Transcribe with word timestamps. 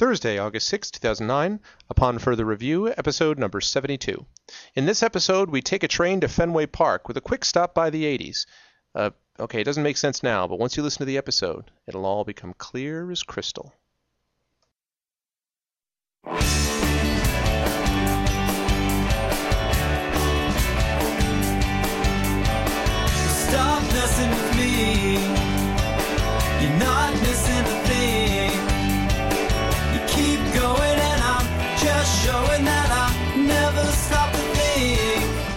Thursday, 0.00 0.38
August 0.38 0.66
6, 0.68 0.92
2009, 0.92 1.60
upon 1.90 2.18
further 2.18 2.46
review, 2.46 2.88
episode 2.88 3.38
number 3.38 3.60
72. 3.60 4.24
In 4.74 4.86
this 4.86 5.02
episode, 5.02 5.50
we 5.50 5.60
take 5.60 5.82
a 5.82 5.88
train 5.88 6.20
to 6.20 6.26
Fenway 6.26 6.64
Park 6.64 7.06
with 7.06 7.18
a 7.18 7.20
quick 7.20 7.44
stop 7.44 7.74
by 7.74 7.90
the 7.90 8.04
80s. 8.04 8.46
Uh, 8.94 9.10
okay, 9.38 9.60
it 9.60 9.64
doesn't 9.64 9.82
make 9.82 9.98
sense 9.98 10.22
now, 10.22 10.46
but 10.46 10.58
once 10.58 10.74
you 10.74 10.82
listen 10.82 11.00
to 11.00 11.04
the 11.04 11.18
episode, 11.18 11.70
it'll 11.86 12.06
all 12.06 12.24
become 12.24 12.54
clear 12.54 13.10
as 13.10 13.22
crystal. 13.22 13.74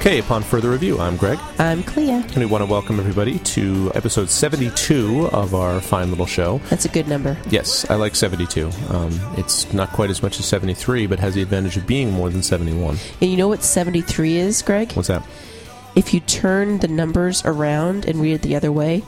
Okay, 0.03 0.19
upon 0.19 0.43
further 0.43 0.69
review, 0.69 0.99
I'm 0.99 1.15
Greg, 1.15 1.39
I'm 1.59 1.81
Clea. 1.81 2.09
and 2.11 2.35
we 2.35 2.45
want 2.45 2.61
to 2.61 2.69
welcome 2.69 2.99
everybody 2.99 3.39
to 3.39 3.89
episode 3.95 4.29
72 4.29 5.27
of 5.31 5.55
our 5.55 5.79
fine 5.79 6.09
little 6.09 6.25
show. 6.25 6.57
That's 6.69 6.83
a 6.83 6.89
good 6.89 7.07
number. 7.07 7.37
Yes, 7.49 7.89
I 7.89 7.95
like 7.95 8.13
72. 8.13 8.69
Um, 8.89 9.17
it's 9.37 9.71
not 9.71 9.91
quite 9.93 10.09
as 10.09 10.21
much 10.21 10.39
as 10.41 10.45
73, 10.45 11.07
but 11.07 11.19
has 11.19 11.35
the 11.35 11.41
advantage 11.41 11.77
of 11.77 11.87
being 11.87 12.11
more 12.11 12.29
than 12.29 12.43
71. 12.43 12.97
And 13.21 13.31
you 13.31 13.37
know 13.37 13.47
what 13.47 13.63
73 13.63 14.35
is, 14.35 14.61
Greg? 14.61 14.91
What's 14.91 15.07
that? 15.07 15.25
If 15.95 16.13
you 16.13 16.19
turn 16.19 16.79
the 16.79 16.89
numbers 16.89 17.41
around 17.45 18.03
and 18.03 18.19
read 18.19 18.33
it 18.33 18.41
the 18.41 18.57
other 18.57 18.73
way, 18.73 19.03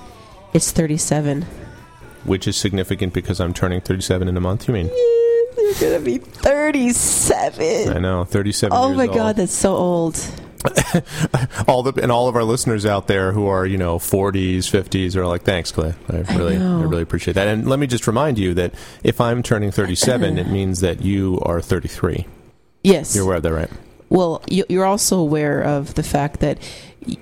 it's 0.53 0.71
37. 0.71 1.41
Which 2.23 2.47
is 2.47 2.55
significant 2.55 3.13
because 3.13 3.41
I'm 3.41 3.53
turning 3.53 3.81
37 3.81 4.29
in 4.29 4.37
a 4.37 4.41
month, 4.41 4.69
you 4.69 4.73
mean? 4.73 4.87
You're 5.57 5.73
going 5.73 5.99
to 5.99 6.05
be 6.05 6.19
37. 6.19 7.89
I 7.97 7.99
know, 7.99 8.23
37 8.23 8.77
Oh 8.77 8.93
my 8.93 9.07
old. 9.07 9.15
god, 9.15 9.35
that's 9.35 9.51
so 9.51 9.75
old. 9.75 10.17
all 11.67 11.83
the 11.83 11.93
and 12.01 12.11
all 12.11 12.27
of 12.27 12.35
our 12.35 12.43
listeners 12.43 12.85
out 12.85 13.07
there 13.07 13.31
who 13.31 13.47
are 13.47 13.65
you 13.65 13.77
know 13.77 13.97
40s 13.99 14.59
50s 14.59 15.15
are 15.15 15.25
like 15.27 15.43
thanks 15.43 15.71
clay 15.71 15.93
i 16.09 16.17
really 16.35 16.55
I, 16.55 16.59
know. 16.59 16.83
really 16.83 17.01
appreciate 17.03 17.33
that 17.35 17.47
and 17.47 17.67
let 17.67 17.79
me 17.79 17.87
just 17.87 18.07
remind 18.07 18.37
you 18.39 18.53
that 18.55 18.73
if 19.03 19.19
i'm 19.21 19.43
turning 19.43 19.71
37 19.71 20.37
it 20.39 20.47
means 20.47 20.81
that 20.81 21.01
you 21.01 21.39
are 21.43 21.61
33 21.61 22.25
Yes. 22.83 23.15
you're 23.15 23.23
aware 23.25 23.37
of 23.37 23.43
that 23.43 23.53
right 23.53 23.69
well, 24.09 24.41
you- 24.49 24.65
you're 24.69 24.85
also 24.85 25.19
aware 25.19 25.61
of 25.61 25.93
the 25.95 26.03
fact 26.03 26.39
that 26.41 26.57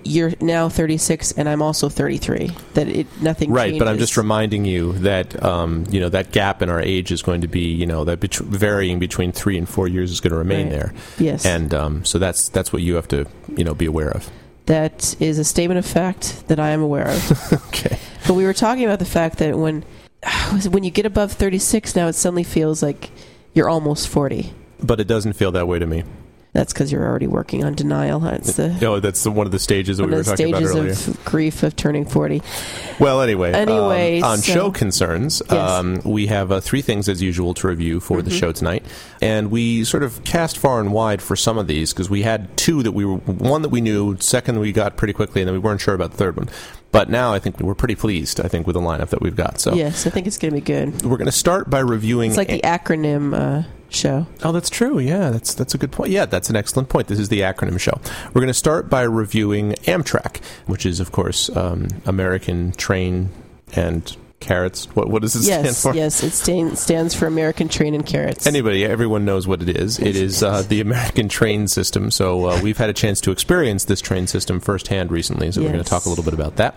you're 0.04 0.32
now 0.40 0.70
36 0.70 1.34
and 1.34 1.50
I'm 1.50 1.62
also 1.62 1.90
33. 1.90 2.52
That 2.76 2.88
it 2.88 3.06
nothing 3.22 3.52
right 3.52 3.78
but 3.78 3.86
i'm 3.86 3.98
just 3.98 4.16
reminding 4.16 4.64
you 4.64 4.94
that 5.00 5.44
um, 5.44 5.84
you 5.90 6.00
know 6.00 6.08
that 6.08 6.32
gap 6.32 6.62
in 6.62 6.70
our 6.70 6.80
age 6.82 7.12
is 7.12 7.22
going 7.22 7.42
to 7.42 7.50
be 7.50 7.60
you 7.74 7.86
know 7.86 8.06
that 8.06 8.22
bet- 8.22 8.36
varying 8.36 8.98
between 8.98 9.34
three 9.34 9.58
and 9.58 9.68
four 9.68 9.90
years 9.90 10.10
is 10.10 10.22
going 10.22 10.32
to 10.32 10.38
remain 10.38 10.68
Right. 10.68 10.72
there 10.72 10.94
Yes. 11.20 11.46
and 11.46 11.74
um, 11.74 12.06
so 12.06 12.18
that's 12.18 12.48
that's 12.48 12.72
what 12.72 12.82
you 12.82 12.96
have 12.96 13.10
to 13.10 13.26
you 13.58 13.66
know 13.66 13.74
be 13.74 13.86
aware 13.86 14.10
of 14.10 14.30
that 14.68 15.18
is 15.20 15.38
a 15.38 15.44
statement 15.44 15.78
of 15.80 15.86
fact 15.86 16.48
that 16.48 16.58
I 16.62 16.70
am 16.70 16.82
aware 16.82 17.10
of. 17.10 17.54
okay 17.68 17.98
But 18.26 18.36
we 18.36 18.46
were 18.46 18.54
talking 18.54 18.86
about 18.86 19.00
the 19.00 19.06
fact 19.20 19.40
that 19.40 19.58
when 19.58 19.84
when 20.70 20.86
you 20.86 20.92
get 20.92 21.06
above 21.06 21.34
36 21.34 21.94
now 21.98 22.08
it 22.08 22.14
suddenly 22.14 22.44
feels 22.46 22.82
like 22.82 23.12
you're 23.54 23.68
almost 23.70 24.08
40. 24.08 24.54
but 24.82 25.02
it 25.02 25.08
doesn't 25.08 25.34
feel 25.34 25.52
that 25.52 25.68
way 25.68 25.78
to 25.80 25.86
me 25.86 26.04
That's 26.54 26.72
because 26.72 26.92
you're 26.92 27.04
already 27.04 27.26
working 27.28 27.64
on 27.64 27.74
denial. 27.74 28.20
That's 28.20 28.54
the 28.58 28.78
oh 28.86 29.00
that's 29.00 29.24
the, 29.24 29.32
one 29.32 29.48
of 29.48 29.52
the 29.52 29.58
stages 29.60 29.98
that 29.98 30.06
we 30.06 30.12
were 30.14 30.24
talking 30.24 30.50
about 30.50 30.58
stages 30.60 30.76
earlier 30.76 30.92
of 30.92 31.26
grief 31.26 31.64
of 31.64 31.76
turning 31.76 32.06
40. 32.06 32.42
Well, 33.00 33.22
anyway, 33.22 33.54
Anyway, 33.54 34.20
um, 34.22 34.32
on 34.34 34.38
so- 34.38 34.54
show 34.54 34.72
concerns, 34.72 35.42
Yes. 35.50 35.72
um, 35.72 36.02
we 36.04 36.28
have 36.28 36.52
uh, 36.52 36.62
three 36.62 36.84
things 36.84 37.10
as 37.10 37.22
usual 37.24 37.56
to 37.56 37.68
review 37.68 38.00
for 38.00 38.20
Mm-hmm. 38.20 38.30
the 38.30 38.36
show 38.36 38.52
tonight, 38.52 38.86
and 39.22 39.50
we 39.50 39.84
sort 39.84 40.04
of 40.04 40.24
cast 40.26 40.58
far 40.60 40.80
and 40.80 40.94
wide 40.94 41.22
for 41.24 41.36
some 41.36 41.58
of 41.58 41.66
these 41.68 41.92
because 41.92 42.10
we 42.10 42.22
had 42.22 42.56
two 42.56 42.84
that 42.84 42.92
we 42.92 43.04
were 43.04 43.18
one 43.18 43.64
that 43.64 43.70
we 43.70 43.82
knew, 43.82 44.16
second 44.20 44.60
we 44.60 44.72
got 44.72 44.96
pretty 44.96 45.14
quickly, 45.14 45.42
and 45.42 45.48
then 45.48 45.54
we 45.54 45.60
weren't 45.60 45.82
sure 45.82 45.96
about 45.96 46.12
the 46.12 46.18
third 46.18 46.38
one. 46.38 46.50
But 46.94 47.10
now 47.10 47.34
I 47.34 47.40
think 47.40 47.60
we're 47.60 47.76
pretty 47.76 47.96
pleased. 47.96 48.40
I 48.40 48.48
think 48.48 48.66
with 48.66 48.76
the 48.76 48.80
lineup 48.80 49.10
that 49.10 49.22
we've 49.22 49.36
got. 49.36 49.60
So 49.60 49.74
Yes, 49.74 50.08
I 50.08 50.10
think 50.12 50.28
it's 50.28 50.38
going 50.38 50.52
to 50.54 50.56
be 50.56 50.62
good. 50.62 51.02
we're 51.02 51.18
going 51.18 51.26
to 51.26 51.32
start 51.34 51.70
by 51.70 51.80
reviewing. 51.80 52.30
It's 52.30 52.38
like 52.38 52.48
the 52.48 52.62
acronym 52.62 53.34
uh, 53.38 53.68
show. 53.90 54.28
Oh, 54.44 54.52
that's 54.52 54.70
true. 54.70 55.00
Yeah, 55.00 55.32
that's 55.32 55.54
that's 55.56 55.74
a 55.74 55.78
good 55.78 55.92
point. 55.92 56.12
Yeah, 56.12 56.26
that's 56.26 56.50
an 56.50 56.56
excellent 56.56 56.90
point. 56.90 57.08
This 57.08 57.20
is 57.20 57.30
the 57.30 57.42
acronym 57.42 57.80
show. 57.80 58.00
We're 58.28 58.42
going 58.42 58.48
to 58.48 58.54
start 58.54 58.90
by 58.90 59.02
reviewing 59.02 59.74
Amtrak, 59.88 60.38
which 60.68 60.86
is, 60.86 61.00
of 61.00 61.12
course, 61.12 61.50
um, 61.58 61.88
American 62.06 62.72
Train 62.74 63.30
and 63.76 64.16
Carrots. 64.44 64.86
What 64.96 65.10
what 65.10 65.22
does 65.22 65.36
it 65.36 65.44
stand 65.44 65.76
for? 65.76 65.96
yes, 65.96 66.22
it 66.22 66.32
stan- 66.32 66.76
stands 66.76 67.16
for 67.16 67.26
American 67.26 67.70
Train 67.70 67.96
and 67.96 68.06
Carrots. 68.06 68.46
Anybody, 68.46 68.86
everyone 68.86 69.26
knows 69.26 69.48
what 69.48 69.62
it 69.62 69.70
is. 69.70 70.00
It 70.00 70.16
is 70.16 70.44
uh, 70.44 70.62
the 70.62 70.82
American 70.82 71.30
train 71.30 71.68
system. 71.68 72.12
So 72.12 72.50
uh, 72.50 72.62
we've 72.62 72.78
had 72.78 72.90
a 72.90 72.94
chance 72.94 73.22
to 73.22 73.32
experience 73.32 73.86
this 73.86 74.02
train 74.02 74.28
system 74.28 74.60
firsthand 74.60 75.12
recently. 75.12 75.52
So 75.52 75.62
we're 75.62 75.72
going 75.72 75.84
to 75.84 75.90
talk 75.90 76.06
a 76.06 76.10
little 76.10 76.24
bit 76.24 76.34
about 76.34 76.58
that. 76.58 76.76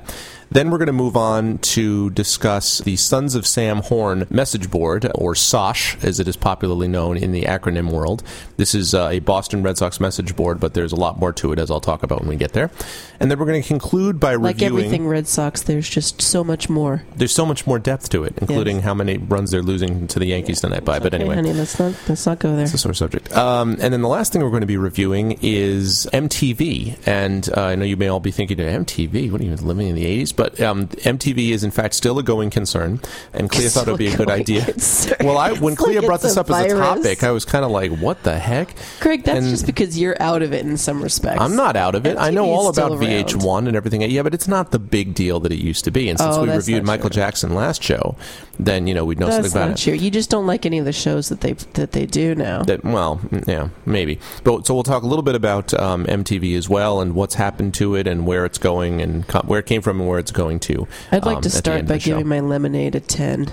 Then 0.50 0.70
we're 0.70 0.78
going 0.78 0.86
to 0.86 0.92
move 0.92 1.16
on 1.16 1.58
to 1.58 2.08
discuss 2.10 2.78
the 2.78 2.96
Sons 2.96 3.34
of 3.34 3.46
Sam 3.46 3.78
Horn 3.82 4.26
message 4.30 4.70
board, 4.70 5.10
or 5.14 5.34
SOSH, 5.34 5.96
as 6.02 6.20
it 6.20 6.28
is 6.28 6.36
popularly 6.36 6.88
known 6.88 7.16
in 7.16 7.32
the 7.32 7.42
acronym 7.42 7.90
world. 7.90 8.22
This 8.56 8.74
is 8.74 8.94
uh, 8.94 9.08
a 9.08 9.18
Boston 9.18 9.62
Red 9.62 9.76
Sox 9.76 9.98
message 10.00 10.36
board, 10.36 10.60
but 10.60 10.72
there's 10.74 10.92
a 10.92 10.96
lot 10.96 11.18
more 11.18 11.32
to 11.34 11.52
it, 11.52 11.58
as 11.58 11.70
I'll 11.70 11.80
talk 11.80 12.02
about 12.04 12.20
when 12.20 12.28
we 12.28 12.36
get 12.36 12.52
there. 12.52 12.70
And 13.18 13.30
then 13.30 13.38
we're 13.38 13.46
going 13.46 13.60
to 13.60 13.66
conclude 13.66 14.20
by 14.20 14.36
like 14.36 14.54
reviewing. 14.56 14.84
everything 14.84 15.08
Red 15.08 15.26
Sox, 15.26 15.62
there's 15.62 15.88
just 15.88 16.22
so 16.22 16.44
much 16.44 16.68
more. 16.68 17.02
There's 17.16 17.34
so 17.34 17.44
much 17.44 17.66
more 17.66 17.78
depth 17.78 18.08
to 18.10 18.22
it, 18.24 18.34
including 18.38 18.76
Yes. 18.76 18.84
how 18.84 18.94
many 18.94 19.18
runs 19.18 19.50
they're 19.50 19.62
losing 19.62 20.06
to 20.08 20.18
the 20.18 20.26
Yankees 20.26 20.60
tonight 20.60 20.84
by. 20.84 20.98
But 21.00 21.08
Okay, 21.12 21.16
anyway. 21.22 21.34
honey, 21.36 21.52
let's 21.54 21.78
not 21.78 21.94
let's 22.08 22.24
not 22.24 22.38
go 22.38 22.54
there. 22.54 22.64
It's 22.64 22.74
a 22.74 22.78
sore 22.78 22.94
subject. 22.94 23.34
Um, 23.36 23.76
and 23.80 23.92
then 23.92 24.00
the 24.02 24.08
last 24.08 24.32
thing 24.32 24.42
we're 24.42 24.50
going 24.50 24.60
to 24.60 24.66
be 24.66 24.76
reviewing 24.76 25.38
is 25.42 26.06
MTV. 26.12 26.98
And 27.06 27.48
uh, 27.56 27.62
I 27.62 27.74
know 27.74 27.84
you 27.84 27.96
may 27.96 28.08
all 28.08 28.20
be 28.20 28.30
thinking, 28.30 28.58
MTV? 28.58 29.30
What 29.32 29.40
are 29.40 29.44
you 29.44 29.56
living 29.56 29.88
in 29.88 29.94
the 29.96 30.04
80s? 30.04 30.35
But 30.36 30.60
um, 30.60 30.88
MTV 30.88 31.50
is, 31.50 31.64
in 31.64 31.70
fact, 31.70 31.94
still 31.94 32.19
a 32.19 32.22
going 32.22 32.50
concern. 32.50 33.00
And 33.32 33.50
Clea 33.50 33.69
thought 33.69 33.88
it 33.88 33.92
would 33.92 33.98
be 33.98 34.08
a 34.08 34.16
good 34.16 34.28
idea. 34.30 34.64
concern. 34.64 35.16
Well, 35.26 35.38
I, 35.38 35.52
when 35.52 35.72
It's 35.72 35.82
Clea 35.82 35.97
like 35.98 36.06
brought 36.06 36.20
this 36.20 36.36
up 36.36 36.50
as 36.50 36.72
a 36.72 36.76
topic, 36.76 37.24
I 37.24 37.30
was 37.30 37.44
kind 37.44 37.64
of 37.64 37.70
like, 37.70 37.91
what 37.98 38.22
the 38.22 38.38
heck? 38.38 38.75
Craig, 39.00 39.25
that's 39.25 39.38
And- 39.41 39.48
just 39.48 39.66
because 39.66 39.98
you're 39.98 40.20
out 40.20 40.42
of 40.42 40.52
it 40.52 40.64
in 40.66 40.76
some 40.76 41.02
respects. 41.02 41.41
I'm 41.41 41.56
not 41.56 41.75
out 41.76 41.94
of 41.94 42.06
it. 42.06 42.16
I 42.19 42.30
know 42.30 42.44
all 42.50 42.69
about 42.69 42.92
around. 42.92 43.00
VH1 43.02 43.66
and 43.66 43.76
everything. 43.76 44.02
Yeah, 44.02 44.22
but 44.22 44.34
it's 44.34 44.46
not 44.48 44.70
the 44.72 44.78
big 44.78 45.14
deal 45.14 45.41
that 45.41 45.52
it 45.52 45.58
used 45.58 45.84
to 45.84 45.91
be. 45.91 46.08
And 46.08 46.19
since 46.19 46.36
Oh, 46.36 46.42
we 46.44 46.50
reviewed 46.50 46.84
Michael 46.84 47.08
true. 47.10 47.16
Jackson 47.22 47.54
last 47.54 47.82
show, 47.82 48.14
then, 48.58 48.86
you 48.86 48.94
know, 48.94 49.04
we'd 49.04 49.19
know 49.19 49.26
That's 49.26 49.36
something 49.36 49.52
about 49.52 49.69
not 49.70 49.80
it. 49.80 49.82
true. 49.82 49.94
You 49.94 50.10
just 50.10 50.28
don't 50.30 50.46
like 50.46 50.66
any 50.66 50.78
of 50.78 50.84
the 50.84 50.92
shows 50.92 51.28
that 51.30 51.41
they 51.41 51.54
that 51.75 51.92
they 51.92 52.04
do 52.06 52.34
now. 52.34 52.62
That 52.62 52.84
well, 52.84 53.20
yeah, 53.46 53.69
maybe. 53.84 54.19
But 54.44 54.66
so 54.66 54.75
we'll 54.75 54.82
talk 54.82 55.02
a 55.02 55.06
little 55.06 55.22
bit 55.22 55.34
about 55.34 55.72
um, 55.75 56.04
MTV 56.06 56.56
as 56.56 56.69
well 56.69 57.00
and 57.00 57.14
what's 57.14 57.34
happened 57.34 57.75
to 57.75 57.94
it 57.94 58.06
and 58.06 58.26
where 58.26 58.44
it's 58.44 58.58
going 58.58 59.00
and 59.00 59.26
co- 59.26 59.42
where 59.46 59.60
it 59.60 59.66
came 59.66 59.82
from 59.82 60.00
and 60.00 60.08
where 60.08 60.19
it's 60.26 60.32
going 60.32 60.59
to. 60.59 60.88
I'd 61.12 61.25
like 61.25 61.37
um, 61.37 61.42
to 61.42 61.50
start 61.50 61.76
by 61.76 61.81
of 61.82 61.87
the 61.87 62.00
show. 62.00 62.10
giving 62.10 62.26
my 62.26 62.41
lemonade 62.41 62.97
a 62.97 63.00
ten. 63.00 63.47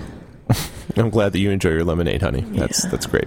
I'm 0.96 1.08
glad 1.10 1.32
that 1.32 1.38
you 1.38 1.50
enjoy 1.50 1.70
your 1.70 1.84
lemonade, 1.84 2.20
honey. 2.20 2.42
That's 2.42 2.84
Yeah. 2.84 2.90
that's 2.90 3.06
great. 3.06 3.26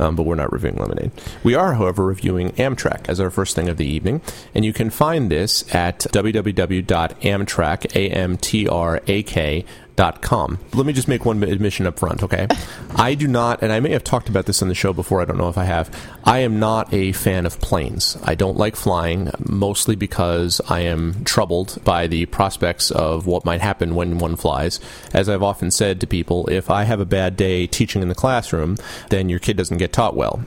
Um, 0.00 0.16
but 0.16 0.24
we're 0.24 0.34
not 0.34 0.52
reviewing 0.52 0.76
lemonade. 0.76 1.10
We 1.42 1.54
are, 1.54 1.74
however, 1.74 2.04
reviewing 2.04 2.50
Amtrak 2.52 3.08
as 3.08 3.20
our 3.20 3.30
first 3.30 3.54
thing 3.56 3.68
of 3.68 3.76
the 3.76 3.86
evening, 3.86 4.20
and 4.54 4.64
you 4.64 4.72
can 4.72 4.90
find 4.90 5.30
this 5.30 5.64
at 5.74 6.00
www.amtrak 6.12 7.96
a 7.96 8.08
m 8.10 8.36
t 8.36 8.68
r 8.68 9.00
a 9.06 9.22
k 9.22 9.64
dot 9.96 10.22
com. 10.22 10.58
Let 10.74 10.86
me 10.86 10.92
just 10.92 11.08
make 11.08 11.24
one 11.24 11.42
admission 11.42 11.86
up 11.86 11.98
front, 11.98 12.22
okay? 12.22 12.46
I 12.96 13.14
do 13.14 13.26
not, 13.26 13.62
and 13.62 13.72
I 13.72 13.80
may 13.80 13.90
have 13.90 14.04
talked 14.04 14.28
about 14.28 14.46
this 14.46 14.62
on 14.62 14.68
the 14.68 14.74
show 14.74 14.92
before. 14.92 15.20
I 15.20 15.24
don't 15.24 15.38
know 15.38 15.48
if 15.48 15.58
I 15.58 15.64
have. 15.64 15.90
I 16.28 16.40
am 16.40 16.60
not 16.60 16.92
a 16.92 17.12
fan 17.12 17.46
of 17.46 17.58
planes. 17.58 18.18
I 18.22 18.34
don't 18.34 18.58
like 18.58 18.76
flying, 18.76 19.30
mostly 19.38 19.96
because 19.96 20.60
I 20.68 20.80
am 20.80 21.24
troubled 21.24 21.78
by 21.84 22.06
the 22.06 22.26
prospects 22.26 22.90
of 22.90 23.26
what 23.26 23.46
might 23.46 23.62
happen 23.62 23.94
when 23.94 24.18
one 24.18 24.36
flies. 24.36 24.78
As 25.14 25.30
I've 25.30 25.42
often 25.42 25.70
said 25.70 26.02
to 26.02 26.06
people, 26.06 26.46
if 26.48 26.70
I 26.70 26.84
have 26.84 27.00
a 27.00 27.06
bad 27.06 27.34
day 27.38 27.66
teaching 27.66 28.02
in 28.02 28.08
the 28.08 28.14
classroom, 28.14 28.76
then 29.08 29.30
your 29.30 29.38
kid 29.38 29.56
doesn't 29.56 29.78
get 29.78 29.94
taught 29.94 30.16
well. 30.16 30.42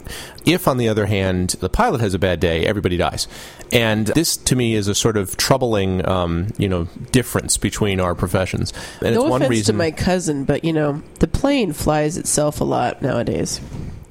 If, 0.45 0.68
on 0.68 0.78
the 0.78 0.88
other 0.88 1.07
hand, 1.07 1.56
the 1.62 1.69
pilot 1.69 2.00
has 2.01 2.13
a 2.13 2.19
bad 2.19 2.39
day, 2.39 2.63
everybody 2.63 2.95
dies. 2.95 3.27
And 3.72 4.06
this, 4.06 4.38
to 4.38 4.56
me, 4.56 4.75
is 4.75 4.88
a 4.88 4.94
sort 4.94 5.18
of 5.18 5.36
troubling, 5.36 6.07
um, 6.07 6.50
you 6.60 6.69
know, 6.69 6.89
difference 7.12 7.57
between 7.57 8.00
our 8.00 8.13
professions. 8.13 8.72
And 9.01 9.16
No 9.16 9.22
it's 9.24 9.31
one 9.31 9.48
reason. 9.48 9.74
to 9.74 9.77
my 9.80 9.89
cousin, 9.89 10.45
but 10.45 10.63
you 10.63 10.74
know 10.74 11.01
the 11.19 11.27
plane 11.27 11.74
flies 11.74 12.18
itself 12.18 12.62
a 12.62 12.66
lot 12.66 13.01
nowadays. 13.01 13.60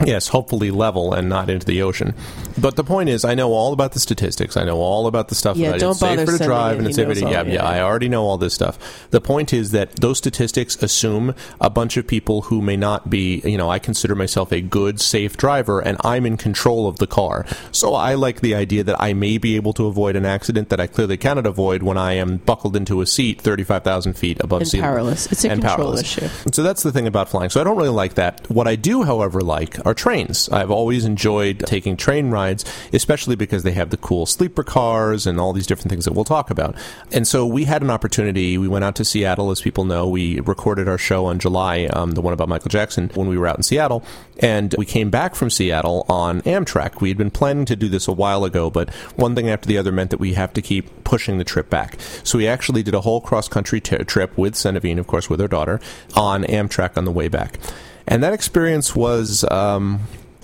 Yes, 0.04 0.28
hopefully 0.28 0.70
level 0.70 1.12
and 1.12 1.28
not 1.28 1.50
into 1.50 1.66
the 1.66 1.82
ocean. 1.82 2.14
But 2.58 2.76
the 2.76 2.84
point 2.84 3.08
is, 3.10 3.24
I 3.24 3.34
know 3.34 3.52
all 3.52 3.72
about 3.72 3.92
the 3.92 4.00
statistics. 4.00 4.56
I 4.56 4.64
know 4.64 4.78
all 4.78 5.06
about 5.06 5.28
the 5.28 5.34
stuff 5.34 5.56
Yeah, 5.56 5.68
about 5.68 5.80
don't 5.80 5.90
it's 5.92 6.00
safer 6.00 6.16
bother 6.16 6.26
to 6.26 6.30
sending 6.38 6.46
drive 6.48 6.74
it. 6.74 6.78
and 6.78 6.86
it's 6.86 6.96
safer 6.96 7.14
to 7.14 7.20
yeah, 7.20 7.42
yeah, 7.42 7.52
yeah. 7.54 7.64
I 7.64 7.80
already 7.82 8.08
know 8.08 8.24
all 8.24 8.38
this 8.38 8.54
stuff. 8.54 8.78
The 9.10 9.20
point 9.20 9.52
is 9.52 9.72
that 9.72 9.96
those 9.96 10.18
statistics 10.18 10.82
assume 10.82 11.34
a 11.60 11.70
bunch 11.70 11.96
of 11.96 12.06
people 12.06 12.42
who 12.42 12.60
may 12.62 12.76
not 12.76 13.10
be, 13.10 13.40
you 13.44 13.58
know, 13.58 13.68
I 13.70 13.78
consider 13.78 14.14
myself 14.14 14.52
a 14.52 14.60
good, 14.60 15.00
safe 15.00 15.36
driver 15.36 15.80
and 15.80 15.96
I'm 16.02 16.24
in 16.26 16.36
control 16.36 16.86
of 16.86 16.96
the 16.98 17.06
car. 17.06 17.44
So 17.72 17.94
I 17.94 18.14
like 18.14 18.40
the 18.40 18.54
idea 18.54 18.82
that 18.84 19.00
I 19.00 19.12
may 19.12 19.38
be 19.38 19.56
able 19.56 19.72
to 19.74 19.86
avoid 19.86 20.16
an 20.16 20.24
accident 20.26 20.70
that 20.70 20.80
I 20.80 20.86
clearly 20.86 21.16
cannot 21.18 21.46
avoid 21.46 21.82
when 21.82 21.98
I 21.98 22.14
am 22.14 22.38
buckled 22.38 22.74
into 22.76 23.00
a 23.00 23.06
seat 23.06 23.40
35,000 23.40 24.14
feet 24.14 24.40
above 24.40 24.62
And 24.62 24.68
sea 24.70 24.80
level. 24.80 24.94
powerless. 24.96 25.30
It's 25.32 25.44
a 25.44 25.50
And 25.50 25.60
control 25.60 25.88
powerless. 25.88 26.16
issue. 26.18 26.28
So 26.52 26.62
that's 26.62 26.82
the 26.82 26.92
thing 26.92 27.06
about 27.06 27.28
flying. 27.28 27.50
So 27.50 27.60
I 27.60 27.64
don't 27.64 27.76
really 27.76 27.88
like 27.90 28.14
that. 28.14 28.48
What 28.50 28.66
I 28.66 28.76
do, 28.76 29.02
however, 29.02 29.40
like 29.40 29.78
are 29.90 29.94
trains. 29.94 30.48
I've 30.50 30.70
always 30.70 31.04
enjoyed 31.04 31.60
taking 31.66 31.96
train 31.96 32.30
rides, 32.30 32.64
especially 32.92 33.36
because 33.36 33.64
they 33.64 33.72
have 33.72 33.90
the 33.90 33.96
cool 33.96 34.24
sleeper 34.24 34.62
cars 34.62 35.26
and 35.26 35.40
all 35.40 35.52
these 35.52 35.66
different 35.66 35.90
things 35.90 36.04
that 36.04 36.12
we'll 36.12 36.24
talk 36.24 36.50
about. 36.50 36.76
And 37.12 37.26
so 37.26 37.44
we 37.44 37.64
had 37.64 37.82
an 37.82 37.90
opportunity. 37.90 38.56
We 38.56 38.68
went 38.68 38.84
out 38.84 38.94
to 38.96 39.04
Seattle, 39.04 39.50
as 39.50 39.60
people 39.60 39.84
know. 39.84 40.08
We 40.08 40.40
recorded 40.40 40.88
our 40.88 40.98
show 40.98 41.26
on 41.26 41.38
July, 41.38 41.86
um, 41.92 42.12
the 42.12 42.20
one 42.20 42.32
about 42.32 42.48
Michael 42.48 42.68
Jackson, 42.68 43.10
when 43.14 43.26
we 43.26 43.36
were 43.36 43.48
out 43.48 43.56
in 43.56 43.62
Seattle. 43.62 44.04
And 44.38 44.74
we 44.78 44.86
came 44.86 45.10
back 45.10 45.34
from 45.34 45.50
Seattle 45.50 46.06
on 46.08 46.40
Amtrak. 46.42 47.00
We 47.00 47.08
had 47.08 47.18
been 47.18 47.30
planning 47.30 47.64
to 47.66 47.76
do 47.76 47.88
this 47.88 48.06
a 48.08 48.12
while 48.12 48.44
ago, 48.44 48.70
but 48.70 48.94
one 49.16 49.34
thing 49.34 49.50
after 49.50 49.66
the 49.66 49.76
other 49.76 49.92
meant 49.92 50.10
that 50.10 50.20
we 50.20 50.34
have 50.34 50.52
to 50.54 50.62
keep 50.62 51.04
pushing 51.04 51.38
the 51.38 51.44
trip 51.44 51.68
back. 51.68 51.96
So 52.22 52.38
we 52.38 52.46
actually 52.46 52.82
did 52.82 52.94
a 52.94 53.00
whole 53.00 53.20
cross 53.20 53.48
country 53.48 53.80
t- 53.80 53.96
trip 53.98 54.38
with 54.38 54.54
Senevine, 54.54 54.98
of 54.98 55.06
course, 55.08 55.28
with 55.28 55.40
her 55.40 55.48
daughter, 55.48 55.80
on 56.14 56.44
Amtrak 56.44 56.96
on 56.96 57.04
the 57.04 57.10
way 57.10 57.28
back. 57.28 57.58
And 58.10 58.22
that 58.24 58.32
experience 58.32 58.94
was 58.94 59.44
um, 59.50 60.00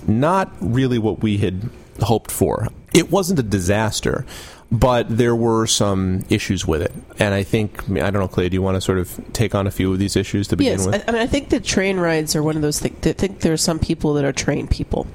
not 0.06 0.52
really 0.60 0.98
what 0.98 1.20
we 1.20 1.38
had 1.38 1.68
hoped 2.00 2.30
for. 2.30 2.68
It 2.94 3.10
wasn't 3.10 3.40
a 3.40 3.42
disaster, 3.42 4.24
but 4.70 5.06
there 5.08 5.34
were 5.34 5.66
some 5.66 6.24
issues 6.28 6.64
with 6.64 6.80
it. 6.80 6.92
And 7.18 7.34
I 7.34 7.42
think, 7.42 7.90
I 7.90 8.10
don't 8.10 8.14
know, 8.14 8.28
Clay, 8.28 8.48
do 8.48 8.54
you 8.54 8.62
want 8.62 8.76
to 8.76 8.80
sort 8.80 8.98
of 8.98 9.20
take 9.32 9.54
on 9.54 9.66
a 9.66 9.70
few 9.72 9.92
of 9.92 9.98
these 9.98 10.14
issues 10.16 10.48
to 10.48 10.56
begin 10.56 10.78
Yes, 10.78 10.86
with? 10.86 10.94
I, 10.94 11.04
I 11.08 11.12
mean, 11.12 11.22
I 11.22 11.26
think 11.26 11.50
that 11.50 11.64
train 11.64 11.98
rides 11.98 12.36
are 12.36 12.42
one 12.42 12.56
of 12.56 12.62
those 12.62 12.78
things. 12.78 13.04
I 13.04 13.12
think 13.12 13.40
there 13.40 13.52
are 13.52 13.58
some 13.58 13.80
people 13.80 14.14
that 14.14 14.24
are 14.24 14.32
train 14.32 14.68
people, 14.68 15.06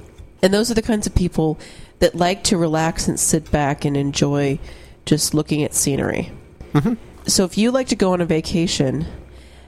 and 0.42 0.52
those 0.52 0.70
are 0.70 0.74
the 0.74 0.82
kinds 0.82 1.06
of 1.06 1.14
people 1.14 1.58
that 2.00 2.14
like 2.14 2.44
to 2.44 2.58
relax 2.58 3.08
and 3.08 3.18
sit 3.18 3.50
back 3.50 3.84
and 3.84 3.96
enjoy 3.96 4.58
just 5.06 5.34
looking 5.34 5.62
at 5.62 5.74
scenery. 5.74 6.30
Mm-hmm. 6.74 6.94
So 7.26 7.44
if 7.44 7.56
you 7.56 7.70
like 7.70 7.88
to 7.88 7.96
go 7.96 8.12
on 8.12 8.20
a 8.20 8.26
vacation 8.26 9.06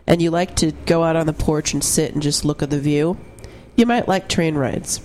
and 0.06 0.20
you 0.22 0.30
like 0.30 0.56
to 0.56 0.72
go 0.86 1.02
out 1.04 1.16
on 1.16 1.26
the 1.26 1.32
porch 1.32 1.72
and 1.72 1.82
sit 1.82 2.12
and 2.12 2.22
just 2.22 2.44
look 2.44 2.62
at 2.62 2.70
the 2.70 2.80
view, 2.80 3.16
you 3.76 3.86
might 3.86 4.08
like 4.08 4.28
train 4.28 4.54
rides. 4.56 5.00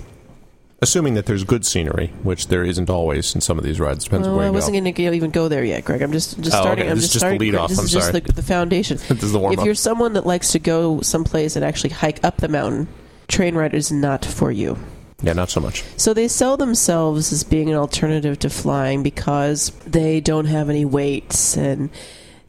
Assuming 0.81 1.13
that 1.15 1.25
there's 1.25 1.43
good 1.43 1.65
scenery, 1.65 2.07
which 2.23 2.47
there 2.47 2.63
isn't 2.63 2.89
always 2.89 3.35
in 3.35 3.41
some 3.41 3.57
of 3.57 3.65
these 3.65 3.81
rides. 3.81 4.05
Depends 4.05 4.25
Well, 4.27 4.37
where 4.37 4.45
I 4.45 4.47
you 4.47 4.53
wasn't 4.53 4.75
go. 4.77 4.79
going 4.83 4.93
to 4.93 5.11
even 5.13 5.29
go 5.29 5.49
there 5.49 5.63
yet, 5.65 5.83
Greg. 5.83 6.01
I'm 6.01 6.13
just 6.13 6.37
just 6.39 6.55
Oh, 6.55 6.61
starting. 6.61 6.83
okay. 6.83 6.91
I'm 6.91 6.95
This 6.97 7.03
just 7.07 7.15
is 7.17 7.21
just 7.21 7.23
the 7.25 7.27
starting. 7.35 7.39
lead 7.41 7.55
off. 7.55 7.69
This 7.69 7.79
I'm 7.79 7.85
is 7.85 7.91
just 7.91 8.13
the, 8.13 8.21
the 8.21 8.41
foundation. 8.41 8.97
This 9.09 9.23
is 9.23 9.33
the 9.33 9.39
warm 9.39 9.51
if 9.53 9.59
up. 9.59 9.65
you're 9.65 9.75
someone 9.75 10.13
that 10.13 10.25
likes 10.25 10.53
to 10.53 10.59
go 10.59 11.01
someplace 11.01 11.57
and 11.57 11.65
actually 11.65 11.89
hike 11.89 12.23
up 12.23 12.37
the 12.37 12.47
mountain, 12.47 12.87
train 13.27 13.55
ride 13.55 13.73
is 13.73 13.91
not 13.91 14.23
for 14.23 14.51
you. 14.51 14.77
Yeah, 15.21 15.33
not 15.33 15.49
so 15.49 15.59
much. 15.59 15.83
So 15.97 16.13
they 16.13 16.29
sell 16.29 16.55
themselves 16.55 17.33
as 17.33 17.43
being 17.43 17.67
an 17.69 17.75
alternative 17.75 18.39
to 18.39 18.49
flying 18.49 19.03
because 19.03 19.71
they 19.85 20.21
don't 20.21 20.45
have 20.45 20.69
any 20.69 20.85
weights 20.85 21.57
and 21.57 21.89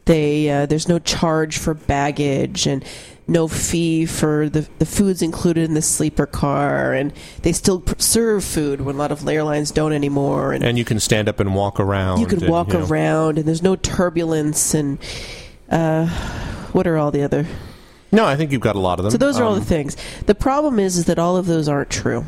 they 0.06 0.50
uh, 0.50 0.66
there's 0.66 0.88
no 0.88 0.98
charge 0.98 1.58
for 1.58 1.74
baggage 1.74 2.66
and 2.66 2.84
no 3.28 3.46
fee 3.46 4.06
for 4.06 4.48
the 4.48 4.68
the 4.78 4.86
food's 4.86 5.22
included 5.22 5.64
in 5.68 5.74
the 5.74 5.82
sleeper 5.82 6.26
car 6.26 6.92
and 6.92 7.12
they 7.42 7.52
still 7.52 7.80
pr- 7.80 7.94
serve 7.98 8.42
food 8.42 8.80
when 8.80 8.96
a 8.96 8.98
lot 8.98 9.12
of 9.12 9.26
airlines 9.28 9.70
don't 9.70 9.92
anymore 9.92 10.52
and 10.52 10.64
And 10.64 10.76
you 10.78 10.84
can 10.84 10.98
stand 10.98 11.28
up 11.28 11.38
and 11.38 11.54
walk 11.54 11.78
around. 11.78 12.18
you 12.20 12.26
can 12.26 12.42
and, 12.42 12.50
walk 12.50 12.68
you 12.72 12.78
know. 12.80 12.86
around 12.86 13.38
and 13.38 13.46
there's 13.46 13.62
no 13.62 13.76
turbulence 13.76 14.74
and 14.74 14.98
uh, 15.70 16.08
what 16.72 16.86
are 16.86 16.96
all 16.96 17.10
the 17.12 17.22
other 17.22 17.46
No, 18.10 18.24
I 18.24 18.34
think 18.36 18.50
you've 18.50 18.60
got 18.60 18.74
a 18.74 18.80
lot 18.80 18.98
of 18.98 19.04
them. 19.04 19.12
so 19.12 19.18
those 19.18 19.38
are 19.38 19.44
all 19.44 19.52
Um, 19.54 19.60
the 19.60 19.64
things 19.64 19.96
the 20.26 20.34
problem 20.34 20.80
is 20.80 20.96
is 20.96 21.04
that 21.04 21.18
all 21.18 21.36
of 21.36 21.46
those 21.46 21.68
aren't 21.68 21.90
true 21.90 22.24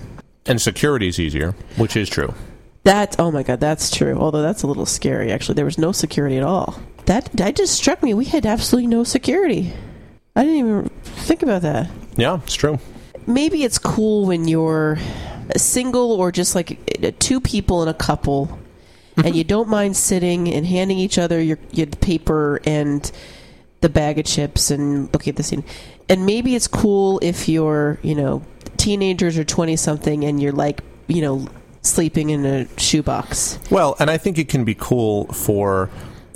And 0.46 0.60
security 0.60 1.08
is 1.08 1.18
easier, 1.18 1.54
which 1.76 1.96
is 1.96 2.08
true. 2.08 2.32
That 2.84 3.14
oh 3.18 3.30
my 3.30 3.42
god, 3.44 3.60
that's 3.60 3.90
true. 3.90 4.16
Although 4.18 4.42
that's 4.42 4.64
a 4.64 4.66
little 4.66 4.86
scary. 4.86 5.30
Actually, 5.30 5.54
there 5.54 5.64
was 5.64 5.78
no 5.78 5.92
security 5.92 6.36
at 6.36 6.42
all. 6.42 6.74
That 7.06 7.30
that 7.34 7.56
just 7.56 7.74
struck 7.74 8.02
me. 8.02 8.14
We 8.14 8.26
had 8.26 8.46
absolutely 8.46 8.86
no 8.88 9.04
security. 9.04 9.72
I 10.36 10.44
didn't 10.44 10.58
even 10.58 10.88
think 11.02 11.42
about 11.42 11.62
that. 11.62 11.90
Yeah, 12.16 12.40
it's 12.42 12.54
true. 12.54 12.78
Maybe 13.26 13.64
it's 13.64 13.78
cool 13.78 14.26
when 14.26 14.48
you're 14.48 14.98
single 15.56 16.12
or 16.12 16.32
just 16.32 16.54
like 16.54 16.78
uh, 17.02 17.10
two 17.18 17.40
people 17.40 17.82
in 17.82 17.88
a 17.88 17.94
couple, 17.94 18.58
and 19.16 19.36
you 19.36 19.44
don't 19.44 19.68
mind 19.68 19.96
sitting 19.96 20.52
and 20.52 20.66
handing 20.66 20.98
each 20.98 21.18
other 21.18 21.40
your 21.40 21.58
your 21.72 21.86
paper 21.86 22.60
and 22.64 23.10
the 23.80 23.88
bag 23.88 24.18
of 24.18 24.24
chips 24.24 24.70
and 24.70 25.12
looking 25.12 25.32
at 25.32 25.36
the 25.36 25.42
scene. 25.42 25.64
And 26.08 26.24
maybe 26.24 26.54
it's 26.54 26.68
cool 26.68 27.18
if 27.22 27.48
you're 27.48 27.98
you 28.02 28.14
know 28.14 28.42
teenagers 28.76 29.36
or 29.36 29.44
twenty 29.44 29.76
something 29.76 30.24
and 30.24 30.40
you're 30.40 30.52
like 30.52 30.80
you 31.08 31.20
know 31.20 31.46
sleeping 31.82 32.30
in 32.30 32.46
a 32.46 32.68
shoebox. 32.78 33.58
Well, 33.70 33.96
and 33.98 34.08
I 34.08 34.18
think 34.18 34.38
it 34.38 34.48
can 34.48 34.64
be 34.64 34.74
cool 34.74 35.26
for. 35.32 35.90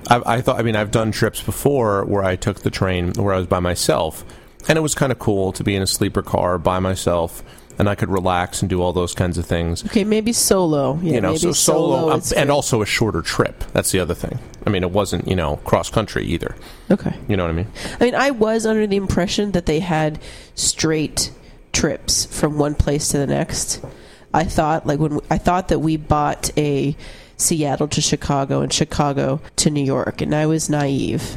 I, 0.08 0.36
I 0.36 0.40
thought. 0.40 0.58
I 0.58 0.62
mean, 0.62 0.76
I've 0.76 0.90
done 0.90 1.12
trips 1.12 1.42
before 1.42 2.04
where 2.04 2.24
I 2.24 2.36
took 2.36 2.60
the 2.60 2.70
train 2.70 3.12
where 3.14 3.34
I 3.34 3.38
was 3.38 3.46
by 3.46 3.60
myself, 3.60 4.24
and 4.68 4.78
it 4.78 4.80
was 4.80 4.94
kind 4.94 5.12
of 5.12 5.18
cool 5.18 5.52
to 5.52 5.64
be 5.64 5.74
in 5.74 5.82
a 5.82 5.86
sleeper 5.86 6.22
car 6.22 6.58
by 6.58 6.78
myself, 6.78 7.42
and 7.78 7.88
I 7.88 7.94
could 7.94 8.10
relax 8.10 8.62
and 8.62 8.68
do 8.68 8.80
all 8.82 8.92
those 8.92 9.14
kinds 9.14 9.38
of 9.38 9.46
things. 9.46 9.84
Okay, 9.86 10.04
maybe 10.04 10.32
solo. 10.32 10.98
Yeah, 11.02 11.14
you 11.14 11.20
know, 11.20 11.28
maybe 11.28 11.38
so 11.38 11.52
solo, 11.52 12.10
um, 12.10 12.18
is 12.18 12.32
and 12.32 12.50
also 12.50 12.82
a 12.82 12.86
shorter 12.86 13.22
trip. 13.22 13.64
That's 13.72 13.92
the 13.92 14.00
other 14.00 14.14
thing. 14.14 14.38
I 14.66 14.70
mean, 14.70 14.82
it 14.82 14.90
wasn't 14.90 15.28
you 15.28 15.36
know 15.36 15.56
cross 15.58 15.90
country 15.90 16.24
either. 16.26 16.54
okay. 16.90 17.14
You 17.28 17.36
know 17.36 17.44
what 17.44 17.50
I 17.50 17.54
mean? 17.54 17.68
I 18.00 18.04
mean, 18.04 18.14
I 18.14 18.30
was 18.30 18.66
under 18.66 18.86
the 18.86 18.96
impression 18.96 19.52
that 19.52 19.66
they 19.66 19.80
had 19.80 20.20
straight 20.54 21.30
trips 21.72 22.26
from 22.26 22.58
one 22.58 22.74
place 22.74 23.08
to 23.10 23.18
the 23.18 23.26
next. 23.26 23.84
I 24.32 24.44
thought, 24.44 24.86
like 24.86 24.98
when 24.98 25.20
I 25.30 25.38
thought 25.38 25.68
that 25.68 25.78
we 25.78 25.96
bought 25.96 26.50
a 26.58 26.96
Seattle 27.36 27.88
to 27.88 28.00
Chicago 28.00 28.60
and 28.60 28.72
Chicago 28.72 29.40
to 29.56 29.70
New 29.70 29.84
York, 29.84 30.20
and 30.20 30.34
I 30.34 30.46
was 30.46 30.68
naive. 30.70 31.36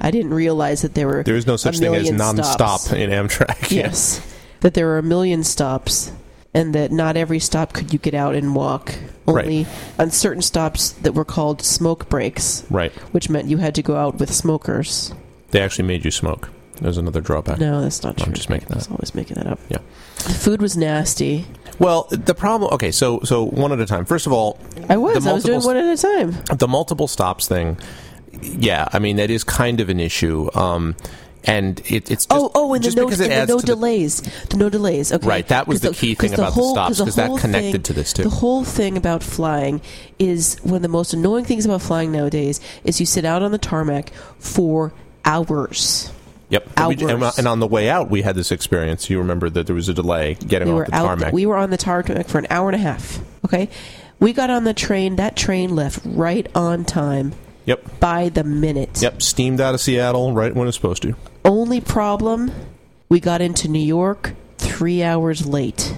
I 0.00 0.10
didn't 0.10 0.34
realize 0.34 0.82
that 0.82 0.94
there 0.94 1.06
were 1.06 1.22
There 1.22 1.36
is 1.36 1.46
no 1.46 1.56
such 1.56 1.78
thing 1.78 1.94
as 1.94 2.10
non-stop 2.10 2.80
stops. 2.80 2.92
in 2.92 3.10
Amtrak. 3.10 3.70
Yeah. 3.70 3.84
Yes, 3.86 4.20
that 4.60 4.74
there 4.74 4.86
were 4.86 4.98
a 4.98 5.02
million 5.02 5.44
stops, 5.44 6.12
and 6.52 6.74
that 6.74 6.90
not 6.92 7.16
every 7.16 7.38
stop 7.38 7.72
could 7.72 7.92
you 7.92 7.98
get 7.98 8.14
out 8.14 8.34
and 8.34 8.54
walk. 8.54 8.94
Right. 9.26 9.44
Only 9.44 9.66
on 9.98 10.10
certain 10.10 10.42
stops 10.42 10.90
that 11.02 11.12
were 11.14 11.24
called 11.24 11.62
smoke 11.62 12.08
breaks, 12.08 12.64
Right. 12.70 12.92
which 13.12 13.28
meant 13.30 13.48
you 13.48 13.56
had 13.58 13.74
to 13.76 13.82
go 13.82 13.96
out 13.96 14.18
with 14.18 14.32
smokers. 14.32 15.12
They 15.50 15.60
actually 15.60 15.86
made 15.88 16.04
you 16.04 16.10
smoke. 16.10 16.48
There's 16.80 16.98
another 16.98 17.20
drawback. 17.22 17.58
No, 17.58 17.80
that's 17.80 18.02
not 18.02 18.16
true. 18.18 18.26
I'm 18.26 18.34
just 18.34 18.50
making 18.50 18.68
that. 18.68 18.74
I 18.74 18.78
was 18.78 18.88
always 18.90 19.14
making 19.14 19.36
that 19.36 19.46
up. 19.46 19.58
Yeah. 19.70 19.78
The 20.16 20.34
food 20.34 20.60
was 20.60 20.76
nasty. 20.76 21.46
Well, 21.78 22.06
the 22.10 22.34
problem. 22.34 22.72
Okay, 22.74 22.90
so 22.90 23.20
so 23.24 23.44
one 23.44 23.72
at 23.72 23.80
a 23.80 23.86
time. 23.86 24.04
First 24.04 24.26
of 24.26 24.32
all, 24.32 24.58
I 24.88 24.96
was. 24.96 25.24
The 25.24 25.30
I 25.30 25.32
was 25.34 25.44
doing 25.44 25.62
one 25.62 25.76
at 25.76 25.98
a 25.98 26.00
time. 26.00 26.36
the 26.58 26.68
multiple 26.68 27.08
stops 27.08 27.46
thing. 27.48 27.78
Yeah, 28.42 28.88
I 28.92 28.98
mean 28.98 29.16
that 29.16 29.30
is 29.30 29.44
kind 29.44 29.80
of 29.80 29.88
an 29.88 30.00
issue. 30.00 30.48
Um, 30.54 30.94
and 31.48 31.78
it, 31.86 32.10
it's 32.10 32.26
just, 32.26 32.30
oh, 32.30 32.50
oh, 32.56 32.74
and 32.74 32.82
the 32.82 32.90
no, 32.96 33.06
and 33.08 33.12
the 33.16 33.46
no 33.46 33.58
to 33.60 33.66
the- 33.66 33.66
delays. 33.74 34.20
The, 34.48 34.56
no 34.56 34.68
delays. 34.68 35.12
Okay, 35.12 35.24
Right, 35.26 35.46
that 35.46 35.68
was 35.68 35.80
the 35.80 35.92
key 35.92 36.16
thing 36.16 36.34
about 36.34 36.46
the 36.46 36.50
whole- 36.50 36.72
stops, 36.74 36.98
'cause 36.98 37.14
that 37.14 37.38
connected 37.38 37.70
thing- 37.72 37.82
to 37.82 37.92
this, 37.92 38.12
too. 38.12 38.24
The 38.24 38.30
whole 38.30 38.64
thing 38.64 38.96
about 38.96 39.22
flying 39.22 39.80
is 40.18 40.56
one 40.64 40.74
of 40.74 40.82
the 40.82 40.88
most 40.88 41.12
annoying 41.14 41.44
things 41.44 41.64
about 41.64 41.82
flying 41.82 42.10
nowadays 42.10 42.60
is 42.82 42.98
you 42.98 43.06
sit 43.06 43.24
out 43.24 43.42
on 43.44 43.52
the 43.52 43.58
tarmac 43.58 44.10
for 44.40 44.92
hours. 45.24 46.10
Yep. 46.48 46.68
And, 46.76 46.88
we- 46.88 47.30
and, 47.38 47.48
on 47.48 47.60
the 47.60 47.66
way 47.66 47.88
out, 47.88 48.08
we 48.08 48.22
had 48.22 48.36
this 48.36 48.52
experience. 48.52 49.10
You 49.10 49.18
remember 49.18 49.50
that 49.50 49.66
there 49.66 49.74
was 49.74 49.88
a 49.88 49.94
delay 49.94 50.34
getting 50.34 50.72
We 50.72 50.80
off 50.80 50.86
the 50.86 50.94
out. 50.94 51.04
tarmac. 51.06 51.32
We 51.32 51.46
were 51.46 51.56
on 51.56 51.70
the 51.70 51.76
tarmac 51.76 52.28
for 52.28 52.38
an 52.38 52.46
hour 52.50 52.68
and 52.68 52.76
a 52.76 52.78
half. 52.78 53.18
Okay, 53.44 53.68
we 54.20 54.32
got 54.32 54.50
on 54.50 54.64
the 54.64 54.74
train. 54.74 55.16
That 55.16 55.36
train 55.36 55.74
left 55.74 56.00
right 56.04 56.46
on 56.54 56.84
time 56.84 57.32
yep. 57.64 58.00
by 58.00 58.28
the 58.28 58.44
minute. 58.44 59.02
Yep. 59.02 59.22
Steamed 59.22 59.60
out 59.60 59.74
of 59.74 59.80
Seattle 59.80 60.32
right 60.32 60.54
when 60.54 60.68
it's 60.68 60.76
supposed 60.76 61.02
to. 61.02 61.14
Only 61.44 61.80
problem, 61.80 62.52
we 63.08 63.20
got 63.20 63.40
into 63.40 63.68
New 63.68 63.78
York 63.78 64.34
three 64.58 65.02
hours 65.02 65.46
late. 65.46 65.94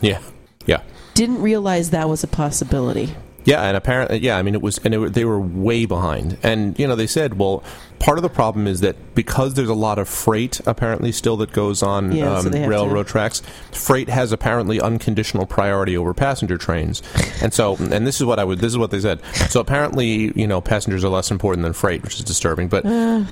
Yeah. 0.00 0.20
Yeah. 0.66 0.82
Didn't 1.14 1.42
realize 1.42 1.90
that 1.90 2.08
was 2.08 2.24
a 2.24 2.28
possibility. 2.28 3.14
Yeah, 3.44 3.62
and 3.62 3.76
apparently, 3.76 4.18
yeah, 4.18 4.36
I 4.36 4.42
mean, 4.42 4.54
it 4.54 4.62
was, 4.62 4.78
and 4.84 4.94
it, 4.94 5.14
they 5.14 5.24
were 5.24 5.40
way 5.40 5.86
behind. 5.86 6.38
And 6.42 6.78
you 6.78 6.86
know, 6.86 6.94
they 6.94 7.06
said, 7.06 7.38
well, 7.38 7.62
part 8.00 8.18
of 8.18 8.22
the 8.22 8.28
problem 8.28 8.66
is 8.66 8.80
that 8.80 9.14
because 9.14 9.54
there's 9.54 9.68
a 9.68 9.74
lot 9.74 9.98
of 9.98 10.08
freight 10.08 10.60
apparently 10.66 11.12
still 11.12 11.36
that 11.36 11.52
goes 11.52 11.82
on 11.82 12.10
Yeah, 12.10 12.38
um, 12.38 12.52
have 12.52 12.68
railroad 12.68 13.06
tracks, 13.06 13.42
freight 13.72 14.08
has 14.08 14.32
apparently 14.32 14.80
unconditional 14.80 15.46
priority 15.46 15.96
over 15.96 16.12
passenger 16.14 16.58
trains, 16.58 17.02
and 17.42 17.52
so 17.54 17.76
and 17.76 18.06
this 18.06 18.16
is 18.16 18.24
what 18.24 18.38
I 18.38 18.44
would 18.44 18.58
this 18.58 18.72
is 18.72 18.78
what 18.78 18.90
they 18.90 19.00
said. 19.00 19.20
So 19.50 19.60
apparently, 19.60 20.32
you 20.34 20.46
know, 20.46 20.60
passengers 20.60 21.04
are 21.04 21.10
less 21.10 21.30
important 21.30 21.62
than 21.62 21.74
freight, 21.74 22.02
which 22.02 22.14
is 22.14 22.24
disturbing. 22.24 22.68
But 22.68 22.84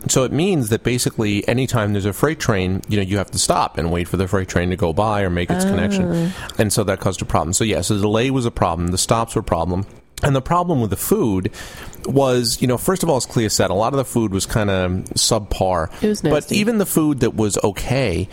so 0.09 0.23
it 0.25 0.33
means 0.33 0.69
that 0.69 0.83
basically, 0.85 1.47
anytime 1.49 1.93
there's 1.93 2.05
a 2.05 2.13
freight 2.13 2.39
train, 2.39 2.83
you 2.89 2.99
know, 2.99 3.03
you 3.03 3.17
have 3.17 3.31
to 3.33 3.39
stop 3.39 3.79
and 3.79 3.91
wait 3.91 4.07
for 4.07 4.19
the 4.19 4.29
freight 4.29 4.49
train 4.49 4.71
to 4.71 4.77
go 4.77 4.93
by 4.93 5.23
or 5.23 5.31
make 5.31 5.51
its 5.51 5.65
connection, 5.65 6.33
and 6.59 6.73
so 6.73 6.85
that 6.85 7.01
caused 7.01 7.23
a 7.23 7.25
problem. 7.25 7.53
So 7.55 7.65
yeah, 7.65 7.81
so 7.81 7.95
the 7.95 8.03
delay 8.03 8.31
was 8.31 8.45
a 8.45 8.51
problem. 8.51 8.89
The 8.89 8.99
stops 8.99 9.35
were 9.35 9.41
a 9.41 9.45
problem. 9.45 9.87
And 10.23 10.35
the 10.35 10.43
problem 10.43 10.81
with 10.81 10.91
the 10.91 10.97
food 10.97 11.53
was, 12.07 12.61
you 12.61 12.67
know, 12.67 12.77
first 12.79 13.03
of 13.03 13.09
all, 13.09 13.17
as 13.17 13.27
Clea 13.27 13.49
said, 13.49 13.71
a 13.71 13.75
lot 13.75 13.93
of 13.93 13.99
the 13.99 14.05
food 14.05 14.33
was 14.33 14.47
kind 14.47 14.69
of 14.71 14.91
subpar. 15.15 15.91
It 16.03 16.09
was 16.09 16.23
But 16.23 16.51
even 16.53 16.79
the 16.79 16.87
food 16.87 17.21
that 17.21 17.35
was 17.37 17.57
okay, 17.63 18.29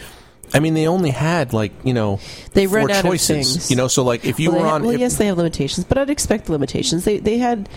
I 0.54 0.60
mean, 0.60 0.74
they 0.74 0.88
only 0.88 1.10
had 1.12 1.54
like 1.54 1.72
you 1.84 1.94
know 1.94 2.20
They 2.54 2.66
four 2.68 2.78
ran 2.78 2.92
out 2.92 2.98
of 2.98 3.04
choices. 3.12 3.28
things. 3.54 3.70
You 3.72 3.78
know, 3.78 3.88
so 3.88 4.04
like 4.04 4.26
if 4.26 4.40
you 4.40 4.50
well, 4.52 4.60
were 4.62 4.66
they 4.66 4.70
on, 4.72 4.82
had, 4.82 4.86
well 4.86 4.96
if- 4.96 5.00
yes, 5.00 5.18
they 5.18 5.26
have 5.28 5.38
limitations, 5.38 5.86
but 5.86 5.98
I'd 5.98 6.10
expect 6.10 6.46
the 6.46 6.52
limitations. 6.54 7.04
They 7.06 7.20
they 7.20 7.38
had 7.38 7.68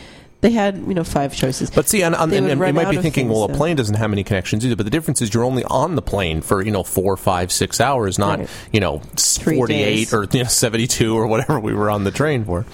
they 0.40 0.50
had 0.50 0.76
you 0.76 0.94
know 0.94 1.04
five 1.04 1.34
choices. 1.34 1.70
But 1.70 1.88
see, 1.88 2.02
and, 2.02 2.14
and, 2.14 2.32
and, 2.32 2.50
and 2.50 2.60
you 2.60 2.72
might 2.72 2.90
be 2.90 2.98
thinking, 2.98 3.28
well, 3.28 3.44
a 3.44 3.48
plane 3.48 3.76
doesn't 3.76 3.96
have 3.96 4.10
many 4.10 4.22
connections 4.24 4.64
either. 4.64 4.76
But 4.76 4.84
the 4.84 4.90
difference 4.90 5.20
is 5.20 5.34
you're 5.34 5.44
only 5.44 5.64
on 5.64 5.96
the 5.96 6.02
plane 6.02 6.40
for 6.42 6.62
you 6.62 6.70
know 6.70 6.82
four, 6.84 7.16
five, 7.16 7.50
six 7.50 7.80
hours, 7.80 8.18
not 8.18 8.38
Right. 8.38 8.48
you 8.72 8.80
know 8.80 9.00
forty 9.16 9.74
eight 9.74 10.12
or 10.12 10.24
you 10.30 10.42
know, 10.42 10.48
seventy-two 10.48 11.16
or 11.16 11.26
whatever 11.26 11.58
we 11.58 11.74
were 11.74 11.90
on 11.90 12.04
the 12.04 12.10
train 12.10 12.44
for. 12.44 12.64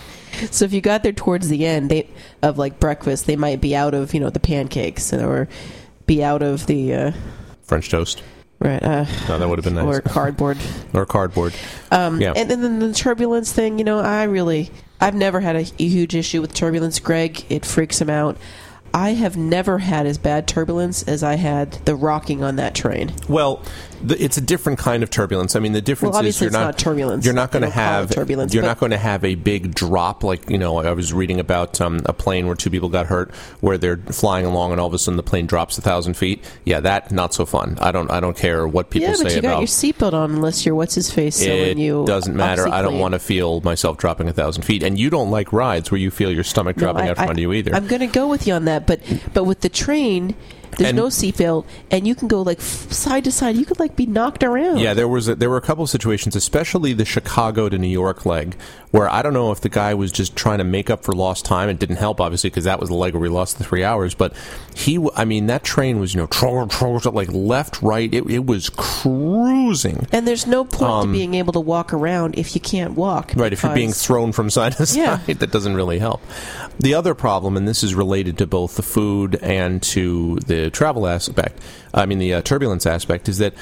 So 0.51 0.65
if 0.65 0.73
you 0.73 0.81
got 0.81 1.05
there 1.05 1.13
towards 1.13 1.49
the 1.49 1.65
end 1.65 1.91
they, 1.91 2.11
of 2.43 2.59
like 2.59 2.81
breakfast, 2.81 3.27
they 3.27 3.37
might 3.37 3.61
be 3.61 3.77
out 3.77 3.95
of 3.95 4.13
you 4.15 4.21
know 4.21 4.31
the 4.31 4.41
pancakes 4.41 5.13
or 5.13 5.49
be 6.07 6.23
out 6.25 6.43
of 6.43 6.67
the 6.67 6.93
uh, 6.95 7.13
French 7.63 7.89
toast. 7.89 8.23
right 8.59 8.83
uh, 8.83 9.07
No, 9.29 9.39
that 9.39 9.49
would 9.49 9.59
have 9.59 9.65
been 9.65 9.77
nice. 9.77 9.87
or 9.87 10.01
cardboard. 10.03 10.59
Or 10.93 11.07
cardboard. 11.07 11.55
Um, 11.91 12.21
Yeah. 12.21 12.33
And 12.37 12.51
then 12.51 12.79
the 12.81 12.93
turbulence 12.93 13.53
thing, 13.53 13.79
you 13.79 13.85
know, 13.85 14.01
I 14.01 14.25
really, 14.25 14.71
I've 15.01 15.15
never 15.15 15.41
had 15.41 15.57
a, 15.57 15.63
huge 15.63 16.15
issue 16.15 16.41
with 16.41 16.55
turbulence. 16.55 16.99
Greg, 16.99 17.45
it 17.51 17.65
freaks 17.67 18.01
him 18.01 18.11
out. 18.11 18.37
I 18.93 19.11
have 19.11 19.37
never 19.37 19.79
had 19.79 20.07
as 20.07 20.19
bad 20.19 20.47
turbulence 20.47 21.03
as 21.03 21.23
I 21.23 21.35
had 21.35 21.73
the 21.85 21.97
rocking 21.97 22.45
on 22.45 22.57
that 22.57 22.75
train. 22.75 23.13
Well, 23.29 23.61
the, 24.03 24.23
it's 24.23 24.37
a 24.37 24.41
different 24.41 24.79
kind 24.79 25.03
of 25.03 25.11
turbulence. 25.11 25.57
I 25.57 25.61
mean, 25.61 25.73
the 25.73 25.81
difference 25.83 26.15
Well, 26.15 26.25
is 26.25 26.41
you're 26.41 26.51
not, 26.51 26.61
not 26.65 26.79
turbulence. 26.79 27.25
You're 27.25 27.35
not 27.35 27.51
going 27.53 27.63
to 27.63 27.67
don't 27.69 27.75
call 27.75 27.83
it 27.83 27.87
have 27.87 28.11
turbulence, 28.11 28.55
You're 28.55 28.63
not 28.63 28.79
going 28.79 28.91
to 28.91 28.99
have 28.99 29.25
a 29.25 29.35
big 29.35 29.75
drop 29.75 30.25
like 30.25 30.49
you 30.51 30.59
know. 30.59 30.79
I 30.79 30.93
was 30.93 31.13
reading 31.13 31.41
about 31.41 31.81
um, 31.81 32.01
a 32.07 32.13
plane 32.13 32.47
where 32.47 32.57
two 32.57 32.71
people 32.71 32.89
got 32.89 33.07
hurt, 33.07 33.35
where 33.61 33.79
they're 33.79 33.97
flying 33.97 34.47
along 34.47 34.73
and 34.73 34.81
all 34.81 34.87
of 34.87 34.95
a 34.95 34.99
sudden 34.99 35.17
the 35.17 35.23
plane 35.23 35.47
drops 35.47 35.79
a 35.79 35.81
thousand 35.83 36.15
feet. 36.15 36.45
Yeah, 36.65 36.81
that 36.81 37.11
not 37.11 37.35
so 37.35 37.47
fun. 37.47 37.79
I 37.81 37.93
don't. 37.93 38.11
I 38.11 38.21
don't 38.21 38.37
care 38.37 38.67
what 38.67 38.91
people 38.91 39.09
say 39.15 39.21
about. 39.21 39.21
yeah, 39.21 39.25
but 39.25 39.35
you 39.37 39.43
got 39.43 39.59
your 39.61 39.67
seatbelt 39.67 40.13
on 40.13 40.31
unless 40.33 40.65
you're 40.67 40.75
what's 40.75 40.95
his 40.95 41.11
face 41.11 41.41
it 41.41 41.77
you. 41.79 42.05
doesn't 42.07 42.37
matter. 42.37 42.69
I 42.69 42.83
don't 42.83 42.99
want 42.99 43.13
to 43.15 43.19
feel 43.19 43.61
myself 43.61 43.97
dropping 43.99 44.29
a 44.29 44.33
thousand 44.33 44.63
feet, 44.65 44.83
and 44.83 44.99
you 44.99 45.11
don't 45.11 45.31
like 45.31 45.53
rides 45.53 45.91
where 45.91 45.99
you 46.01 46.11
feel 46.11 46.31
your 46.31 46.45
stomach 46.45 46.77
No, 46.77 46.85
dropping 46.85 47.05
I- 47.07 47.09
out 47.11 47.17
from 47.17 47.27
I- 47.27 47.29
under 47.31 47.41
you 47.43 47.53
either. 47.53 47.75
I'm 47.75 47.87
going 47.87 48.01
to 48.01 48.07
go 48.07 48.29
with 48.29 48.47
you 48.47 48.55
on 48.55 48.65
that, 48.67 48.87
but 48.87 49.01
but 49.33 49.45
with 49.45 49.61
the 49.61 49.69
train, 49.69 50.35
there's 50.77 50.91
And- 50.91 50.97
no 50.99 51.07
seatbelt, 51.07 51.65
and 51.91 52.07
you 52.07 52.15
can 52.15 52.29
go 52.29 52.43
like 52.43 52.59
f- 52.59 52.93
side 52.93 53.25
to 53.25 53.33
side. 53.33 53.57
You 53.57 53.65
could 53.65 53.79
like 53.81 53.97
be 53.97 54.07
knocked 54.07 54.43
around. 54.45 54.79
Yeah, 54.79 54.95
there 54.95 55.09
was 55.09 55.29
a, 55.29 55.35
there 55.35 55.51
were 55.51 55.57
a 55.57 55.61
couple 55.63 55.85
of 55.85 55.91
situations, 55.91 56.37
especially 56.37 56.93
the 56.93 57.05
Chicago 57.05 57.69
to 57.69 57.79
New 57.79 57.89
York 57.89 58.25
leg, 58.27 58.57
where 58.91 59.09
I 59.13 59.23
don't 59.23 59.33
know 59.33 59.51
if 59.53 59.61
the 59.61 59.69
guy 59.69 59.95
was 59.95 60.13
just 60.13 60.37
trying 60.37 60.59
to 60.59 60.65
make 60.65 60.91
up 60.91 61.05
for 61.05 61.13
lost 61.13 61.45
time. 61.45 61.69
It 61.69 61.79
didn't 61.79 61.97
help, 61.97 62.21
obviously, 62.21 62.51
because 62.51 62.65
that 62.65 62.81
was 62.81 62.89
the 62.89 62.95
leg 62.95 63.15
where 63.15 63.21
we 63.21 63.29
lost 63.29 63.59
the 63.59 63.65
three 63.65 63.85
hours. 63.85 64.15
But 64.15 64.33
he, 64.75 65.05
I 65.17 65.25
mean, 65.25 65.47
that 65.47 65.65
train 65.65 65.99
was 66.01 66.15
you 66.15 66.21
know 66.21 66.27
troll, 66.27 66.67
troll, 66.69 67.01
like 67.13 67.33
left, 67.33 67.81
right. 67.83 68.13
It, 68.13 68.29
it 68.31 68.47
was 68.47 68.71
cruising. 68.71 70.07
And 70.13 70.27
there's 70.27 70.47
no 70.47 70.65
point 70.65 71.07
to 71.09 71.13
being 71.13 71.35
able 71.35 71.53
to 71.55 71.61
walk 71.61 71.93
around 71.93 72.39
if 72.39 72.55
you 72.55 72.61
can't 72.61 72.95
walk. 72.95 73.35
Um, 73.35 73.43
Right, 73.43 73.53
if 73.53 73.63
you're 73.63 73.75
being 73.75 73.93
thrown 73.93 74.33
from 74.33 74.51
side 74.51 74.73
to 74.77 74.87
side, 74.87 75.21
Yeah. 75.27 75.35
that 75.35 75.51
doesn't 75.51 75.75
really 75.75 75.99
help. 75.99 76.21
The 76.79 76.95
other 76.95 77.15
problem, 77.15 77.57
and 77.57 77.69
this 77.69 77.83
is 77.83 77.95
related 77.95 78.39
to 78.39 78.47
both 78.47 78.77
the 78.77 78.83
food 78.83 79.37
and 79.43 79.83
to 79.85 80.39
the 80.47 80.64
travel 80.71 81.07
aspect, 81.07 81.61
I 81.93 82.07
mean 82.07 82.19
the 82.19 82.35
uh, 82.35 82.43
turbulence 82.43 82.87
aspect, 82.87 83.29
is 83.29 83.39
that 83.39 83.55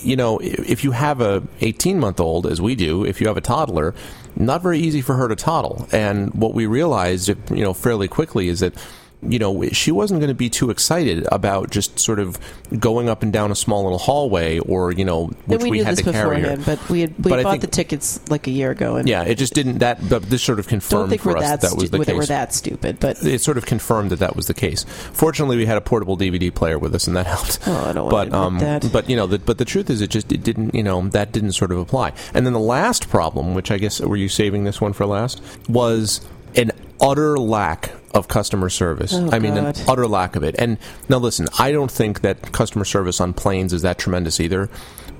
you 0.00 0.16
know 0.16 0.38
if 0.38 0.84
you 0.84 0.92
have 0.92 1.20
a 1.20 1.42
18 1.60 1.98
month 1.98 2.20
old, 2.20 2.46
as 2.46 2.60
we 2.60 2.74
do, 2.74 3.04
if 3.04 3.20
you 3.20 3.26
have 3.26 3.36
a 3.36 3.42
toddler, 3.42 3.94
not 4.36 4.62
very 4.62 4.78
easy 4.78 5.00
for 5.00 5.16
her 5.16 5.28
to 5.28 5.36
toddle. 5.36 5.88
And 5.92 6.32
what 6.34 6.54
we 6.54 6.66
realized, 6.66 7.28
you 7.28 7.62
know, 7.62 7.74
fairly 7.74 8.08
quickly 8.08 8.48
is 8.48 8.60
that 8.60 8.74
you 9.20 9.38
know, 9.38 9.68
she 9.70 9.90
wasn't 9.90 10.20
going 10.20 10.28
to 10.28 10.34
be 10.34 10.48
too 10.48 10.70
excited 10.70 11.26
about 11.32 11.70
just 11.70 11.98
sort 11.98 12.20
of 12.20 12.38
going 12.78 13.08
up 13.08 13.22
and 13.24 13.32
down 13.32 13.50
a 13.50 13.54
small 13.56 13.82
little 13.82 13.98
hallway 13.98 14.60
or, 14.60 14.92
you 14.92 15.04
know, 15.04 15.26
which 15.46 15.62
we, 15.62 15.70
we, 15.70 15.78
had 15.80 15.96
this 15.96 16.04
to 16.04 16.12
carry 16.12 16.40
her. 16.40 16.56
but 16.56 16.88
we 16.88 17.00
had 17.00 17.14
we 17.18 17.30
But 17.30 17.42
bought 17.42 17.50
think- 17.50 17.62
the 17.62 17.66
tickets 17.66 18.20
like 18.30 18.46
a 18.46 18.50
year 18.50 18.70
ago, 18.70 18.94
and 18.96 19.08
Yeah, 19.08 19.22
it 19.24 19.34
just 19.34 19.54
didn't 19.54 19.78
that. 19.78 20.08
But 20.08 20.22
this 20.24 20.42
sort 20.42 20.60
of 20.60 20.68
confirmed 20.68 21.20
for 21.20 21.36
us 21.36 21.42
that, 21.42 21.60
that, 21.62 21.74
was 21.76 21.88
stu- 21.88 21.98
the 21.98 22.04
that 22.04 22.14
we're 22.14 22.20
case. 22.22 22.28
that 22.28 22.54
stupid. 22.54 23.00
But 23.00 23.20
It 23.24 23.40
sort 23.40 23.58
of 23.58 23.66
confirmed 23.66 24.10
that 24.10 24.20
that 24.20 24.36
was 24.36 24.46
the 24.46 24.54
case. 24.54 24.84
Fortunately, 25.12 25.56
we 25.56 25.66
had 25.66 25.76
a 25.76 25.80
portable 25.82 26.16
DVD 26.16 26.54
player 26.54 26.78
with 26.78 26.94
us, 26.94 27.08
and 27.08 27.16
that 27.16 27.26
helped. 27.26 27.58
Oh, 27.66 27.86
I 27.90 27.92
don't 27.92 28.10
but 28.10 28.32
um, 28.32 28.58
that. 28.60 28.88
but 28.92 29.10
you 29.10 29.16
know, 29.16 29.26
the, 29.26 29.40
but 29.40 29.58
the 29.58 29.64
truth 29.64 29.90
is, 29.90 30.00
it 30.00 30.10
just 30.10 30.30
it 30.30 30.44
didn't. 30.44 30.74
You 30.74 30.84
know, 30.84 31.08
that 31.08 31.32
didn't 31.32 31.52
sort 31.52 31.72
of 31.72 31.78
apply. 31.78 32.12
And 32.34 32.46
then 32.46 32.52
the 32.52 32.60
last 32.60 33.08
problem, 33.08 33.54
which 33.54 33.72
I 33.72 33.78
guess 33.78 34.00
were 34.00 34.16
you 34.16 34.28
saving 34.28 34.62
this 34.64 34.80
one 34.80 34.92
for 34.92 35.06
last, 35.06 35.42
was 35.68 36.20
an 36.54 36.70
utter 37.00 37.36
lack 37.36 37.90
of 38.14 38.28
customer 38.28 38.68
service. 38.68 39.12
Oh, 39.14 39.30
I 39.30 39.38
mean, 39.38 39.56
an 39.56 39.74
utter 39.86 40.06
lack 40.06 40.36
of 40.36 40.42
it. 40.42 40.54
And 40.58 40.78
now, 41.08 41.18
listen, 41.18 41.48
I 41.58 41.72
don't 41.72 41.90
think 41.90 42.22
that 42.22 42.52
customer 42.52 42.84
service 42.84 43.20
on 43.20 43.34
planes 43.34 43.72
is 43.72 43.82
that 43.82 43.98
tremendous 43.98 44.40
either. 44.40 44.70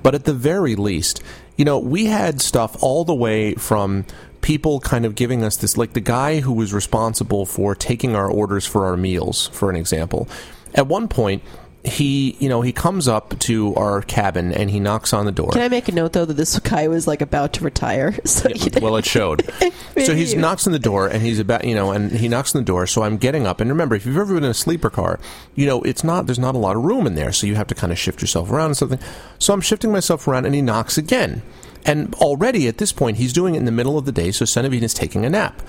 But 0.01 0.15
at 0.15 0.25
the 0.25 0.33
very 0.33 0.75
least, 0.75 1.21
you 1.57 1.65
know, 1.65 1.77
we 1.77 2.05
had 2.05 2.41
stuff 2.41 2.81
all 2.81 3.03
the 3.03 3.13
way 3.13 3.53
from 3.55 4.05
people 4.41 4.79
kind 4.79 5.05
of 5.05 5.15
giving 5.15 5.43
us 5.43 5.57
this, 5.57 5.77
like 5.77 5.93
the 5.93 5.99
guy 5.99 6.39
who 6.39 6.53
was 6.53 6.73
responsible 6.73 7.45
for 7.45 7.75
taking 7.75 8.15
our 8.15 8.29
orders 8.29 8.65
for 8.65 8.85
our 8.85 8.95
meals, 8.95 9.47
for 9.49 9.69
an 9.69 9.75
example. 9.75 10.27
At 10.73 10.87
one 10.87 11.07
point, 11.07 11.43
he, 11.83 12.35
you 12.39 12.49
know, 12.49 12.61
he 12.61 12.73
comes 12.73 13.07
up 13.07 13.39
to 13.39 13.73
our 13.75 14.01
cabin 14.01 14.51
and 14.53 14.69
he 14.69 14.81
knocks 14.81 15.13
on 15.13 15.25
the 15.25 15.31
door. 15.31 15.51
can 15.51 15.61
I 15.61 15.69
make 15.69 15.87
a 15.87 15.93
note 15.93 16.11
though 16.11 16.25
that 16.25 16.33
this 16.33 16.59
guy 16.59 16.89
was 16.89 17.07
like 17.07 17.21
about 17.21 17.53
to 17.53 17.63
retire? 17.63 18.17
So 18.29 18.47
you 18.49 18.69
well, 18.81 18.95
it 18.95 19.05
showed. 19.05 19.49
so 20.05 20.13
he 20.13 20.35
knocks 20.35 20.67
on 20.67 20.71
the 20.71 20.79
door, 20.79 21.07
and 21.07 21.21
he's 21.21 21.39
about, 21.39 21.65
you 21.65 21.73
know, 21.73 21.91
and 21.91 22.11
he 22.11 22.27
knocks 22.27 22.55
on 22.55 22.61
the 22.61 22.65
door. 22.65 22.85
So 22.85 23.03
I'm 23.03 23.17
getting 23.17 23.47
up, 23.47 23.59
and 23.59 23.69
remember, 23.69 23.95
if 23.95 24.05
you've 24.05 24.17
ever 24.17 24.35
been 24.35 24.43
in 24.43 24.51
a 24.51 24.53
sleeper 24.53 24.89
car, 24.89 25.19
you 25.55 25.65
know, 25.65 25.81
it's 25.81 26.03
not 26.03 26.25
there's 26.25 26.39
not 26.39 26.55
a 26.55 26.59
lot 26.59 26.75
of 26.75 26.83
room 26.83 27.07
in 27.07 27.15
there, 27.15 27.31
so 27.31 27.47
you 27.47 27.55
have 27.55 27.67
to 27.67 27.75
kind 27.75 27.91
of 27.91 27.97
shift 27.97 28.21
yourself 28.21 28.51
around 28.51 28.67
and 28.67 28.77
something. 28.77 28.99
So 29.39 29.53
I'm 29.53 29.61
shifting 29.61 29.91
myself 29.91 30.27
around, 30.27 30.45
and 30.45 30.55
he 30.55 30.61
knocks 30.61 30.97
again, 30.97 31.41
and 31.85 32.13
already 32.15 32.67
at 32.67 32.77
this 32.77 32.91
point, 32.91 33.17
he's 33.17 33.33
doing 33.33 33.55
it 33.55 33.59
in 33.59 33.65
the 33.65 33.71
middle 33.71 33.97
of 33.97 34.05
the 34.05 34.11
day. 34.11 34.31
So 34.31 34.45
Centivine 34.45 34.83
is 34.83 34.93
taking 34.93 35.25
a 35.25 35.29
nap. 35.29 35.61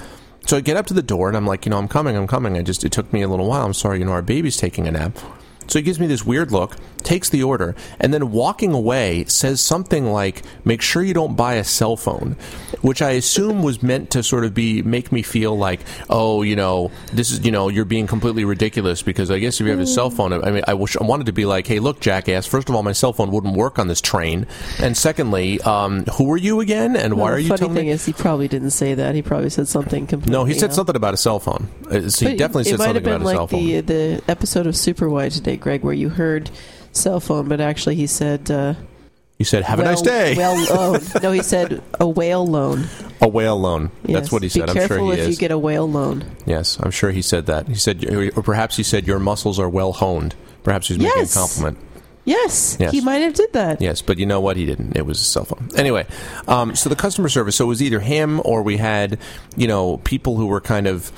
So 0.47 0.57
I 0.57 0.61
get 0.61 0.77
up 0.77 0.87
to 0.87 0.95
the 0.95 1.03
door, 1.03 1.29
and 1.29 1.37
I'm 1.37 1.47
like, 1.47 1.65
you 1.67 1.71
know, 1.71 1.79
I'm 1.79 1.89
coming, 1.89 2.17
I'm 2.17 2.27
coming. 2.27 2.57
I 2.57 2.63
just 2.63 2.85
it 2.85 2.93
took 2.93 3.13
me 3.13 3.23
a 3.23 3.29
little 3.29 3.47
while. 3.47 3.65
I'm 3.65 3.75
sorry, 3.75 3.99
you 3.99 4.05
know, 4.05 4.13
our 4.13 4.23
baby's 4.23 4.57
taking 4.57 4.87
a 4.87 4.93
nap. 4.93 5.19
So 5.71 5.79
he 5.79 5.83
gives 5.85 6.01
me 6.01 6.07
this 6.09 6.27
weird 6.27 6.51
look, 6.51 6.77
takes 7.05 7.29
the 7.31 7.43
order, 7.45 7.77
and 8.01 8.13
then 8.13 8.33
walking 8.33 8.73
away 8.73 9.25
says 9.29 9.61
something 9.61 10.13
like, 10.13 10.43
"Make 10.65 10.83
sure 10.83 11.03
you 11.03 11.15
don't 11.15 11.37
buy 11.37 11.55
a 11.55 11.65
cell 11.65 11.97
phone," 11.97 12.35
which 12.83 13.01
I 13.01 13.11
assume 13.13 13.63
was 13.63 13.81
meant 13.83 14.11
to 14.11 14.23
sort 14.25 14.45
of 14.45 14.53
be 14.53 14.83
make 14.83 15.13
me 15.13 15.23
feel 15.23 15.57
like, 15.57 15.81
"Oh, 16.11 16.43
you 16.43 16.57
know, 16.57 16.91
this 17.13 17.31
is 17.31 17.45
you 17.45 17.53
know, 17.53 17.69
you're 17.69 17.85
being 17.85 18.09
completely 18.09 18.45
ridiculous." 18.45 19.03
Because 19.03 19.31
I 19.31 19.39
guess 19.39 19.61
if 19.61 19.65
you 19.67 19.71
have 19.71 19.81
a 19.81 19.87
cell 19.87 20.11
phone, 20.11 20.33
I 20.33 20.51
mean, 20.51 20.65
I 20.67 20.75
wish 20.75 20.97
I 20.97 21.05
wanted 21.05 21.27
to 21.27 21.33
be 21.33 21.47
like, 21.47 21.69
"Hey, 21.69 21.79
look, 21.79 22.01
jackass! 22.01 22.47
First 22.47 22.69
of 22.69 22.75
all, 22.75 22.83
my 22.83 22.93
cell 22.93 23.13
phone 23.13 23.31
wouldn't 23.31 23.57
work 23.57 23.79
on 23.79 23.87
this 23.87 24.01
train, 24.01 24.47
and 24.83 24.97
secondly, 24.97 25.61
um, 25.63 26.05
who 26.17 26.31
are 26.33 26.37
you 26.37 26.59
again, 26.61 26.97
and 26.97 27.15
why 27.15 27.23
Well, 27.25 27.33
are 27.35 27.37
the 27.37 27.43
you 27.43 27.49
funny 27.49 27.75
thing 27.75 27.87
me?" 27.87 27.93
is, 27.93 28.05
he 28.05 28.13
probably 28.13 28.49
didn't 28.49 28.71
say 28.73 28.95
that. 28.95 29.15
He 29.15 29.23
probably 29.23 29.51
said 29.51 29.69
something 29.69 30.09
completely. 30.09 30.33
no, 30.33 30.45
he 30.45 30.55
said 30.55 30.71
else. 30.71 30.75
something 30.77 30.97
about 30.97 31.15
a 31.15 31.17
cell 31.17 31.39
phone. 31.39 31.69
Uh, 31.89 32.09
so 32.09 32.27
he 32.27 32.33
But 32.33 32.39
definitely 32.39 32.65
said 32.65 32.79
something 32.81 32.97
about 32.97 33.21
a 33.21 33.25
like 33.25 33.37
cell 33.37 33.47
phone. 33.47 33.61
It 33.61 33.63
might 33.63 33.75
have 33.75 33.87
been 33.87 33.87
the 33.87 34.17
the 34.21 34.23
episode 34.31 34.67
of 34.67 34.77
Super 34.77 35.09
Wide 35.09 35.33
Greg, 35.61 35.83
where 35.83 35.95
you 35.95 36.09
heard 36.09 36.51
cell 36.93 37.21
phone, 37.21 37.49
but 37.49 37.61
actually 37.61 37.95
he 37.97 38.07
said. 38.07 38.51
Uh, 38.51 38.75
you 39.39 39.45
said, 39.45 39.63
"Have 39.63 39.79
a 39.79 39.83
well, 39.83 39.93
nice 39.93 40.03
day." 40.03 40.35
Well 40.37 40.57
loan. 40.93 41.01
no, 41.23 41.33
he 41.33 41.43
said 41.43 41.83
a 41.99 42.07
whale 42.09 42.47
loan. 42.47 42.85
a 43.23 43.29
whale 43.29 43.59
loan. 43.59 43.91
That's 44.05 44.31
what 44.31 44.43
he 44.43 44.49
said. 44.51 44.73
Be 44.73 44.81
I'm 44.81 44.87
sure 44.89 44.99
he 44.99 45.13
if 45.13 45.19
is. 45.21 45.29
you 45.29 45.37
get 45.37 45.51
a 45.51 45.59
whale 45.59 45.91
loan. 45.91 46.25
Yes, 46.47 46.79
I'm 46.81 46.91
sure 46.91 47.11
he 47.11 47.23
said 47.23 47.47
that. 47.47 47.67
He 47.69 47.75
said, 47.77 48.05
or 48.37 48.43
perhaps 48.43 48.77
he 48.77 48.83
said, 48.83 49.07
your 49.07 49.19
muscles 49.19 49.59
are 49.59 49.69
well 49.69 49.93
honed. 49.93 50.35
Perhaps 50.63 50.89
he's 50.89 50.99
making 50.99 51.13
Yes. 51.17 51.37
a 51.37 51.39
compliment. 51.39 51.79
Yes, 52.27 52.77
Yes. 52.79 52.93
he 52.93 53.01
might 53.01 53.23
have 53.23 53.33
did 53.33 53.51
that. 53.55 53.81
Yes, 53.81 54.03
but 54.03 54.19
you 54.19 54.27
know 54.27 54.43
what? 54.43 54.59
He 54.59 54.67
didn't. 54.67 54.95
It 54.95 55.07
was 55.07 55.19
a 55.21 55.25
cell 55.25 55.47
phone. 55.47 55.71
Anyway, 55.75 56.07
um, 56.47 56.77
so 56.77 56.91
the 56.91 56.95
customer 56.97 57.31
service. 57.31 57.57
So 57.57 57.65
it 57.65 57.69
was 57.69 57.83
either 57.83 57.99
him 57.99 58.43
or 58.45 58.63
we 58.63 58.77
had, 58.77 59.19
you 59.57 59.67
know, 59.67 59.97
people 60.05 60.37
who 60.37 60.47
were 60.47 60.61
kind 60.61 60.87
of, 60.87 61.11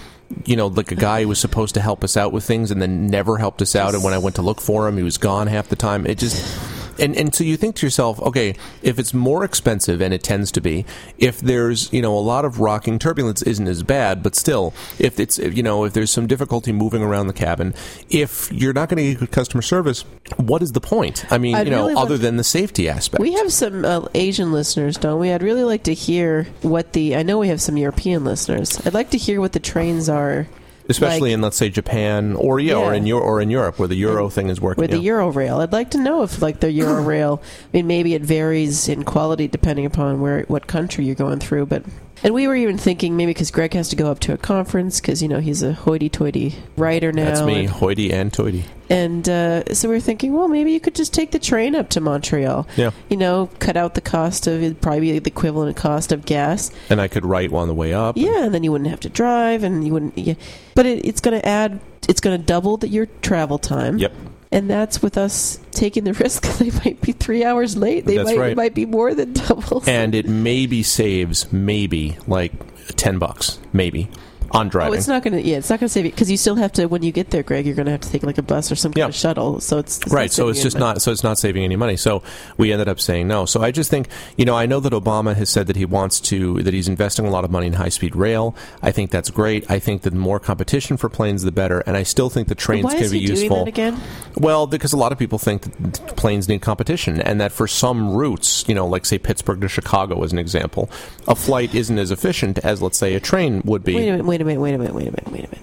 you 0.44 0.56
know, 0.56 0.66
like 0.68 0.92
a 0.92 0.96
guy 0.96 1.22
who 1.22 1.28
was 1.28 1.38
supposed 1.38 1.74
to 1.74 1.80
help 1.80 2.02
us 2.04 2.16
out 2.16 2.32
with 2.32 2.44
things 2.44 2.70
and 2.70 2.80
then 2.80 3.06
never 3.08 3.38
helped 3.38 3.62
us 3.62 3.76
out. 3.76 3.94
And 3.94 4.02
when 4.02 4.14
I 4.14 4.18
went 4.18 4.36
to 4.36 4.42
look 4.42 4.60
for 4.60 4.88
him, 4.88 4.96
he 4.96 5.02
was 5.02 5.18
gone 5.18 5.46
half 5.46 5.68
the 5.68 5.76
time. 5.76 6.06
It 6.06 6.18
just. 6.18 6.81
And 7.02 7.16
and 7.16 7.34
so 7.34 7.42
you 7.42 7.56
think 7.56 7.74
to 7.76 7.86
yourself, 7.86 8.20
okay, 8.20 8.54
if 8.80 8.98
it's 8.98 9.12
more 9.12 9.44
expensive, 9.44 10.00
and 10.00 10.14
it 10.14 10.22
tends 10.22 10.52
to 10.52 10.60
be, 10.60 10.86
if 11.18 11.40
there's 11.40 11.92
you 11.92 12.00
know 12.00 12.16
a 12.16 12.20
lot 12.20 12.44
of 12.44 12.60
rocking 12.60 13.00
turbulence 13.00 13.42
isn't 13.42 13.66
as 13.66 13.82
bad, 13.82 14.22
but 14.22 14.36
still, 14.36 14.72
if 15.00 15.18
it's 15.18 15.36
you 15.36 15.64
know 15.64 15.84
if 15.84 15.94
there's 15.94 16.12
some 16.12 16.28
difficulty 16.28 16.70
moving 16.70 17.02
around 17.02 17.26
the 17.26 17.32
cabin, 17.32 17.74
if 18.08 18.50
you're 18.52 18.72
not 18.72 18.88
going 18.88 18.98
to 18.98 19.10
get 19.10 19.18
good 19.18 19.32
customer 19.32 19.62
service, 19.62 20.02
what 20.36 20.62
is 20.62 20.72
the 20.72 20.80
point? 20.80 21.30
I 21.32 21.38
mean, 21.38 21.56
I'd 21.56 21.66
you 21.66 21.72
know, 21.72 21.88
really 21.88 22.00
other 22.00 22.16
than 22.16 22.36
the 22.36 22.44
safety 22.44 22.88
aspect. 22.88 23.20
We 23.20 23.32
have 23.32 23.52
some 23.52 23.84
uh, 23.84 24.06
Asian 24.14 24.52
listeners, 24.52 24.96
don't 24.96 25.18
we? 25.18 25.32
I'd 25.32 25.42
really 25.42 25.64
like 25.64 25.82
to 25.84 25.94
hear 25.94 26.44
what 26.62 26.92
the. 26.92 27.16
I 27.16 27.24
know 27.24 27.38
we 27.38 27.48
have 27.48 27.60
some 27.60 27.76
European 27.76 28.22
listeners. 28.24 28.80
I'd 28.86 28.94
like 28.94 29.10
to 29.10 29.18
hear 29.18 29.40
what 29.40 29.52
the 29.52 29.60
trains 29.60 30.08
are. 30.08 30.46
Especially 30.92 31.30
like- 31.30 31.34
in 31.34 31.40
let's 31.42 31.56
say 31.56 31.68
Japan 31.68 32.34
or 32.36 32.60
yeah, 32.60 32.74
or 32.74 32.94
in 32.94 33.06
Europe 33.06 33.24
or 33.24 33.40
in 33.40 33.50
Europe 33.50 33.78
where 33.78 33.88
the 33.88 33.96
euro 33.96 34.28
thing 34.28 34.48
is 34.48 34.60
working. 34.60 34.80
with 34.82 34.90
the. 34.90 34.98
Euro 35.00 35.30
Rail. 35.30 35.60
I'd 35.60 35.72
like 35.72 35.90
to 35.90 35.98
know 35.98 36.22
if 36.22 36.40
like 36.40 36.60
the 36.60 36.70
Euro 36.72 37.02
Rail. 37.12 37.42
I 37.42 37.76
mean, 37.76 37.86
maybe 37.86 38.14
it 38.14 38.22
varies 38.22 38.88
in 38.88 39.02
quality 39.04 39.48
depending 39.48 39.86
upon 39.86 40.20
where 40.20 40.42
what 40.48 40.66
country 40.66 41.04
you're 41.04 41.14
going 41.14 41.40
through, 41.40 41.66
but. 41.66 41.82
And 42.24 42.34
we 42.34 42.46
were 42.46 42.54
even 42.54 42.78
thinking 42.78 43.16
maybe 43.16 43.30
because 43.30 43.50
Greg 43.50 43.74
has 43.74 43.88
to 43.88 43.96
go 43.96 44.10
up 44.10 44.20
to 44.20 44.32
a 44.32 44.36
conference 44.38 45.00
because 45.00 45.22
you 45.22 45.28
know 45.28 45.40
he's 45.40 45.62
a 45.62 45.72
hoity-toity 45.72 46.54
writer 46.76 47.12
now. 47.12 47.24
That's 47.24 47.42
me, 47.42 47.60
and- 47.60 47.68
hoity 47.68 48.12
and 48.12 48.32
toity. 48.32 48.64
And 48.88 49.26
uh, 49.26 49.72
so 49.72 49.88
we 49.88 49.94
were 49.94 50.00
thinking, 50.00 50.34
well, 50.34 50.48
maybe 50.48 50.70
you 50.70 50.78
could 50.78 50.94
just 50.94 51.14
take 51.14 51.30
the 51.30 51.38
train 51.38 51.74
up 51.74 51.88
to 51.90 52.00
Montreal. 52.00 52.68
Yeah. 52.76 52.90
You 53.08 53.16
know, 53.16 53.48
cut 53.58 53.74
out 53.74 53.94
the 53.94 54.02
cost 54.02 54.46
of 54.46 54.62
it'd 54.62 54.82
probably 54.82 55.00
be 55.00 55.18
the 55.18 55.30
equivalent 55.30 55.78
cost 55.78 56.12
of 56.12 56.26
gas. 56.26 56.70
And 56.90 57.00
I 57.00 57.08
could 57.08 57.24
write 57.24 57.52
on 57.54 57.68
the 57.68 57.74
way 57.74 57.94
up. 57.94 58.18
Yeah, 58.18 58.44
and 58.44 58.54
then 58.54 58.62
you 58.64 58.70
wouldn't 58.70 58.90
have 58.90 59.00
to 59.00 59.08
drive, 59.08 59.62
and 59.64 59.82
you 59.82 59.94
wouldn't. 59.94 60.18
Yeah. 60.18 60.34
But 60.74 60.84
it, 60.86 61.06
it's 61.06 61.20
going 61.22 61.40
to 61.40 61.46
add. 61.48 61.80
It's 62.08 62.20
going 62.20 62.38
to 62.38 62.44
double 62.44 62.76
the, 62.76 62.88
your 62.88 63.06
travel 63.22 63.58
time. 63.58 63.98
Yep. 63.98 64.12
And 64.50 64.68
that's 64.68 65.00
with 65.00 65.16
us 65.16 65.58
taking 65.70 66.04
the 66.04 66.12
risk 66.14 66.42
they 66.58 66.70
might 66.70 67.00
be 67.00 67.12
three 67.12 67.44
hours 67.44 67.76
late. 67.76 68.04
They 68.04 68.16
That's 68.18 68.30
might 68.30 68.38
right. 68.38 68.52
it 68.52 68.56
might 68.56 68.74
be 68.74 68.84
more 68.84 69.14
than 69.14 69.32
double. 69.48 69.82
And 69.86 70.14
it 70.14 70.28
maybe 70.28 70.82
saves 70.82 71.50
maybe 71.52 72.18
like 72.26 72.52
ten 72.96 73.18
bucks, 73.18 73.58
maybe 73.72 74.10
on 74.52 74.70
Oh, 74.74 74.92
it's 74.92 75.08
not 75.08 75.22
going 75.22 75.34
to. 75.34 75.42
Yeah, 75.42 75.56
it's 75.58 75.68
not 75.70 75.80
going 75.80 75.86
to 75.88 75.92
save 75.92 76.04
you 76.04 76.10
because 76.10 76.30
you 76.30 76.36
still 76.36 76.56
have 76.56 76.72
to. 76.72 76.86
When 76.86 77.02
you 77.02 77.10
get 77.12 77.30
there, 77.30 77.42
Greg, 77.42 77.66
you're 77.66 77.74
going 77.74 77.86
to 77.86 77.92
have 77.92 78.00
to 78.02 78.10
take 78.10 78.22
like 78.22 78.38
a 78.38 78.42
bus 78.42 78.70
or 78.70 78.76
some 78.76 78.92
kind 78.92 78.98
Yeah. 78.98 79.06
of 79.08 79.14
shuttle. 79.14 79.60
So 79.60 79.78
it's, 79.78 79.98
it's 79.98 80.12
right 80.12 80.30
so 80.30 80.48
it's 80.48 80.62
just 80.62 80.76
money. 80.78 80.92
not 80.94 81.02
so 81.02 81.10
it's 81.10 81.22
not 81.24 81.38
saving 81.38 81.64
any 81.64 81.76
money 81.76 81.96
so 81.96 82.22
we 82.56 82.72
ended 82.72 82.88
up 82.88 83.00
saying 83.00 83.26
no 83.28 83.44
so 83.46 83.62
i 83.62 83.70
just 83.70 83.90
think 83.90 84.08
you 84.36 84.44
know 84.44 84.54
i 84.56 84.66
know 84.66 84.78
that 84.80 84.92
obama 84.92 85.34
has 85.34 85.48
said 85.50 85.66
that 85.66 85.76
he 85.76 85.84
wants 85.84 86.20
to 86.20 86.62
that 86.62 86.72
he's 86.74 86.88
investing 86.88 87.26
a 87.26 87.30
lot 87.30 87.44
of 87.44 87.50
money 87.50 87.66
in 87.66 87.72
high 87.74 87.88
speed 87.88 88.14
rail 88.16 88.54
i 88.82 88.90
think 88.90 89.10
that's 89.10 89.30
great 89.30 89.68
i 89.70 89.78
think 89.78 90.02
that 90.02 90.10
the 90.10 90.16
more 90.16 90.38
competition 90.40 90.96
for 90.96 91.08
planes 91.08 91.42
the 91.42 91.52
better 91.52 91.80
and 91.80 91.96
i 91.96 92.02
still 92.02 92.28
think 92.30 92.48
the 92.48 92.54
trains 92.54 92.84
Why 92.84 92.94
can 92.94 93.02
is 93.04 93.12
be 93.12 93.18
useful 93.18 93.58
that 93.58 93.68
again? 93.68 93.98
well 94.36 94.66
because 94.66 94.92
a 94.92 94.96
lot 94.96 95.12
of 95.12 95.18
people 95.18 95.38
think 95.38 95.62
that 95.62 96.16
planes 96.16 96.48
need 96.48 96.60
competition 96.62 97.20
and 97.20 97.40
that 97.40 97.52
for 97.52 97.66
some 97.66 98.12
routes 98.14 98.64
you 98.68 98.74
know 98.74 98.86
like 98.86 99.04
say 99.06 99.18
pittsburgh 99.18 99.60
to 99.62 99.68
chicago 99.68 100.22
as 100.22 100.32
an 100.32 100.38
example 100.38 100.90
a 101.28 101.34
flight 101.34 101.74
isn't 101.74 101.98
as 101.98 102.10
efficient 102.10 102.58
as 102.60 102.80
let's 102.82 102.98
say 102.98 103.14
a 103.14 103.20
train 103.20 103.62
would 103.64 103.82
be 103.84 103.94
Wait 103.94 104.08
a 104.08 104.12
minute. 104.12 104.26
Wait 104.26 104.40
a 104.40 104.41
minute. 104.44 104.60
Wait 104.60 104.74
a 104.74 104.78
minute. 104.78 104.94
Wait 104.94 105.08
a 105.08 105.10
minute. 105.10 105.32
Wait 105.32 105.44
a 105.44 105.48
minute. 105.48 105.58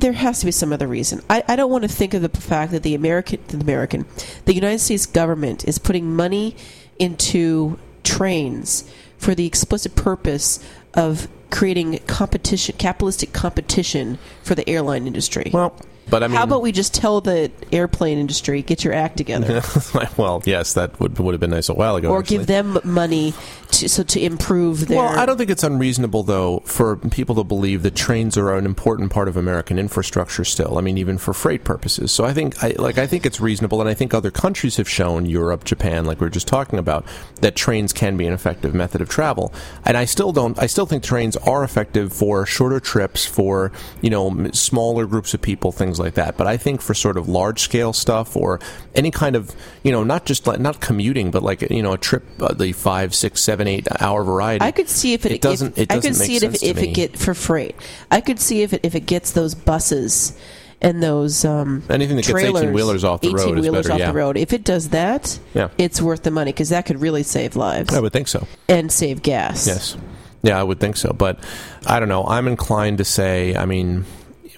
There 0.00 0.12
has 0.12 0.40
to 0.40 0.46
be 0.46 0.52
some 0.52 0.72
other 0.72 0.86
reason. 0.86 1.20
I, 1.28 1.42
I 1.46 1.56
don't 1.56 1.70
want 1.70 1.82
to 1.82 1.88
think 1.88 2.14
of 2.14 2.22
the 2.22 2.28
fact 2.28 2.72
that 2.72 2.82
the 2.82 2.94
American, 2.94 3.40
the 3.48 3.58
American, 3.58 4.06
the 4.46 4.54
United 4.54 4.78
States 4.78 5.06
government 5.06 5.66
is 5.68 5.78
putting 5.78 6.14
money 6.14 6.56
into 6.98 7.78
trains 8.02 8.90
for 9.18 9.34
the 9.34 9.46
explicit 9.46 9.94
purpose 9.94 10.64
of 10.94 11.28
creating 11.50 11.98
competition, 12.06 12.74
capitalistic 12.78 13.32
competition 13.32 14.18
for 14.42 14.54
the 14.54 14.68
airline 14.68 15.06
industry. 15.06 15.50
well 15.52 15.74
but 16.10 16.22
i 16.22 16.28
mean 16.28 16.36
How 16.36 16.44
about 16.44 16.62
we 16.62 16.72
just 16.72 16.94
tell 16.94 17.20
the 17.20 17.50
airplane 17.72 18.18
industry, 18.18 18.62
get 18.62 18.84
your 18.84 18.94
act 18.94 19.16
together, 19.18 19.62
well 20.16 20.42
yes 20.46 20.74
that 20.74 20.98
would 21.00 21.18
would 21.18 21.32
have 21.32 21.40
been 21.40 21.50
nice 21.50 21.68
a 21.68 21.74
while 21.74 21.96
ago 21.96 22.08
or 22.10 22.20
actually. 22.20 22.38
give 22.38 22.46
them 22.46 22.78
money 22.84 23.34
to, 23.72 23.88
so 23.88 24.02
to 24.02 24.20
improve 24.20 24.88
their. 24.88 24.98
Well, 24.98 25.18
I 25.18 25.26
don't 25.26 25.36
think 25.36 25.50
it's 25.50 25.64
unreasonable, 25.64 26.22
though, 26.22 26.60
for 26.60 26.96
people 26.96 27.34
to 27.36 27.44
believe 27.44 27.82
that 27.82 27.94
trains 27.94 28.36
are 28.36 28.54
an 28.56 28.64
important 28.64 29.10
part 29.10 29.28
of 29.28 29.36
American 29.36 29.78
infrastructure 29.78 30.44
still. 30.44 30.78
I 30.78 30.80
mean, 30.80 30.98
even 30.98 31.18
for 31.18 31.32
freight 31.34 31.64
purposes. 31.64 32.12
So 32.12 32.24
I 32.24 32.32
think, 32.32 32.62
I, 32.62 32.74
like, 32.78 32.98
I 32.98 33.06
think 33.06 33.26
it's 33.26 33.40
reasonable, 33.40 33.80
and 33.80 33.88
I 33.88 33.94
think 33.94 34.14
other 34.14 34.30
countries 34.30 34.76
have 34.76 34.88
shown, 34.88 35.26
Europe, 35.26 35.64
Japan, 35.64 36.04
like 36.04 36.20
we 36.20 36.26
were 36.26 36.30
just 36.30 36.48
talking 36.48 36.78
about, 36.78 37.04
that 37.40 37.56
trains 37.56 37.92
can 37.92 38.16
be 38.16 38.26
an 38.26 38.32
effective 38.32 38.74
method 38.74 39.00
of 39.00 39.08
travel. 39.08 39.52
And 39.84 39.96
I 39.96 40.04
still 40.04 40.32
don't, 40.32 40.58
I 40.58 40.66
still 40.66 40.86
think 40.86 41.02
trains 41.02 41.36
are 41.38 41.64
effective 41.64 42.12
for 42.12 42.46
shorter 42.46 42.80
trips, 42.80 43.26
for, 43.26 43.72
you 44.00 44.10
know, 44.10 44.50
smaller 44.52 45.06
groups 45.06 45.34
of 45.34 45.42
people, 45.42 45.72
things 45.72 45.98
like 45.98 46.14
that. 46.14 46.36
But 46.36 46.46
I 46.46 46.56
think 46.56 46.80
for 46.80 46.94
sort 46.94 47.16
of 47.16 47.28
large 47.28 47.60
scale 47.60 47.92
stuff 47.92 48.36
or 48.36 48.60
any 48.94 49.10
kind 49.10 49.34
of, 49.34 49.54
you 49.82 49.90
know, 49.90 50.04
not 50.04 50.24
just 50.24 50.46
like, 50.46 50.60
not 50.60 50.80
commuting, 50.80 51.30
but 51.30 51.42
like, 51.42 51.62
you 51.70 51.82
know, 51.82 51.94
a 51.94 51.98
trip, 51.98 52.24
uh, 52.40 52.54
the 52.54 52.72
five, 52.72 53.14
six, 53.14 53.42
seven, 53.42 53.57
eight 53.66 53.88
hour 54.00 54.22
variety. 54.22 54.64
I 54.64 54.70
could 54.70 54.88
see 54.88 55.14
if 55.14 55.26
it, 55.26 55.32
It 55.32 55.40
doesn't- 55.40 55.72
If, 55.76 55.78
it 55.78 55.92
I 55.92 55.94
could 55.96 56.08
doesn't 56.10 56.26
see 56.26 56.36
it 56.36 56.42
if, 56.44 56.62
if 56.62 56.78
it 56.78 56.88
get 56.94 57.18
for 57.18 57.34
freight. 57.34 57.74
I 58.10 58.20
could 58.20 58.38
see 58.38 58.62
if 58.62 58.72
it 58.72 58.80
if 58.84 58.94
it 58.94 59.06
gets 59.06 59.32
those 59.32 59.54
buses 59.54 60.38
and 60.80 61.02
those 61.02 61.44
um, 61.44 61.82
Anything 61.90 62.14
that 62.16 62.24
gets 62.26 62.40
18-wheelers 62.40 63.02
off 63.02 63.20
the 63.20 63.30
road 63.30 63.36
is 63.36 63.42
18-wheelers 63.66 63.86
better, 63.86 63.92
off 63.94 63.98
yeah. 63.98 64.06
the 64.12 64.16
road. 64.16 64.36
If 64.36 64.52
it 64.52 64.62
does 64.62 64.90
that, 64.90 65.38
Yeah. 65.52 65.68
it's 65.76 66.00
worth 66.00 66.22
the 66.22 66.30
money 66.30 66.52
because 66.52 66.68
that 66.68 66.86
could 66.86 67.00
really 67.00 67.24
save 67.24 67.56
lives 67.56 67.92
I 67.92 67.98
would 67.98 68.12
think 68.12 68.28
so. 68.28 68.46
and 68.68 68.92
save 68.92 69.22
gas. 69.22 69.66
Yes. 69.66 69.96
Yeah, 70.42 70.56
I 70.60 70.62
would 70.62 70.78
think 70.78 70.96
so. 70.96 71.12
But 71.12 71.42
I 71.84 71.98
don't 71.98 72.08
know. 72.08 72.24
I'm 72.24 72.46
inclined 72.46 72.98
to 72.98 73.04
say, 73.04 73.56
I 73.56 73.64
mean, 73.66 74.04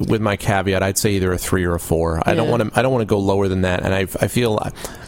with 0.08 0.20
my 0.20 0.36
caveat, 0.36 0.82
I'd 0.82 0.98
say 0.98 1.12
either 1.12 1.32
a 1.32 1.38
three 1.38 1.64
or 1.64 1.74
a 1.74 1.80
four. 1.80 2.22
I 2.26 2.34
don't 2.34 2.48
want 2.48 2.62
to. 2.72 2.78
I 2.78 2.82
don't 2.82 2.92
want 2.92 3.02
to 3.02 3.06
go 3.06 3.18
lower 3.18 3.48
than 3.48 3.62
that. 3.62 3.82
And 3.84 3.94
I, 3.94 4.00
I 4.00 4.28
feel 4.28 4.58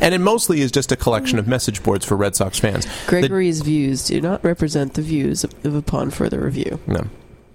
And 0.00 0.14
it 0.14 0.18
mostly 0.20 0.60
is 0.60 0.70
just 0.72 0.92
a 0.92 0.96
collection 0.96 1.38
of 1.38 1.46
message 1.48 1.82
boards 1.82 2.04
for 2.04 2.16
Red 2.16 2.36
Sox 2.36 2.58
fans. 2.58 2.86
Gregory's 3.06 3.60
views 3.60 4.04
do 4.06 4.20
not 4.20 4.42
represent 4.44 4.94
the 4.94 5.02
views 5.02 5.44
of, 5.44 5.52
of 5.64 5.74
upon 5.74 6.10
further 6.10 6.40
review. 6.40 6.78
No. 6.86 7.04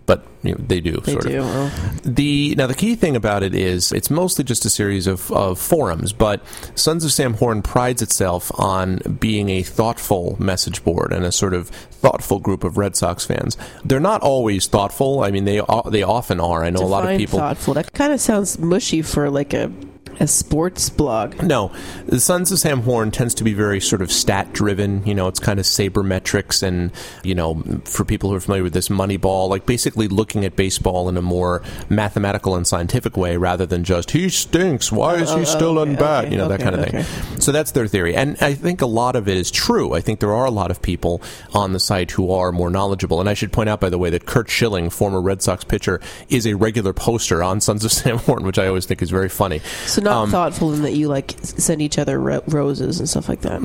but 0.05 0.23
you 0.43 0.51
know, 0.51 0.57
they 0.67 0.79
do 0.79 0.91
They 1.03 1.13
sort 1.13 1.25
do. 1.25 1.41
of. 1.41 2.01
The 2.15 2.53
now 2.55 2.67
the 2.67 2.75
key 2.75 2.93
thing 2.93 3.15
about 3.15 3.41
it 3.41 3.55
is 3.55 3.91
it's 3.91 4.11
mostly 4.11 4.43
just 4.43 4.63
a 4.63 4.69
series 4.69 5.07
of, 5.07 5.31
of 5.31 5.57
forums, 5.57 6.13
but 6.13 6.41
Sons 6.75 7.03
of 7.03 7.11
Sam 7.11 7.33
Horn 7.33 7.63
prides 7.63 8.03
itself 8.03 8.51
on 8.59 8.97
being 9.19 9.49
a 9.49 9.63
thoughtful 9.63 10.35
message 10.39 10.83
board 10.83 11.11
and 11.11 11.25
a 11.25 11.31
sort 11.31 11.55
of 11.55 11.69
thoughtful 11.69 12.39
group 12.39 12.63
of 12.63 12.77
Red 12.77 12.95
Sox 12.95 13.25
fans. 13.25 13.57
They're 13.83 13.99
not 13.99 14.21
always 14.21 14.67
thoughtful. 14.67 15.23
I 15.23 15.31
mean, 15.31 15.45
they 15.45 15.59
they 15.89 16.03
often 16.03 16.39
are. 16.39 16.63
I 16.63 16.69
know 16.69 16.81
a 16.81 16.85
lot 16.85 17.09
of 17.11 17.17
people. 17.17 17.39
thoughtful. 17.39 17.73
That 17.73 17.91
kind 17.93 18.13
of 18.13 18.21
sounds 18.21 18.59
mushy 18.59 19.01
for 19.01 19.31
like 19.31 19.55
a 19.55 19.71
a 20.19 20.27
sports 20.27 20.89
blog. 20.89 21.41
No, 21.43 21.71
the 22.05 22.19
Sons 22.19 22.51
of 22.51 22.59
Sam 22.59 22.81
Horn 22.81 23.11
tends 23.11 23.33
to 23.35 23.43
be 23.43 23.53
very 23.53 23.79
sort 23.79 24.01
of 24.01 24.11
stat 24.11 24.53
driven. 24.53 25.05
You 25.05 25.13
know, 25.13 25.27
it's 25.27 25.39
kind 25.39 25.59
of 25.59 25.65
sabermetrics 25.65 26.63
and, 26.63 26.91
you 27.23 27.35
know, 27.35 27.61
for 27.85 28.05
people 28.05 28.29
who 28.29 28.35
are 28.35 28.39
familiar 28.39 28.63
with 28.63 28.73
this, 28.73 28.89
Moneyball, 28.89 29.49
like 29.49 29.65
basically 29.65 30.07
looking 30.07 30.45
at 30.45 30.55
baseball 30.55 31.09
in 31.09 31.17
a 31.17 31.21
more 31.21 31.61
mathematical 31.89 32.55
and 32.55 32.65
scientific 32.65 33.17
way 33.17 33.37
rather 33.37 33.65
than 33.65 33.83
just, 33.83 34.11
he 34.11 34.29
stinks, 34.29 34.91
why 34.91 35.15
is 35.15 35.31
Oh, 35.31 35.37
he 35.37 35.41
oh, 35.41 35.45
oh, 35.45 35.51
oh 35.51 35.57
still 35.57 35.79
okay, 35.79 35.95
unbat? 35.95 36.23
okay, 36.23 36.31
you 36.31 36.37
know, 36.37 36.47
that 36.47 36.59
kind 36.59 36.75
of 36.75 36.81
okay. 36.81 37.03
thing. 37.03 37.39
So 37.41 37.51
that's 37.51 37.71
their 37.71 37.87
theory. 37.87 38.15
And 38.15 38.37
I 38.41 38.53
think 38.53 38.81
a 38.81 38.85
lot 38.85 39.15
of 39.15 39.27
it 39.27 39.37
is 39.37 39.51
true. 39.51 39.93
I 39.93 40.01
think 40.01 40.19
there 40.19 40.33
are 40.33 40.45
a 40.45 40.51
lot 40.51 40.71
of 40.71 40.81
people 40.81 41.21
on 41.53 41.73
the 41.73 41.79
site 41.79 42.11
who 42.11 42.31
are 42.31 42.51
more 42.51 42.69
knowledgeable. 42.69 43.19
And 43.19 43.29
I 43.29 43.33
should 43.33 43.51
point 43.51 43.69
out, 43.69 43.79
by 43.81 43.89
the 43.89 43.97
way, 43.97 44.09
that 44.11 44.25
Curt 44.25 44.49
Schilling, 44.49 44.89
former 44.89 45.21
Red 45.21 45.41
Sox 45.41 45.63
pitcher, 45.63 45.99
is 46.29 46.45
a 46.47 46.53
regular 46.53 46.93
poster 46.93 47.43
on 47.43 47.61
Sons 47.61 47.83
of 47.83 47.91
Sam 47.91 48.17
Horn, 48.19 48.43
which 48.43 48.59
I 48.59 48.67
always 48.67 48.85
think 48.85 49.01
is 49.01 49.09
very 49.09 49.29
funny. 49.29 49.59
So 49.85 50.01
not 50.05 50.23
Um, 50.23 50.31
thoughtful 50.31 50.73
in 50.73 50.83
that 50.83 50.93
you 50.93 51.07
like 51.09 51.35
send 51.41 51.81
each 51.81 51.97
other 51.99 52.17
ro- 52.19 52.43
roses 52.47 52.99
and 52.99 53.09
stuff 53.09 53.27
like 53.27 53.41
that. 53.41 53.59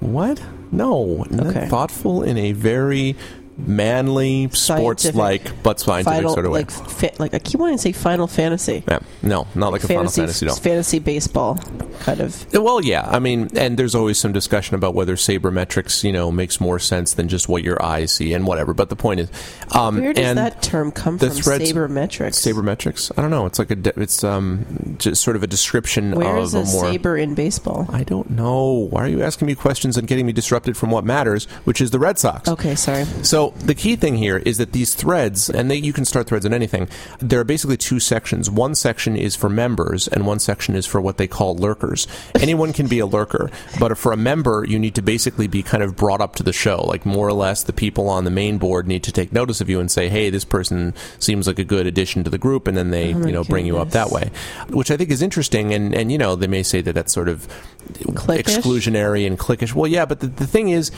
What? 0.00 0.42
No. 0.72 1.24
Okay. 1.32 1.68
Thoughtful 1.68 2.22
in 2.24 2.36
a 2.36 2.52
very 2.52 3.14
manly, 3.56 4.48
sports-like, 4.52 5.62
but 5.62 5.80
scientific 5.80 6.16
Final, 6.16 6.32
sort 6.34 6.46
of 6.46 6.52
way. 6.52 6.60
like 6.60 6.70
fa- 6.70 7.12
like 7.18 7.34
I 7.34 7.38
keep 7.38 7.60
wanting 7.60 7.76
to 7.76 7.82
say 7.82 7.92
Final 7.92 8.26
Fantasy. 8.26 8.82
yeah. 8.88 8.98
No, 9.22 9.46
not 9.54 9.72
like 9.72 9.84
a 9.84 9.88
Final 9.88 10.10
Fantasy. 10.10 10.46
No. 10.46 10.54
fantasy 10.54 10.98
baseball 10.98 11.56
kind 12.00 12.20
of. 12.20 12.46
Well, 12.52 12.82
yeah. 12.84 13.08
I 13.08 13.18
mean, 13.18 13.50
and 13.56 13.78
there's 13.78 13.94
always 13.94 14.18
some 14.18 14.32
discussion 14.32 14.74
about 14.74 14.94
whether 14.94 15.16
sabermetrics, 15.16 16.04
you 16.04 16.12
know, 16.12 16.30
makes 16.32 16.60
more 16.60 16.78
sense 16.78 17.14
than 17.14 17.28
just 17.28 17.48
what 17.48 17.62
your 17.62 17.82
eyes 17.82 18.12
see 18.12 18.32
and 18.32 18.46
whatever. 18.46 18.74
But 18.74 18.88
the 18.90 18.96
point 18.96 19.20
is, 19.20 19.30
um, 19.72 20.00
Where 20.00 20.12
does 20.12 20.34
that 20.34 20.62
term 20.62 20.90
come 20.92 21.18
the 21.18 21.28
from? 21.30 21.36
threads- 21.36 21.72
Sabermetrics. 21.72 22.34
sabermetrics. 22.34 23.10
I 23.16 23.22
don't 23.22 23.30
know. 23.30 23.46
It's 23.46 23.58
like 23.58 23.70
a, 23.70 23.76
de- 23.76 23.98
it's 24.00 24.22
um, 24.24 24.96
just 24.98 25.22
sort 25.22 25.36
of 25.36 25.42
a 25.42 25.46
description 25.46 26.12
Where 26.12 26.36
of 26.36 26.44
is 26.44 26.54
a 26.54 26.58
a 26.60 26.64
more. 26.64 26.84
saber 26.92 27.16
in 27.16 27.34
baseball? 27.34 27.86
I 27.90 28.02
don't 28.04 28.30
know. 28.30 28.88
Why 28.90 29.04
are 29.04 29.08
you 29.08 29.22
asking 29.22 29.46
me 29.46 29.54
questions 29.54 29.96
and 29.96 30.06
getting 30.08 30.26
me 30.26 30.32
disrupted 30.32 30.76
from 30.76 30.90
what 30.90 31.04
matters, 31.04 31.44
which 31.64 31.80
is 31.80 31.90
the 31.90 31.98
Red 31.98 32.18
Sox? 32.18 32.48
Okay, 32.48 32.74
sorry. 32.74 33.04
So 33.22 33.43
the 33.50 33.74
key 33.74 33.96
thing 33.96 34.16
here 34.16 34.38
is 34.38 34.58
that 34.58 34.72
these 34.72 34.94
threads, 34.94 35.48
and 35.50 35.70
they, 35.70 35.76
you 35.76 35.92
can 35.92 36.04
start 36.04 36.26
threads 36.26 36.46
on 36.46 36.52
anything. 36.52 36.88
There 37.18 37.40
are 37.40 37.44
basically 37.44 37.76
two 37.76 38.00
sections. 38.00 38.50
One 38.50 38.74
section 38.74 39.16
is 39.16 39.36
for 39.36 39.48
members, 39.48 40.08
and 40.08 40.26
one 40.26 40.38
section 40.38 40.76
is 40.76 40.86
for 40.86 41.00
what 41.00 41.16
they 41.16 41.26
call 41.26 41.56
lurkers. 41.56 42.06
Anyone 42.40 42.72
can 42.72 42.86
be 42.86 42.98
a 42.98 43.06
lurker, 43.06 43.50
but 43.78 43.96
for 43.96 44.12
a 44.12 44.16
member, 44.16 44.64
you 44.66 44.78
need 44.78 44.94
to 44.94 45.02
basically 45.02 45.46
be 45.46 45.62
kind 45.62 45.82
of 45.82 45.96
brought 45.96 46.20
up 46.20 46.36
to 46.36 46.42
the 46.42 46.52
show. 46.52 46.82
Like 46.84 47.06
more 47.06 47.26
or 47.26 47.32
less, 47.32 47.62
the 47.62 47.72
people 47.72 48.08
on 48.08 48.24
the 48.24 48.30
main 48.30 48.58
board 48.58 48.86
need 48.86 49.02
to 49.04 49.12
take 49.12 49.32
notice 49.32 49.60
of 49.60 49.68
you 49.68 49.80
and 49.80 49.90
say, 49.90 50.08
"Hey, 50.08 50.30
this 50.30 50.44
person 50.44 50.94
seems 51.18 51.46
like 51.46 51.58
a 51.58 51.64
good 51.64 51.86
addition 51.86 52.24
to 52.24 52.30
the 52.30 52.38
group," 52.38 52.66
and 52.66 52.76
then 52.76 52.90
they, 52.90 53.14
Oh 53.14 53.26
you 53.26 53.32
know, 53.32 53.44
bring 53.44 53.66
you 53.66 53.78
up 53.78 53.90
that 53.90 54.10
way, 54.10 54.30
which 54.68 54.90
I 54.90 54.96
think 54.96 55.10
is 55.10 55.22
interesting. 55.22 55.72
And 55.72 55.94
and 55.94 56.10
you 56.10 56.18
know, 56.18 56.36
they 56.36 56.46
may 56.46 56.62
say 56.62 56.80
that 56.82 56.94
that's 56.94 57.12
sort 57.12 57.28
of 57.28 57.46
exclusionary 57.88 59.26
and 59.26 59.38
cliquish. 59.38 59.74
Well, 59.74 59.90
yeah, 59.90 60.06
but 60.06 60.20
the, 60.20 60.26
the 60.26 60.46
thing 60.46 60.68
is, 60.70 60.90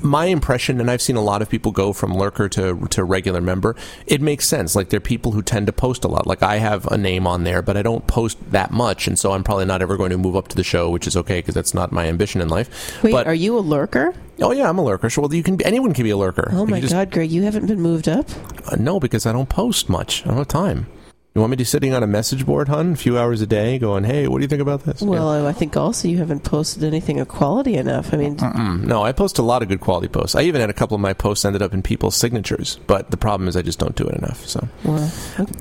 my 0.00 0.26
impression, 0.26 0.80
and 0.80 0.90
I've 0.90 1.02
seen 1.02 1.16
a 1.16 1.22
lot 1.22 1.42
of 1.42 1.48
people 1.48 1.72
go 1.72 1.91
from 1.92 2.14
lurker 2.14 2.48
to 2.50 2.86
to 2.90 3.04
regular 3.04 3.40
member. 3.40 3.76
It 4.06 4.20
makes 4.20 4.46
sense. 4.46 4.74
Like 4.74 4.88
they're 4.88 5.00
people 5.00 5.32
who 5.32 5.42
tend 5.42 5.66
to 5.66 5.72
post 5.72 6.04
a 6.04 6.08
lot. 6.08 6.26
Like 6.26 6.42
I 6.42 6.56
have 6.56 6.86
a 6.86 6.96
name 6.96 7.26
on 7.26 7.44
there, 7.44 7.62
but 7.62 7.76
I 7.76 7.82
don't 7.82 8.06
post 8.06 8.38
that 8.52 8.70
much, 8.70 9.06
and 9.06 9.18
so 9.18 9.32
I'm 9.32 9.44
probably 9.44 9.64
not 9.64 9.82
ever 9.82 9.96
going 9.96 10.10
to 10.10 10.18
move 10.18 10.36
up 10.36 10.48
to 10.48 10.56
the 10.56 10.64
show, 10.64 10.90
which 10.90 11.06
is 11.06 11.16
okay 11.16 11.38
because 11.38 11.54
that's 11.54 11.74
not 11.74 11.92
my 11.92 12.06
ambition 12.06 12.40
in 12.40 12.48
life. 12.48 13.02
Wait, 13.02 13.12
but 13.12 13.26
are 13.26 13.34
you 13.34 13.58
a 13.58 13.60
lurker? 13.60 14.14
oh 14.40 14.50
yeah, 14.50 14.68
I'm 14.68 14.78
a 14.78 14.84
lurker. 14.84 15.08
Sure, 15.08 15.22
well, 15.22 15.34
you 15.34 15.42
can 15.42 15.56
be, 15.56 15.64
anyone 15.64 15.92
can 15.92 16.04
be 16.04 16.10
a 16.10 16.16
lurker. 16.16 16.50
Oh 16.52 16.66
my 16.66 16.80
just- 16.80 16.92
God, 16.92 17.10
Greg, 17.10 17.30
you 17.30 17.42
haven't 17.42 17.66
been 17.66 17.80
moved 17.80 18.08
up. 18.08 18.28
uh, 18.70 18.76
no, 18.76 18.98
because 18.98 19.26
I 19.26 19.32
don't 19.32 19.48
post 19.48 19.88
much. 19.88 20.24
I 20.24 20.28
don't 20.28 20.38
have 20.38 20.48
time. 20.48 20.86
You 21.34 21.40
want 21.40 21.52
me 21.52 21.56
to 21.56 21.60
be 21.62 21.64
sitting 21.64 21.94
on 21.94 22.02
a 22.02 22.06
message 22.06 22.44
board, 22.44 22.68
hun, 22.68 22.92
a 22.92 22.96
few 22.96 23.18
hours 23.18 23.40
a 23.40 23.46
day, 23.46 23.78
going, 23.78 24.04
"Hey, 24.04 24.28
what 24.28 24.36
do 24.36 24.42
you 24.42 24.48
think 24.48 24.60
about 24.60 24.84
this?" 24.84 25.00
Yeah. 25.00 25.08
Well, 25.08 25.46
I 25.46 25.52
think 25.54 25.78
also 25.78 26.06
you 26.06 26.18
haven't 26.18 26.44
posted 26.44 26.84
anything 26.84 27.20
of 27.20 27.28
quality 27.28 27.74
enough. 27.76 28.12
I 28.12 28.18
mean, 28.18 28.36
Mm, 28.36 28.84
No, 28.84 29.02
I 29.02 29.12
post 29.12 29.38
a 29.38 29.42
lot 29.42 29.62
of 29.62 29.68
good 29.70 29.80
quality 29.80 30.08
posts. 30.08 30.34
I 30.36 30.42
even 30.42 30.60
had 30.60 30.68
a 30.68 30.74
couple 30.74 30.94
of 30.94 31.00
my 31.00 31.14
posts 31.14 31.46
ended 31.46 31.62
up 31.62 31.72
in 31.72 31.80
people's 31.80 32.16
signatures, 32.16 32.78
but 32.86 33.10
the 33.10 33.16
problem 33.16 33.48
is 33.48 33.56
I 33.56 33.62
just 33.62 33.78
don't 33.78 33.96
do 33.96 34.04
it 34.04 34.14
enough. 34.18 34.46
So, 34.46 34.68
well, 34.84 35.10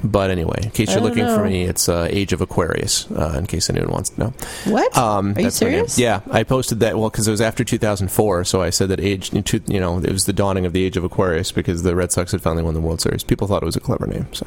but 0.04 0.30
anyway, 0.30 0.60
in 0.64 0.72
case 0.72 0.92
you're 0.92 1.00
looking 1.00 1.26
for 1.26 1.46
me, 1.46 1.64
it's 1.64 1.88
uh, 1.88 2.06
Age 2.10 2.34
of 2.34 2.42
Aquarius. 2.42 3.10
Uh, 3.10 3.36
in 3.38 3.46
case 3.48 3.70
anyone 3.70 3.92
wants 3.92 4.10
to 4.10 4.20
know, 4.20 4.34
what? 4.66 4.98
um, 4.98 5.28
Are 5.28 5.40
you 5.40 5.44
that's 5.46 5.62
my 5.62 5.70
name. 5.70 5.74
serious? 5.88 5.98
Yeah, 5.98 6.20
I 6.32 6.44
posted 6.44 6.82
that 6.82 6.98
well 6.98 7.10
because 7.10 7.30
it 7.30 7.32
was 7.32 7.40
after 7.40 7.64
2004, 7.64 8.44
so 8.44 8.62
I 8.62 8.72
said 8.72 8.90
that 8.90 9.00
age, 9.00 9.32
you 9.34 9.80
know, 9.80 10.00
it 10.00 10.12
was 10.12 10.26
the 10.26 10.34
dawning 10.34 10.66
of 10.66 10.74
the 10.74 10.84
Age 10.84 10.98
of 10.98 11.06
Aquarius 11.06 11.54
because 11.54 11.84
the 11.84 11.96
Red 11.96 12.12
Sox 12.12 12.34
had 12.34 12.42
finally 12.42 12.64
won 12.64 12.74
the 12.74 12.82
World 12.82 13.00
Series. 13.00 13.24
People 13.24 13.48
thought 13.48 13.64
it 13.64 13.66
was 13.66 13.78
a 13.78 13.80
clever 13.80 14.06
name. 14.06 14.28
So, 14.34 14.46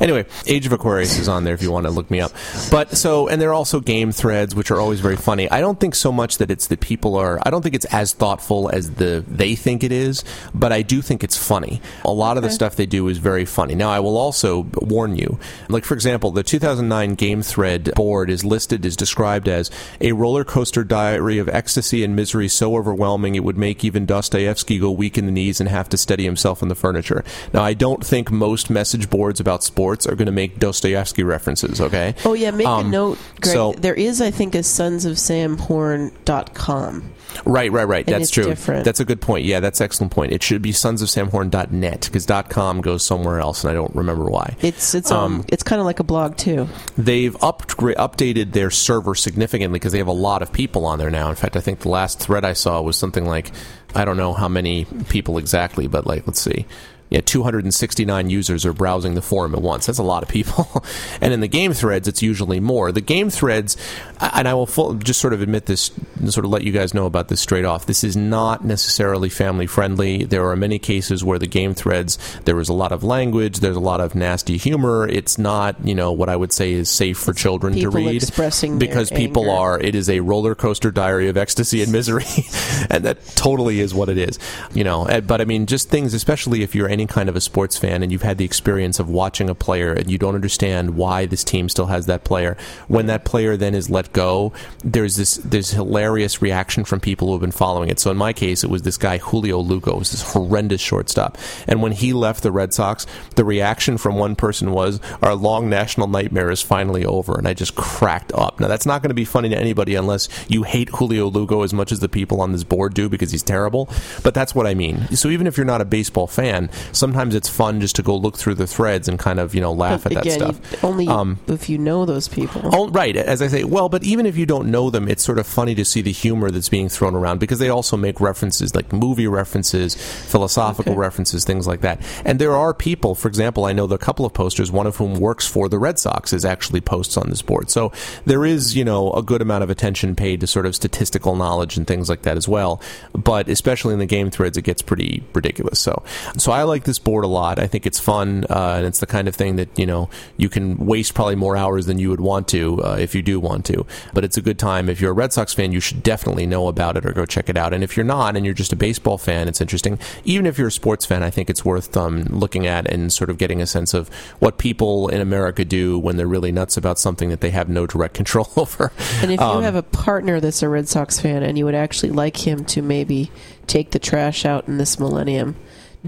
anyway, 0.00 0.24
Age 0.56 0.64
of 0.64 0.72
Aquarius 0.72 1.18
is 1.18 1.28
on 1.28 1.44
there 1.44 1.52
if 1.52 1.60
you 1.60 1.70
want 1.70 1.84
to 1.84 1.90
look 1.90 2.10
me 2.10 2.18
up. 2.18 2.32
But 2.70 2.96
so, 2.96 3.28
and 3.28 3.42
there 3.42 3.50
are 3.50 3.54
also 3.54 3.78
game 3.78 4.10
threads 4.10 4.54
which 4.54 4.70
are 4.70 4.80
always 4.80 5.00
very 5.00 5.16
funny. 5.16 5.50
I 5.50 5.60
don't 5.60 5.78
think 5.78 5.94
so 5.94 6.10
much 6.10 6.38
that 6.38 6.50
it's 6.50 6.68
that 6.68 6.80
people 6.80 7.14
are. 7.14 7.38
I 7.44 7.50
don't 7.50 7.60
think 7.60 7.74
it's 7.74 7.84
as 7.86 8.14
thoughtful 8.14 8.70
as 8.70 8.92
the 8.92 9.22
they 9.28 9.54
think 9.54 9.84
it 9.84 9.92
is, 9.92 10.24
but 10.54 10.72
I 10.72 10.80
do 10.80 11.02
think 11.02 11.22
it's 11.22 11.36
funny. 11.36 11.82
A 12.06 12.10
lot 12.10 12.38
of 12.38 12.42
the 12.42 12.48
stuff 12.48 12.74
they 12.74 12.86
do 12.86 13.06
is 13.08 13.18
very 13.18 13.44
funny. 13.44 13.74
Now, 13.74 13.90
I 13.90 14.00
will 14.00 14.16
also 14.16 14.66
warn 14.80 15.16
you. 15.16 15.38
Like 15.68 15.84
for 15.84 15.92
example, 15.92 16.30
the 16.30 16.42
2009 16.42 17.16
game 17.16 17.42
thread 17.42 17.92
board 17.94 18.30
is 18.30 18.42
listed 18.42 18.86
is 18.86 18.96
described 18.96 19.48
as 19.48 19.70
a 20.00 20.12
roller 20.12 20.42
coaster 20.42 20.84
diary 20.84 21.38
of 21.38 21.50
ecstasy 21.50 22.02
and 22.02 22.16
misery 22.16 22.48
so 22.48 22.76
overwhelming 22.76 23.34
it 23.34 23.44
would 23.44 23.58
make 23.58 23.84
even 23.84 24.06
Dostoevsky 24.06 24.78
go 24.78 24.90
weak 24.90 25.18
in 25.18 25.26
the 25.26 25.32
knees 25.32 25.60
and 25.60 25.68
have 25.68 25.90
to 25.90 25.98
steady 25.98 26.24
himself 26.24 26.62
in 26.62 26.68
the 26.68 26.74
furniture. 26.74 27.22
Now, 27.52 27.62
I 27.62 27.74
don't 27.74 28.02
think 28.02 28.30
most 28.30 28.70
message 28.70 29.10
boards 29.10 29.38
about 29.38 29.62
sports 29.62 30.06
are 30.06 30.14
going 30.14 30.26
to 30.26 30.32
make 30.32 30.45
Dostoevsky 30.48 31.22
references. 31.22 31.80
Okay. 31.80 32.14
Oh 32.24 32.34
yeah, 32.34 32.50
make 32.50 32.66
a 32.66 32.70
Um, 32.70 32.90
note, 32.90 33.18
Greg. 33.40 33.54
so- 33.54 33.74
there 33.78 33.94
is, 33.94 34.20
I 34.20 34.30
think, 34.30 34.54
a 34.54 34.58
sonsofsamhorn.com. 34.62 37.12
Right, 37.44 37.70
right, 37.70 37.86
right. 37.86 38.06
And 38.06 38.14
That's 38.20 38.30
true. 38.30 38.44
different. 38.44 38.84
That's 38.86 39.00
a 39.00 39.04
good 39.04 39.20
point. 39.20 39.44
Yeah, 39.44 39.60
that's 39.60 39.80
an 39.80 39.84
excellent 39.84 40.10
point. 40.12 40.32
It 40.32 40.42
should 40.42 40.62
be 40.62 40.72
sonsofsamhorn.net 40.72 42.08
because 42.10 42.24
.com 42.48 42.80
goes 42.80 43.04
somewhere 43.04 43.40
else, 43.40 43.62
and 43.62 43.70
I 43.70 43.74
don't 43.74 43.94
remember 43.94 44.24
why. 44.24 44.56
It's 44.62 44.94
it's 44.94 45.10
um, 45.10 45.44
it's 45.48 45.62
kind 45.62 45.78
of 45.80 45.86
like 45.86 46.00
a 46.00 46.04
blog 46.04 46.36
too. 46.38 46.66
They've 46.96 47.36
upgra- 47.40 47.96
updated 47.96 48.52
their 48.52 48.70
server 48.70 49.14
significantly 49.14 49.78
because 49.78 49.92
they 49.92 49.98
have 49.98 50.06
a 50.06 50.12
lot 50.12 50.40
of 50.40 50.50
people 50.52 50.86
on 50.86 50.98
there 50.98 51.10
now. 51.10 51.28
In 51.28 51.34
fact, 51.36 51.56
I 51.56 51.60
think 51.60 51.80
the 51.80 51.90
last 51.90 52.20
thread 52.20 52.44
I 52.44 52.54
saw 52.54 52.80
was 52.80 52.96
something 52.96 53.26
like 53.26 53.50
I 53.94 54.06
don't 54.06 54.16
know 54.16 54.32
how 54.32 54.48
many 54.48 54.86
people 55.08 55.36
exactly, 55.36 55.88
but 55.88 56.06
like 56.06 56.26
let's 56.26 56.40
see. 56.40 56.64
Yeah, 57.10 57.20
269 57.20 58.30
users 58.30 58.66
are 58.66 58.72
browsing 58.72 59.14
the 59.14 59.22
forum 59.22 59.54
at 59.54 59.62
once. 59.62 59.86
That's 59.86 59.98
a 59.98 60.02
lot 60.02 60.22
of 60.22 60.28
people. 60.28 60.84
and 61.20 61.32
in 61.32 61.40
the 61.40 61.48
game 61.48 61.72
threads, 61.72 62.08
it's 62.08 62.22
usually 62.22 62.60
more. 62.60 62.90
The 62.90 63.00
game 63.00 63.30
threads, 63.30 63.76
and 64.20 64.48
I 64.48 64.54
will 64.54 64.66
full, 64.66 64.94
just 64.94 65.20
sort 65.20 65.32
of 65.32 65.40
admit 65.40 65.66
this, 65.66 65.90
and 66.18 66.32
sort 66.32 66.44
of 66.44 66.50
let 66.50 66.62
you 66.62 66.72
guys 66.72 66.94
know 66.94 67.06
about 67.06 67.28
this 67.28 67.40
straight 67.40 67.64
off. 67.64 67.86
This 67.86 68.02
is 68.02 68.16
not 68.16 68.64
necessarily 68.64 69.28
family 69.28 69.66
friendly. 69.66 70.24
There 70.24 70.48
are 70.48 70.56
many 70.56 70.78
cases 70.78 71.22
where 71.22 71.38
the 71.38 71.46
game 71.46 71.74
threads, 71.74 72.18
there 72.44 72.58
is 72.58 72.68
a 72.68 72.74
lot 72.74 72.92
of 72.92 73.04
language, 73.04 73.60
there's 73.60 73.76
a 73.76 73.80
lot 73.80 74.00
of 74.00 74.14
nasty 74.14 74.56
humor. 74.56 75.06
It's 75.06 75.38
not, 75.38 75.76
you 75.86 75.94
know, 75.94 76.12
what 76.12 76.28
I 76.28 76.36
would 76.36 76.52
say 76.52 76.72
is 76.72 76.90
safe 76.90 77.18
for 77.18 77.32
children 77.32 77.74
to 77.74 77.90
read 77.90 78.16
expressing 78.16 78.78
because 78.78 79.10
people 79.10 79.44
anger. 79.44 79.54
are 79.54 79.80
it 79.80 79.94
is 79.94 80.08
a 80.08 80.20
roller 80.20 80.54
coaster 80.54 80.90
diary 80.90 81.28
of 81.28 81.36
ecstasy 81.36 81.82
and 81.82 81.92
misery 81.92 82.24
and 82.90 83.04
that 83.04 83.18
totally 83.36 83.80
is 83.80 83.94
what 83.94 84.08
it 84.08 84.18
is 84.18 84.38
you 84.72 84.84
know 84.84 85.06
but 85.26 85.40
i 85.40 85.44
mean 85.44 85.66
just 85.66 85.88
things 85.88 86.14
especially 86.14 86.62
if 86.62 86.74
you're 86.74 86.88
any 86.96 87.06
kind 87.06 87.28
of 87.28 87.36
a 87.36 87.40
sports 87.42 87.76
fan 87.76 88.02
and 88.02 88.10
you've 88.10 88.22
had 88.22 88.38
the 88.38 88.44
experience 88.46 88.98
of 88.98 89.10
watching 89.10 89.50
a 89.50 89.54
player 89.54 89.92
and 89.92 90.10
you 90.10 90.16
don't 90.16 90.34
understand 90.34 90.96
why 90.96 91.26
this 91.26 91.44
team 91.44 91.68
still 91.68 91.86
has 91.86 92.06
that 92.06 92.24
player 92.24 92.56
when 92.88 93.04
that 93.04 93.22
player 93.22 93.54
then 93.54 93.74
is 93.74 93.90
let 93.90 94.10
go 94.14 94.50
there's 94.82 95.16
this 95.16 95.36
there's 95.44 95.72
hilarious 95.72 96.40
reaction 96.40 96.86
from 96.86 96.98
people 96.98 97.28
who 97.28 97.34
have 97.34 97.42
been 97.42 97.50
following 97.50 97.90
it. 97.90 98.00
So 98.00 98.10
in 98.10 98.16
my 98.16 98.32
case 98.32 98.64
it 98.64 98.70
was 98.70 98.80
this 98.80 98.96
guy 98.96 99.18
julio 99.18 99.58
lugo 99.58 99.98
was 99.98 100.10
this 100.10 100.32
horrendous 100.32 100.80
shortstop. 100.80 101.36
And 101.66 101.82
when 101.82 101.92
he 101.92 102.14
left 102.14 102.42
the 102.42 102.50
red 102.50 102.72
sox 102.72 103.06
the 103.34 103.44
reaction 103.44 103.98
from 103.98 104.16
one 104.16 104.34
person 104.34 104.72
was 104.72 104.98
our 105.20 105.34
long 105.34 105.68
national 105.68 106.06
nightmare 106.06 106.50
is 106.50 106.62
finally 106.62 107.04
over 107.04 107.36
and 107.36 107.46
i 107.46 107.52
just 107.52 107.74
cracked 107.74 108.32
up. 108.32 108.58
Now 108.58 108.68
that's 108.68 108.86
not 108.86 109.02
going 109.02 109.10
to 109.10 109.14
be 109.14 109.26
funny 109.26 109.50
to 109.50 109.58
anybody 109.58 109.96
unless 109.96 110.30
you 110.48 110.62
hate 110.62 110.88
julio 110.88 111.26
lugo 111.28 111.60
as 111.60 111.74
much 111.74 111.92
as 111.92 112.00
the 112.00 112.08
people 112.08 112.40
on 112.40 112.52
this 112.52 112.64
board 112.64 112.94
do 112.94 113.10
because 113.10 113.32
he's 113.32 113.42
terrible 113.42 113.90
but 114.22 114.32
that's 114.32 114.54
what 114.54 114.66
i 114.66 114.72
mean. 114.72 115.08
So 115.08 115.28
even 115.28 115.46
if 115.46 115.58
you're 115.58 115.66
not 115.66 115.82
a 115.82 115.84
baseball 115.84 116.26
fan 116.26 116.70
sometimes 116.92 117.34
it's 117.34 117.48
fun 117.48 117.80
just 117.80 117.96
to 117.96 118.02
go 118.02 118.16
look 118.16 118.36
through 118.36 118.54
the 118.54 118.66
threads 118.66 119.08
and 119.08 119.18
kind 119.18 119.38
of 119.40 119.54
you 119.54 119.60
know 119.60 119.72
laugh 119.72 120.04
But 120.04 120.16
at 120.16 120.24
that 120.24 120.32
stuff 120.32 120.84
only 120.84 121.06
Um, 121.08 121.38
if 121.46 121.68
you 121.68 121.78
know 121.78 122.04
those 122.06 122.28
people. 122.28 122.62
Oh, 122.72 122.88
right. 122.90 123.16
As 123.16 123.42
I 123.42 123.48
say, 123.48 123.64
well, 123.64 123.88
but 123.88 124.02
even 124.04 124.26
if 124.26 124.36
you 124.36 124.46
don't 124.46 124.70
know 124.70 124.90
them, 124.90 125.08
it's 125.08 125.22
sort 125.24 125.38
of 125.38 125.46
funny 125.46 125.74
to 125.74 125.84
see 125.84 126.02
the 126.02 126.12
humor 126.12 126.50
that's 126.50 126.68
being 126.68 126.88
thrown 126.88 127.14
around 127.14 127.38
because 127.38 127.58
they 127.58 127.68
also 127.68 127.96
make 127.96 128.20
references 128.20 128.74
like 128.74 128.92
movie 128.92 129.26
references, 129.26 129.94
philosophical 129.94 130.92
Okay. 130.92 130.98
references, 131.00 131.44
things 131.44 131.66
like 131.66 131.80
that. 131.80 132.00
And 132.24 132.38
there 132.38 132.54
are 132.54 132.74
people, 132.74 133.14
for 133.14 133.28
example, 133.28 133.64
I 133.64 133.72
know 133.72 133.86
the 133.86 133.98
couple 133.98 134.24
of 134.26 134.32
posters, 134.34 134.70
one 134.70 134.86
of 134.86 134.96
whom 134.96 135.14
works 135.14 135.46
for 135.46 135.68
the 135.68 135.78
Red 135.78 135.98
Sox, 135.98 136.32
is 136.32 136.44
actually 136.44 136.80
posts 136.80 137.16
on 137.16 137.28
this 137.30 137.42
board. 137.42 137.70
So 137.70 137.92
there 138.24 138.44
is, 138.44 138.76
you 138.76 138.84
know, 138.84 139.12
a 139.12 139.22
good 139.22 139.42
amount 139.42 139.64
of 139.64 139.70
attention 139.70 140.14
paid 140.14 140.40
to 140.40 140.46
sort 140.46 140.66
of 140.66 140.74
statistical 140.74 141.36
knowledge 141.36 141.76
and 141.76 141.86
things 141.86 142.08
like 142.08 142.22
that 142.22 142.36
as 142.36 142.46
well. 142.48 142.80
But 143.12 143.48
especially 143.48 143.94
in 143.94 143.98
the 143.98 144.06
game 144.06 144.30
threads, 144.30 144.56
it 144.56 144.62
gets 144.62 144.82
pretty 144.82 145.22
ridiculous. 145.32 145.78
So, 145.80 146.02
so 146.36 146.52
I 146.52 146.62
like 146.64 146.75
this 146.84 146.98
board 146.98 147.24
a 147.24 147.28
lot. 147.28 147.58
I 147.58 147.66
think 147.66 147.86
it's 147.86 147.98
fun, 148.00 148.44
uh, 148.50 148.74
and 148.76 148.86
it's 148.86 149.00
the 149.00 149.06
kind 149.06 149.28
of 149.28 149.34
thing 149.34 149.56
that 149.56 149.76
you 149.78 149.86
know 149.86 150.08
you 150.36 150.48
can 150.48 150.76
waste 150.78 151.14
probably 151.14 151.36
more 151.36 151.56
hours 151.56 151.86
than 151.86 151.98
you 151.98 152.10
would 152.10 152.20
want 152.20 152.48
to 152.48 152.82
uh, 152.82 152.96
if 152.98 153.14
you 153.14 153.22
do 153.22 153.38
want 153.40 153.64
to. 153.66 153.86
But 154.14 154.24
it's 154.24 154.36
a 154.36 154.42
good 154.42 154.58
time. 154.58 154.88
If 154.88 155.00
you're 155.00 155.10
a 155.10 155.14
Red 155.14 155.32
Sox 155.32 155.54
fan, 155.54 155.72
you 155.72 155.80
should 155.80 156.02
definitely 156.02 156.46
know 156.46 156.68
about 156.68 156.96
it 156.96 157.06
or 157.06 157.12
go 157.12 157.26
check 157.26 157.48
it 157.48 157.56
out. 157.56 157.72
And 157.72 157.82
if 157.84 157.96
you're 157.96 158.04
not, 158.06 158.36
and 158.36 158.44
you're 158.44 158.54
just 158.54 158.72
a 158.72 158.76
baseball 158.76 159.18
fan, 159.18 159.48
it's 159.48 159.60
interesting. 159.60 159.98
Even 160.24 160.46
if 160.46 160.58
you're 160.58 160.68
a 160.68 160.72
sports 160.72 161.06
fan, 161.06 161.22
I 161.22 161.30
think 161.30 161.50
it's 161.50 161.64
worth 161.64 161.96
um, 161.96 162.24
looking 162.24 162.66
at 162.66 162.86
and 162.90 163.12
sort 163.12 163.30
of 163.30 163.38
getting 163.38 163.60
a 163.62 163.66
sense 163.66 163.94
of 163.94 164.08
what 164.38 164.58
people 164.58 165.08
in 165.08 165.20
America 165.20 165.64
do 165.64 165.98
when 165.98 166.16
they're 166.16 166.26
really 166.26 166.52
nuts 166.52 166.76
about 166.76 166.98
something 166.98 167.28
that 167.30 167.40
they 167.40 167.50
have 167.50 167.68
no 167.68 167.86
direct 167.86 168.14
control 168.14 168.48
over. 168.56 168.92
And 169.22 169.30
if 169.32 169.40
you 169.40 169.46
Um, 169.46 169.62
have 169.62 169.74
a 169.74 169.82
partner 169.82 170.40
that's 170.40 170.62
a 170.62 170.68
Red 170.68 170.88
Sox 170.88 171.20
fan 171.20 171.42
and 171.42 171.56
you 171.58 171.64
would 171.64 171.74
actually 171.74 172.10
like 172.12 172.46
him 172.46 172.64
to 172.66 172.82
maybe 172.82 173.30
take 173.66 173.90
the 173.90 173.98
trash 173.98 174.44
out 174.44 174.68
in 174.68 174.78
this 174.78 174.98
millennium, 174.98 175.56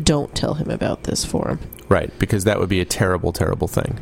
don't 0.05 0.35
tell 0.35 0.55
him 0.55 0.71
about 0.71 1.05
this 1.05 1.25
for 1.25 1.49
him. 1.49 1.61
Right, 1.89 2.17
because 2.19 2.45
that 2.45 2.59
would 2.59 2.69
be 2.69 2.81
a 2.81 2.85
terrible, 2.85 3.33
terrible 3.33 3.69
thing. 3.69 3.99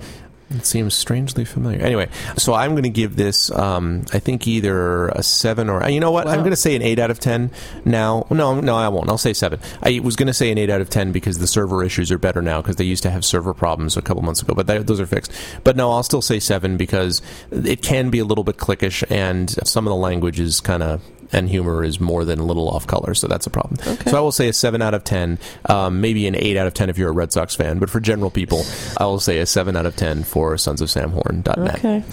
It 0.48 0.64
seems 0.64 0.94
strangely 0.94 1.44
familiar. 1.44 1.80
Anyway, 1.80 2.08
so 2.36 2.54
I'm 2.54 2.72
going 2.72 2.84
to 2.84 2.88
give 2.88 3.16
this, 3.16 3.50
um, 3.50 4.04
I 4.12 4.20
think, 4.20 4.46
either 4.46 5.08
a 5.08 5.20
seven 5.20 5.68
or 5.68 5.88
you 5.88 5.98
know 5.98 6.12
what? 6.12 6.28
I'm 6.28 6.38
going 6.38 6.50
to 6.50 6.56
say 6.56 6.76
an 6.76 6.82
eight 6.82 7.00
out 7.00 7.10
of 7.10 7.18
ten. 7.18 7.50
Now, 7.84 8.28
no, 8.30 8.60
no, 8.60 8.76
I 8.76 8.88
won't. 8.88 9.08
I'll 9.08 9.18
say 9.18 9.32
seven. 9.32 9.58
I 9.82 9.98
was 9.98 10.14
going 10.14 10.28
to 10.28 10.32
say 10.32 10.52
an 10.52 10.58
eight 10.58 10.70
out 10.70 10.80
of 10.80 10.88
ten 10.88 11.10
because 11.10 11.38
the 11.38 11.48
server 11.48 11.82
issues 11.82 12.12
are 12.12 12.18
better 12.18 12.42
now 12.42 12.62
because 12.62 12.76
they 12.76 12.84
used 12.84 13.02
to 13.02 13.10
have 13.10 13.24
server 13.24 13.54
problems 13.54 13.96
a 13.96 14.02
couple 14.02 14.22
months 14.22 14.40
ago, 14.40 14.54
but 14.54 14.68
that, 14.68 14.86
those 14.86 15.00
are 15.00 15.06
fixed. 15.06 15.32
But 15.64 15.76
no, 15.76 15.90
I'll 15.90 16.04
still 16.04 16.22
say 16.22 16.38
seven 16.38 16.76
because 16.76 17.22
it 17.50 17.82
can 17.82 18.10
be 18.10 18.20
a 18.20 18.24
little 18.24 18.44
bit 18.44 18.56
clickish 18.56 19.02
and 19.10 19.50
some 19.66 19.84
of 19.88 19.90
the 19.90 19.96
language 19.96 20.38
is 20.38 20.60
kind 20.60 20.84
of 20.84 21.02
and 21.32 21.48
humor 21.48 21.84
is 21.84 22.00
more 22.00 22.24
than 22.24 22.38
a 22.38 22.44
little 22.44 22.68
off 22.68 22.86
color, 22.86 23.14
so 23.14 23.26
that's 23.26 23.46
a 23.46 23.50
problem. 23.50 23.78
Okay. 23.86 24.10
So 24.10 24.16
I 24.16 24.20
will 24.20 24.32
say 24.32 24.48
a 24.48 24.52
seven 24.52 24.82
out 24.82 24.94
of 24.94 25.04
ten, 25.04 25.38
um, 25.66 26.00
maybe 26.00 26.26
an 26.26 26.34
eight 26.34 26.56
out 26.56 26.66
of 26.66 26.74
ten 26.74 26.88
if 26.90 26.98
you're 26.98 27.10
a 27.10 27.12
Red 27.12 27.32
Sox 27.32 27.54
fan, 27.54 27.78
but 27.78 27.90
for 27.90 28.00
general 28.00 28.30
people, 28.30 28.64
I 28.98 29.04
will 29.06 29.20
say 29.20 29.38
a 29.38 29.46
seven 29.46 29.76
out 29.76 29.86
of 29.86 29.96
ten 29.96 30.24
for 30.24 30.56
Sons 30.58 30.80
of 30.80 30.90
Sam 30.90 31.10
Horn.net. 31.10 31.78
Okay. 31.78 32.04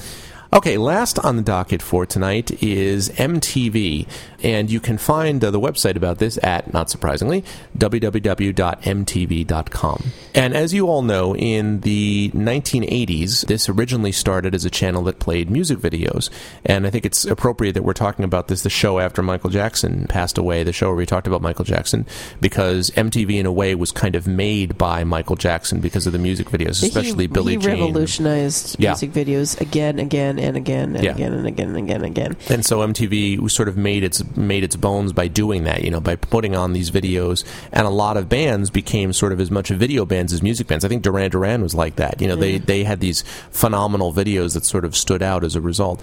Okay, 0.53 0.77
last 0.77 1.17
on 1.17 1.35
the 1.35 1.41
docket 1.41 1.81
for 1.81 2.05
tonight 2.05 2.61
is 2.61 3.09
MTV, 3.09 4.07
and 4.43 4.69
you 4.69 4.79
can 4.79 4.99
find 4.99 5.43
uh, 5.43 5.49
the 5.49 5.59
website 5.59 5.95
about 5.95 6.19
this 6.19 6.37
at, 6.43 6.71
not 6.71 6.91
surprisingly, 6.91 7.43
www.mtv.com. 7.75 8.83
And 10.35 10.53
as 10.53 10.71
you 10.71 10.87
all 10.87 11.01
know, 11.01 11.35
in 11.35 11.79
the 11.81 12.29
1980s, 12.35 13.47
this 13.47 13.67
originally 13.67 14.11
started 14.11 14.53
as 14.53 14.63
a 14.63 14.69
channel 14.69 15.01
that 15.05 15.17
played 15.17 15.49
music 15.49 15.79
videos, 15.79 16.29
and 16.63 16.85
I 16.85 16.91
think 16.91 17.07
it's 17.07 17.25
appropriate 17.25 17.71
that 17.71 17.81
we're 17.83 17.93
talking 17.93 18.23
about 18.23 18.47
this, 18.47 18.61
the 18.61 18.69
show 18.69 18.99
after 18.99 19.23
Michael 19.23 19.49
Jackson 19.49 20.05
passed 20.05 20.37
away, 20.37 20.61
the 20.61 20.71
show 20.71 20.85
where 20.89 20.97
we 20.97 21.07
talked 21.07 21.25
about 21.25 21.41
Michael 21.41 21.65
Jackson, 21.65 22.05
because 22.41 22.91
MTV, 22.91 23.39
in 23.39 23.47
a 23.47 23.51
way, 23.51 23.73
was 23.73 23.91
kind 23.91 24.13
of 24.15 24.27
made 24.27 24.77
by 24.77 25.03
Michael 25.03 25.35
Jackson 25.35 25.79
because 25.79 26.05
of 26.05 26.13
the 26.13 26.19
music 26.19 26.51
videos, 26.51 26.83
especially 26.83 27.23
he, 27.23 27.27
Billie 27.27 27.53
he 27.53 27.57
Jean. 27.57 27.71
revolutionized 27.71 28.75
Yeah. 28.77 28.91
music 28.91 29.13
videos 29.13 29.59
again, 29.59 29.97
again, 29.97 30.42
and 30.43 30.57
again, 30.57 30.95
and 30.95 31.03
Yeah. 31.03 31.11
again, 31.11 31.33
and 31.33 31.47
again, 31.47 31.67
and 31.69 31.77
again, 31.77 31.95
and 31.97 32.05
again. 32.05 32.37
and 32.49 32.65
so 32.65 32.79
MTV 32.81 33.49
sort 33.49 33.67
of 33.67 33.77
made 33.77 34.03
its 34.03 34.23
made 34.35 34.63
its 34.63 34.75
bones 34.75 35.13
by 35.13 35.27
doing 35.27 35.63
that, 35.63 35.83
you 35.83 35.91
know, 35.91 35.99
by 35.99 36.15
putting 36.15 36.55
on 36.55 36.73
these 36.73 36.91
videos, 36.91 37.43
and 37.71 37.85
a 37.87 37.89
lot 37.89 38.17
of 38.17 38.29
bands 38.29 38.69
became 38.69 39.13
sort 39.13 39.31
of 39.31 39.39
as 39.39 39.49
much 39.51 39.69
video 39.69 40.05
bands 40.05 40.33
as 40.33 40.41
music 40.43 40.67
bands. 40.67 40.83
I 40.85 40.87
think 40.87 41.03
Duran 41.03 41.31
Duran 41.31 41.61
was 41.61 41.73
like 41.75 41.95
that. 41.97 42.21
You 42.21 42.27
know, 42.27 42.35
they 42.35 42.57
they 42.57 42.83
had 42.83 42.99
these 42.99 43.23
phenomenal 43.51 44.13
videos 44.13 44.53
that 44.53 44.65
sort 44.65 44.85
of 44.85 44.95
stood 44.95 45.21
out 45.23 45.43
as 45.43 45.55
a 45.55 45.61
result. 45.61 46.01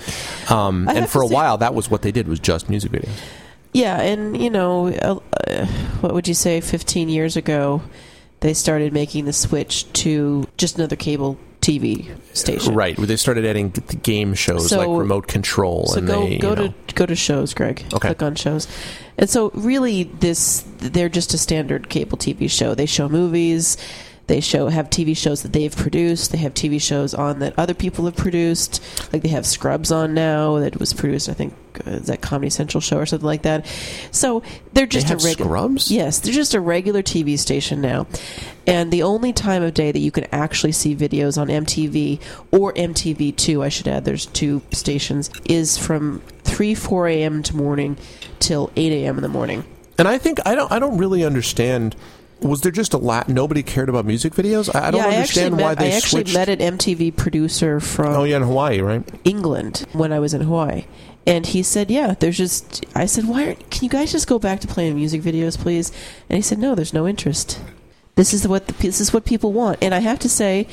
Um, 0.51 0.89
and 0.89 1.09
for 1.09 1.23
a 1.23 1.29
say- 1.29 1.35
while, 1.35 1.59
that 1.59 1.75
was 1.75 1.91
what 1.91 2.03
they 2.03 2.13
did 2.13 2.27
was 2.29 2.39
just 2.41 2.69
music 2.69 2.93
videos. 2.93 3.09
Yeah, 3.73 4.01
and 4.01 4.37
you 4.41 4.51
know, 4.51 4.89
uh, 4.89 5.19
uh, 5.49 5.67
what 6.01 6.13
would 6.13 6.27
you 6.27 6.35
say? 6.35 6.61
Fifteen 6.61 7.09
years 7.09 7.37
ago, 7.37 7.83
they 8.41 8.53
started 8.55 8.93
making 8.93 9.27
the 9.27 9.33
switch 9.33 9.91
to 10.03 10.47
just 10.57 10.77
another 10.77 10.97
cable 10.97 11.39
TV 11.61 12.09
station. 12.35 12.75
Right, 12.75 12.97
they 12.97 13.17
started 13.17 13.45
adding 13.45 13.73
g- 13.73 13.97
game 14.03 14.35
shows 14.35 14.69
So- 14.71 14.79
like 14.79 14.99
remote 14.99 15.27
control, 15.27 15.87
So 15.89 15.99
and 15.99 16.07
go 16.07 16.27
they 16.27 16.39
go 16.39 16.51
you 16.51 16.57
know, 16.57 16.75
to 16.89 16.95
go 16.95 17.07
to 17.07 17.15
shows, 17.15 17.55
Greg. 17.55 17.85
Okay. 17.93 18.09
Click 18.09 18.23
on 18.23 18.35
shows, 18.35 18.67
and 19.19 19.29
so 19.29 19.51
really, 19.55 20.05
this 20.05 20.65
they're 20.79 21.09
just 21.09 21.35
a 21.35 21.39
standard 21.39 21.89
cable 21.89 22.17
TV 22.19 22.49
show. 22.51 22.75
They 22.75 22.87
show 22.87 23.09
movies. 23.09 23.77
They 24.31 24.41
show 24.41 24.69
have 24.69 24.89
TV 24.91 25.17
shows 25.17 25.43
that 25.43 25.53
they've 25.53 25.75
produced. 25.75 26.31
They 26.31 26.39
have 26.39 26.55
TV 26.55 26.81
shows 26.81 27.15
on 27.15 27.41
that 27.41 27.53
other 27.59 27.75
people 27.75 28.05
have 28.05 28.15
produced. 28.15 28.81
Like 29.13 29.23
they 29.23 29.29
have 29.31 29.45
Scrubs 29.45 29.91
on 29.91 30.15
now 30.15 30.61
that 30.61 30.79
was 30.79 30.95
produced. 30.95 31.29
I 31.29 31.33
think 31.33 31.53
uh, 31.85 31.91
is 31.91 32.07
that 32.07 32.21
Comedy 32.21 32.49
Central 32.49 32.81
show 32.81 32.99
or 32.99 33.07
something 33.07 33.27
like 33.27 33.43
that. 33.43 33.67
So 34.13 34.45
they're 34.73 34.87
they 34.87 34.91
just 34.91 35.09
have 35.09 35.21
a 35.21 35.25
regular. 35.25 35.49
Scrubs. 35.49 35.91
Yes, 35.91 36.21
they're 36.21 36.33
just 36.33 36.55
a 36.55 36.61
regular 36.61 37.03
TV 37.03 37.37
station 37.37 37.81
now. 37.81 38.07
And 38.69 38.93
the 38.93 39.03
only 39.03 39.33
time 39.33 39.65
of 39.65 39.75
day 39.75 39.91
that 39.91 39.99
you 39.99 40.13
can 40.13 40.27
actually 40.31 40.73
see 40.73 40.95
videos 40.95 41.37
on 41.37 41.49
MTV 41.49 42.21
or 42.53 42.73
MTV2, 42.75 43.65
I 43.65 43.69
should 43.69 43.89
add, 43.89 44.05
there's 44.05 44.27
two 44.27 44.63
stations, 44.71 45.29
is 45.47 45.77
from 45.77 46.23
3, 46.45 46.77
4 46.77 47.09
a.m. 47.09 47.43
to 47.43 47.57
morning 47.57 47.97
till 48.39 48.71
8 48.77 48.93
a.m. 48.93 49.17
in 49.17 49.23
the 49.23 49.29
morning. 49.29 49.65
And 49.99 50.07
I 50.07 50.19
think 50.19 50.39
I 50.47 50.55
don't 50.55 50.71
I 50.71 50.79
don't 50.79 50.99
really 50.99 51.25
understand. 51.25 51.97
Was 52.43 52.63
there 52.63 52.73
just 52.73 52.95
a 52.95 52.99
lot? 52.99 53.29
Nobody 53.29 53.63
cared 53.63 53.89
about 53.89 54.05
music 54.05 54.33
videos. 54.33 54.75
I, 54.75 54.89
I 54.89 54.91
don't 54.91 55.01
yeah, 55.01 55.17
understand 55.19 55.55
I 55.55 55.63
why 55.63 55.69
met, 55.71 55.79
they 55.79 55.93
I 55.93 55.97
actually 55.97 56.25
switched. 56.25 56.35
met 56.35 56.49
an 56.49 56.59
MTV 56.79 57.17
producer 57.17 57.81
from 57.81 58.15
oh 58.15 58.25
yeah, 58.25 58.37
in 58.37 58.43
Hawaii, 58.43 58.81
right? 58.81 59.03
England 59.25 59.87
when 59.93 60.13
I 60.13 60.19
was 60.19 60.35
in 60.35 60.43
Hawaii. 60.43 60.85
And 61.27 61.47
he 61.47 61.63
said, 61.63 61.91
"Yeah, 61.91 62.15
there's 62.19 62.39
just." 62.39 62.85
I 62.95 63.07
said, 63.07 63.27
"Why? 63.27 63.47
Aren't, 63.49 63.71
can 63.71 63.85
you 63.85 63.91
guys 63.91 64.13
just 64.13 64.27
go 64.27 64.39
back 64.39 64.61
to 64.61 64.69
playing 64.69 64.95
music 64.95 65.23
videos, 65.23 65.59
please?" 65.59 65.93
And 66.29 66.37
he 66.37 66.43
said, 66.43 66.59
"No, 66.59 66.75
there's 66.75 66.95
no 66.95 67.07
interest. 67.07 67.61
This 68.15 68.33
is 68.33 68.49
what 68.49 68.67
the, 68.67 68.73
this 68.75 69.01
is 69.01 69.13
what 69.13 69.25
people 69.25 69.53
want." 69.53 69.79
And 69.83 69.95
I 69.95 69.99
have 69.99 70.19
to 70.21 70.29
say, 70.29 70.67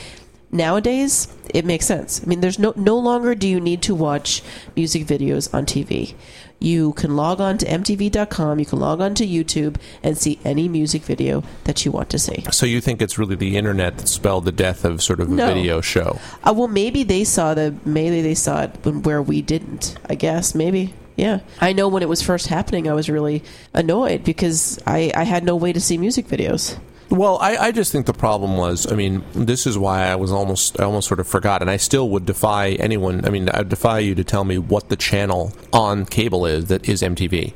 nowadays 0.52 1.28
it 1.54 1.66
makes 1.66 1.86
sense. 1.86 2.22
I 2.24 2.28
mean, 2.28 2.42
there's 2.42 2.60
no 2.60 2.74
no 2.76 2.98
longer 2.98 3.36
do 3.36 3.48
you 3.48 3.60
need 3.60 3.82
to 3.84 3.96
watch 3.96 4.42
music 4.76 5.06
videos 5.06 5.54
on 5.54 5.66
TV. 5.66 6.16
You 6.60 6.94
can 6.94 7.16
log 7.16 7.40
on 7.40 7.58
to 7.60 7.66
MTV.com. 7.68 8.60
You 8.60 8.66
can 8.66 8.80
log 8.80 9.00
on 9.00 9.14
to 9.16 9.28
YouTube 9.28 9.76
and 10.02 10.18
see 10.18 10.40
any 10.44 10.68
music 10.68 11.04
video 11.04 11.44
that 11.66 11.86
you 11.86 11.92
want 11.92 12.10
to 12.10 12.20
see. 12.20 12.44
So 12.52 12.66
you 12.66 12.82
think 12.82 13.02
it's 13.02 13.18
really 13.20 13.36
the 13.36 13.58
internet 13.58 13.98
that 14.00 14.08
spelled 14.08 14.46
the 14.46 14.52
death 14.52 14.84
of 14.84 15.02
sort 15.04 15.20
of 15.20 15.30
a 15.32 15.36
No. 15.36 15.54
video 15.54 15.82
show? 15.82 16.20
Uh, 16.44 16.54
well, 16.56 16.68
maybe 16.68 17.04
they 17.04 17.24
saw 17.24 17.54
the 17.54 17.76
maybe 17.86 18.22
they 18.22 18.34
saw 18.36 18.64
it 18.64 18.72
when, 18.84 19.04
where 19.04 19.22
we 19.22 19.42
didn't. 19.42 19.96
I 20.10 20.16
guess 20.16 20.56
maybe. 20.56 20.94
Yeah, 21.16 21.40
I 21.60 21.74
know 21.74 21.88
when 21.88 22.04
it 22.04 22.10
was 22.10 22.22
first 22.22 22.46
happening, 22.48 22.88
I 22.88 22.94
was 22.94 23.10
really 23.10 23.44
annoyed 23.74 24.24
because 24.24 24.80
I, 24.86 25.12
I 25.16 25.24
had 25.24 25.44
no 25.44 25.56
way 25.56 25.74
to 25.74 25.82
see 25.82 25.98
music 25.98 26.28
videos. 26.28 26.78
Well, 27.10 27.38
I, 27.40 27.56
I 27.58 27.72
just 27.72 27.92
think 27.92 28.06
the 28.06 28.14
problem 28.14 28.58
was, 28.58 28.92
I 28.92 28.96
mean, 28.96 29.24
this 29.34 29.66
is 29.66 29.78
why 29.78 30.08
I 30.08 30.16
was 30.16 30.32
almost, 30.32 30.80
I 30.80 30.84
almost 30.84 31.08
sort 31.08 31.20
of 31.22 31.28
forgot, 31.28 31.62
and 31.62 31.70
I 31.72 31.78
still 31.78 32.10
would 32.10 32.26
defy 32.26 32.72
anyone. 32.72 33.24
I 33.26 33.30
mean, 33.30 33.48
I 33.50 33.64
defy 33.64 34.00
you 34.00 34.14
to 34.16 34.24
tell 34.26 34.44
me 34.44 34.58
what 34.58 34.90
the 34.90 34.98
channel 34.98 35.54
on 35.72 36.06
cable 36.06 36.46
is 36.46 36.66
that 36.66 36.88
is 36.90 37.02
MTV. 37.02 37.54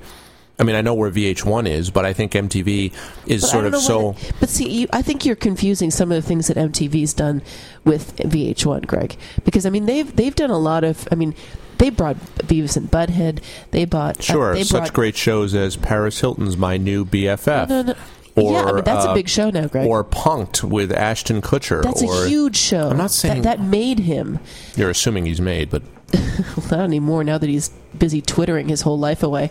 I 0.60 0.64
mean, 0.64 0.76
I 0.76 0.82
know 0.82 0.94
where 0.94 1.10
VH1 1.10 1.68
is, 1.68 1.90
but 1.90 2.06
I 2.06 2.14
think 2.14 2.34
MTV 2.34 2.94
is 3.26 3.42
But 3.42 3.48
sort 3.48 3.66
of 3.66 3.76
so. 3.78 4.12
it- 4.12 4.32
but 4.40 4.48
see, 4.48 4.70
you, 4.70 4.88
I 4.94 5.02
think 5.02 5.26
you're 5.26 5.36
confusing 5.36 5.90
some 5.92 6.12
of 6.12 6.22
the 6.22 6.28
things 6.28 6.48
that 6.48 6.56
MTV's 6.56 7.14
done 7.14 7.42
with 7.84 8.16
VH1, 8.18 8.86
Greg. 8.86 9.18
Because 9.44 9.66
I 9.66 9.70
mean, 9.72 9.86
they've 9.86 10.16
they've 10.16 10.36
done 10.36 10.52
a 10.52 10.60
lot 10.60 10.84
of. 10.84 11.08
I 11.12 11.16
mean, 11.16 11.34
they 11.80 11.90
brought 11.90 12.16
Beavis 12.38 12.78
and 12.78 12.92
Butthead. 12.92 13.40
They 13.72 13.86
bought 13.86 14.20
uh, 14.20 14.22
Sure, 14.22 14.54
they 14.54 14.64
such 14.64 14.82
brought, 14.84 14.94
great 14.94 15.16
shows 15.18 15.56
as 15.56 15.76
Paris 15.78 16.22
Hilton's 16.22 16.56
My 16.58 16.78
New 16.78 17.06
BFF. 17.06 17.68
No, 17.68 17.82
no. 17.82 17.96
Or, 18.36 18.54
yeah, 18.54 18.64
I 18.64 18.72
mean, 18.74 18.84
that's 18.84 19.06
uh, 19.06 19.10
a 19.10 19.14
big 19.14 19.28
show 19.28 19.50
now, 19.50 19.68
Greg. 19.68 19.88
Or 19.88 20.04
Punk'd 20.04 20.64
with 20.64 20.92
Ashton 20.92 21.42
Kutcher. 21.42 21.84
that's 21.84 22.02
or 22.02 22.26
a 22.26 22.30
huge 22.30 22.56
show. 22.56 22.90
I'm 22.90 22.98
not 22.98 23.12
saying- 23.12 23.42
that, 23.42 23.58
that 23.58 23.64
made 23.66 24.00
him. 24.00 24.40
you're 24.76 24.90
assuming 24.90 25.26
he's 25.26 25.42
made, 25.42 25.70
but 25.70 25.84
not 26.72 26.82
anymore 26.82 27.24
now 27.24 27.38
that 27.38 27.50
he's 27.50 27.70
busy 27.98 28.22
twittering 28.22 28.68
his 28.70 28.82
whole 28.82 28.98
life 29.00 29.24
away. 29.24 29.50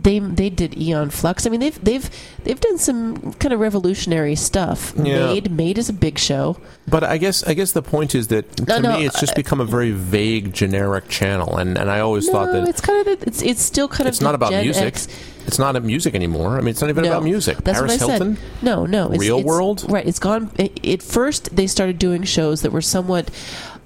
They 0.00 0.18
they 0.18 0.50
did 0.50 0.76
Aeon 0.76 1.10
Flux. 1.10 1.46
I 1.46 1.50
mean 1.50 1.60
they've 1.60 1.84
they've 1.84 2.08
they've 2.42 2.58
done 2.60 2.78
some 2.78 3.32
kind 3.34 3.52
of 3.52 3.60
revolutionary 3.60 4.34
stuff. 4.34 4.92
Yeah. 4.96 5.26
Made 5.26 5.50
Made 5.52 5.78
is 5.78 5.88
a 5.88 5.92
big 5.92 6.18
show. 6.18 6.56
But 6.88 7.04
I 7.04 7.18
guess 7.18 7.44
I 7.44 7.54
guess 7.54 7.70
the 7.70 7.82
point 7.82 8.16
is 8.16 8.28
that 8.28 8.56
to 8.56 8.64
No, 8.64 8.78
no, 8.80 8.98
me 8.98 9.06
it's 9.06 9.20
just 9.20 9.32
uh, 9.32 9.36
become 9.36 9.60
a 9.60 9.64
very 9.64 9.92
vague, 9.92 10.52
generic 10.52 11.08
channel, 11.08 11.56
and, 11.56 11.78
and 11.78 11.88
I 11.88 12.00
always 12.00 12.26
No, 12.26 12.32
thought 12.32 12.52
that 12.52 12.68
it's 12.68 12.80
kind 12.80 13.06
of 13.06 13.20
the, 13.20 13.26
it's 13.28 13.42
it's 13.42 13.62
still 13.62 13.86
kind 13.86 14.08
it's 14.08 14.18
of 14.18 14.24
not 14.24 14.34
about 14.34 14.50
Gen 14.50 14.64
music. 14.64 14.84
X. 14.84 15.08
It's 15.46 15.58
not 15.58 15.76
about 15.76 15.84
music 15.86 16.14
anymore. 16.14 16.56
I 16.56 16.60
mean, 16.60 16.68
it's 16.68 16.80
not 16.80 16.90
even 16.90 17.04
No, 17.04 17.10
about 17.12 17.24
music. 17.24 17.58
That's 17.58 17.78
Paris 17.78 18.00
what 18.00 18.10
I 18.10 18.12
Hilton. 18.16 18.36
said. 18.36 18.44
No, 18.62 18.86
no. 18.86 19.10
It's, 19.10 19.20
Real 19.20 19.38
it's- 19.38 19.46
World? 19.46 19.84
Right. 19.88 20.06
It's 20.06 20.18
gone. 20.18 20.50
It, 20.58 20.86
at 20.86 21.02
first, 21.02 21.54
they 21.54 21.66
started 21.66 21.98
doing 21.98 22.22
shows 22.22 22.62
that 22.62 22.72
were 22.72 22.80
somewhat 22.82 23.30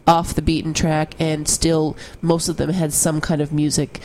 off 0.06 0.34
the 0.34 0.42
beaten 0.42 0.72
track, 0.74 1.14
and 1.18 1.48
still 1.48 1.96
most 2.22 2.48
of 2.48 2.56
them 2.58 2.70
had 2.70 2.92
some 2.92 3.20
kind 3.20 3.40
of 3.40 3.52
music 3.52 4.00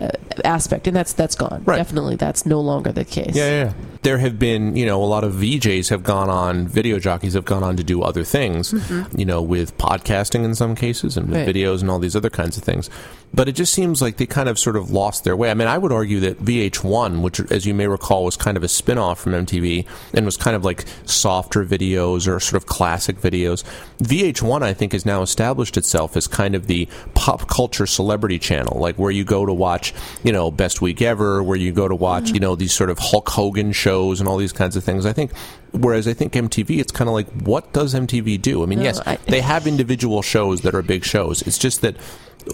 uh, 0.00 0.08
aspect, 0.44 0.86
and 0.86 0.96
that's 0.96 1.12
that's 1.12 1.34
gone. 1.34 1.62
Right. 1.66 1.76
Definitely, 1.76 2.16
that's 2.16 2.46
no 2.46 2.60
longer 2.60 2.92
the 2.92 3.04
case. 3.04 3.34
Yeah, 3.34 3.44
yeah, 3.50 3.64
yeah. 3.64 3.72
There 4.02 4.16
have 4.18 4.38
been, 4.38 4.76
you 4.76 4.86
know, 4.86 5.02
a 5.02 5.04
lot 5.04 5.24
of 5.24 5.34
VJs 5.34 5.90
have 5.90 6.02
gone 6.04 6.30
on, 6.30 6.66
video 6.68 6.98
jockeys 6.98 7.34
have 7.34 7.44
gone 7.44 7.62
on 7.62 7.76
to 7.76 7.84
do 7.84 8.00
other 8.02 8.24
things, 8.24 8.72
you 9.14 9.26
know, 9.26 9.42
with 9.42 9.76
podcasting 9.76 10.42
in 10.44 10.54
some 10.54 10.74
cases 10.74 11.16
and 11.18 11.28
with 11.28 11.36
Mm-hmm. 11.36 11.46
Right. 11.46 11.54
videos 11.54 11.80
and 11.82 11.90
all 11.90 11.98
these 11.98 12.16
other 12.16 12.30
kinds 12.30 12.56
of 12.56 12.62
things. 12.62 12.88
But 13.32 13.48
it 13.48 13.52
just 13.52 13.72
seems 13.72 14.02
like 14.02 14.16
they 14.16 14.26
kind 14.26 14.48
of 14.48 14.58
sort 14.58 14.74
of 14.76 14.90
lost 14.90 15.22
their 15.22 15.36
way. 15.36 15.52
I 15.52 15.54
mean, 15.54 15.68
I 15.68 15.78
would 15.78 15.92
argue 15.92 16.18
that 16.20 16.44
VH1, 16.44 17.22
which, 17.22 17.38
as 17.52 17.64
you 17.64 17.72
may 17.74 17.86
recall, 17.86 18.24
was 18.24 18.36
kind 18.36 18.56
of 18.56 18.64
a 18.64 18.68
spin 18.68 18.98
off 18.98 19.20
from 19.20 19.32
MTV 19.32 19.86
and 20.12 20.26
was 20.26 20.36
kind 20.36 20.56
of 20.56 20.64
like 20.64 20.84
softer 21.06 21.64
videos 21.64 22.26
or 22.26 22.40
sort 22.40 22.60
of 22.60 22.66
classic 22.66 23.18
videos. 23.20 23.62
VH1, 24.02 24.62
I 24.62 24.74
think, 24.74 24.92
has 24.92 25.06
now 25.06 25.22
established 25.22 25.76
itself 25.76 26.16
as 26.16 26.26
kind 26.26 26.56
of 26.56 26.66
the 26.66 26.88
pop 27.14 27.46
culture 27.48 27.86
celebrity 27.86 28.38
channel, 28.40 28.80
like 28.80 28.96
where 28.96 29.12
you 29.12 29.22
go 29.22 29.46
to 29.46 29.52
watch, 29.52 29.94
you 30.24 30.32
know, 30.32 30.50
Best 30.50 30.80
Week 30.82 31.00
Ever, 31.00 31.40
where 31.42 31.56
you 31.56 31.70
go 31.72 31.86
to 31.86 31.94
watch, 31.94 32.24
Mm-hmm. 32.24 32.34
you 32.34 32.40
know, 32.40 32.56
these 32.56 32.72
sort 32.72 32.90
of 32.90 32.98
Hulk 32.98 33.28
Hogan 33.28 33.72
shows 33.72 34.18
and 34.20 34.28
all 34.28 34.36
these 34.38 34.52
kinds 34.52 34.74
of 34.74 34.82
things. 34.82 35.06
I 35.06 35.12
think, 35.12 35.30
whereas 35.72 36.06
I 36.08 36.12
think 36.14 36.32
MTV, 36.32 36.78
it's 36.78 36.92
kind 36.92 37.08
of 37.08 37.14
like, 37.14 37.28
what 37.42 37.72
does 37.72 37.94
MTV 37.94 38.40
do? 38.40 38.62
I 38.62 38.66
mean, 38.66 38.78
No, 38.80 38.84
yes, 38.84 39.00
I- 39.06 39.16
they 39.26 39.40
have 39.40 39.66
individual 39.66 40.22
shows 40.22 40.60
that 40.62 40.74
are 40.74 40.82
big 40.82 41.04
shows. 41.04 41.42
It's 41.42 41.58
just 41.58 41.80
that. 41.82 41.96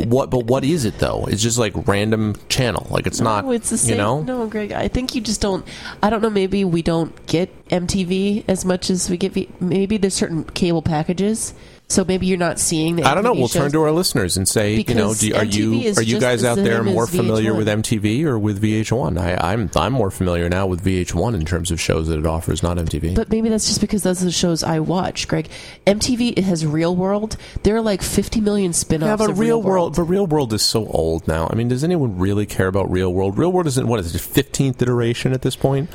What, 0.00 0.30
but 0.30 0.46
what 0.46 0.64
is 0.64 0.84
it 0.84 0.98
though? 0.98 1.26
It's 1.26 1.40
just 1.40 1.58
like 1.58 1.72
random 1.86 2.34
channel. 2.48 2.88
Like 2.90 3.06
it's 3.06 3.20
not, 3.20 3.44
it's 3.54 3.70
the 3.70 3.78
same. 3.78 3.90
you 3.92 3.96
know. 3.96 4.20
No, 4.22 4.46
Greg. 4.48 4.72
I 4.72 4.88
think 4.88 5.14
you 5.14 5.20
just 5.20 5.40
don't. 5.40 5.64
I 6.02 6.10
don't 6.10 6.20
know. 6.20 6.28
Maybe 6.28 6.64
we 6.64 6.82
don't 6.82 7.14
get 7.26 7.50
MTV 7.68 8.44
as 8.48 8.64
much 8.64 8.90
as 8.90 9.08
we 9.08 9.16
get. 9.16 9.32
V, 9.32 9.48
maybe 9.60 9.96
there's 9.96 10.12
certain 10.14 10.42
cable 10.42 10.82
packages, 10.82 11.54
so 11.88 12.04
maybe 12.04 12.26
you're 12.26 12.38
not 12.38 12.58
seeing. 12.58 12.96
The 12.96 13.04
I 13.04 13.14
don't 13.14 13.24
know. 13.24 13.32
We'll 13.32 13.48
turn 13.48 13.70
to 13.72 13.82
our 13.82 13.92
listeners 13.92 14.36
and 14.36 14.48
say, 14.48 14.74
you 14.74 14.94
know, 14.94 15.14
do, 15.14 15.34
are 15.34 15.44
you 15.44 15.70
MTV 15.70 15.84
is 15.84 15.98
are 15.98 16.02
you 16.02 16.18
guys 16.20 16.44
out 16.44 16.56
there 16.56 16.82
more 16.82 17.06
familiar 17.06 17.54
with 17.54 17.68
MTV 17.68 18.24
or 18.24 18.38
with 18.38 18.62
VH1? 18.62 19.18
I, 19.18 19.52
I'm 19.52 19.70
I'm 19.76 19.92
more 19.92 20.10
familiar 20.10 20.48
now 20.48 20.66
with 20.66 20.84
VH1 20.84 21.34
in 21.34 21.44
terms 21.44 21.70
of 21.70 21.80
shows 21.80 22.08
that 22.08 22.18
it 22.18 22.26
offers, 22.26 22.62
not 22.62 22.76
MTV. 22.76 23.14
But 23.14 23.30
maybe 23.30 23.48
that's 23.48 23.66
just 23.66 23.80
because 23.80 24.02
those 24.02 24.22
are 24.22 24.26
the 24.26 24.32
shows 24.32 24.62
I 24.62 24.80
watch, 24.80 25.28
Greg. 25.28 25.48
MTV 25.86 26.34
it 26.36 26.44
has 26.44 26.66
Real 26.66 26.94
World. 26.94 27.36
There 27.62 27.76
are 27.76 27.82
like 27.82 28.02
50 28.02 28.40
million 28.40 28.72
spin-offs. 28.72 29.08
yeah, 29.08 29.16
but 29.16 29.34
Real 29.36 29.56
Real 29.56 29.62
World, 29.62 29.96
but 29.96 30.02
Real 30.02 30.26
World 30.26 30.52
is 30.52 30.62
so 30.62 30.86
old 30.86 31.26
now. 31.28 31.48
I 31.50 31.54
mean, 31.54 31.68
does 31.68 31.84
anyone 31.84 32.18
really 32.18 32.46
care 32.46 32.66
about 32.66 32.90
Real 32.90 33.12
World? 33.12 33.38
Real 33.38 33.52
World 33.52 33.66
isn't 33.68 33.86
what 33.86 34.00
is 34.00 34.14
it, 34.14 34.18
15th 34.18 34.82
iteration 34.82 35.32
at 35.32 35.42
this 35.42 35.56
point? 35.56 35.88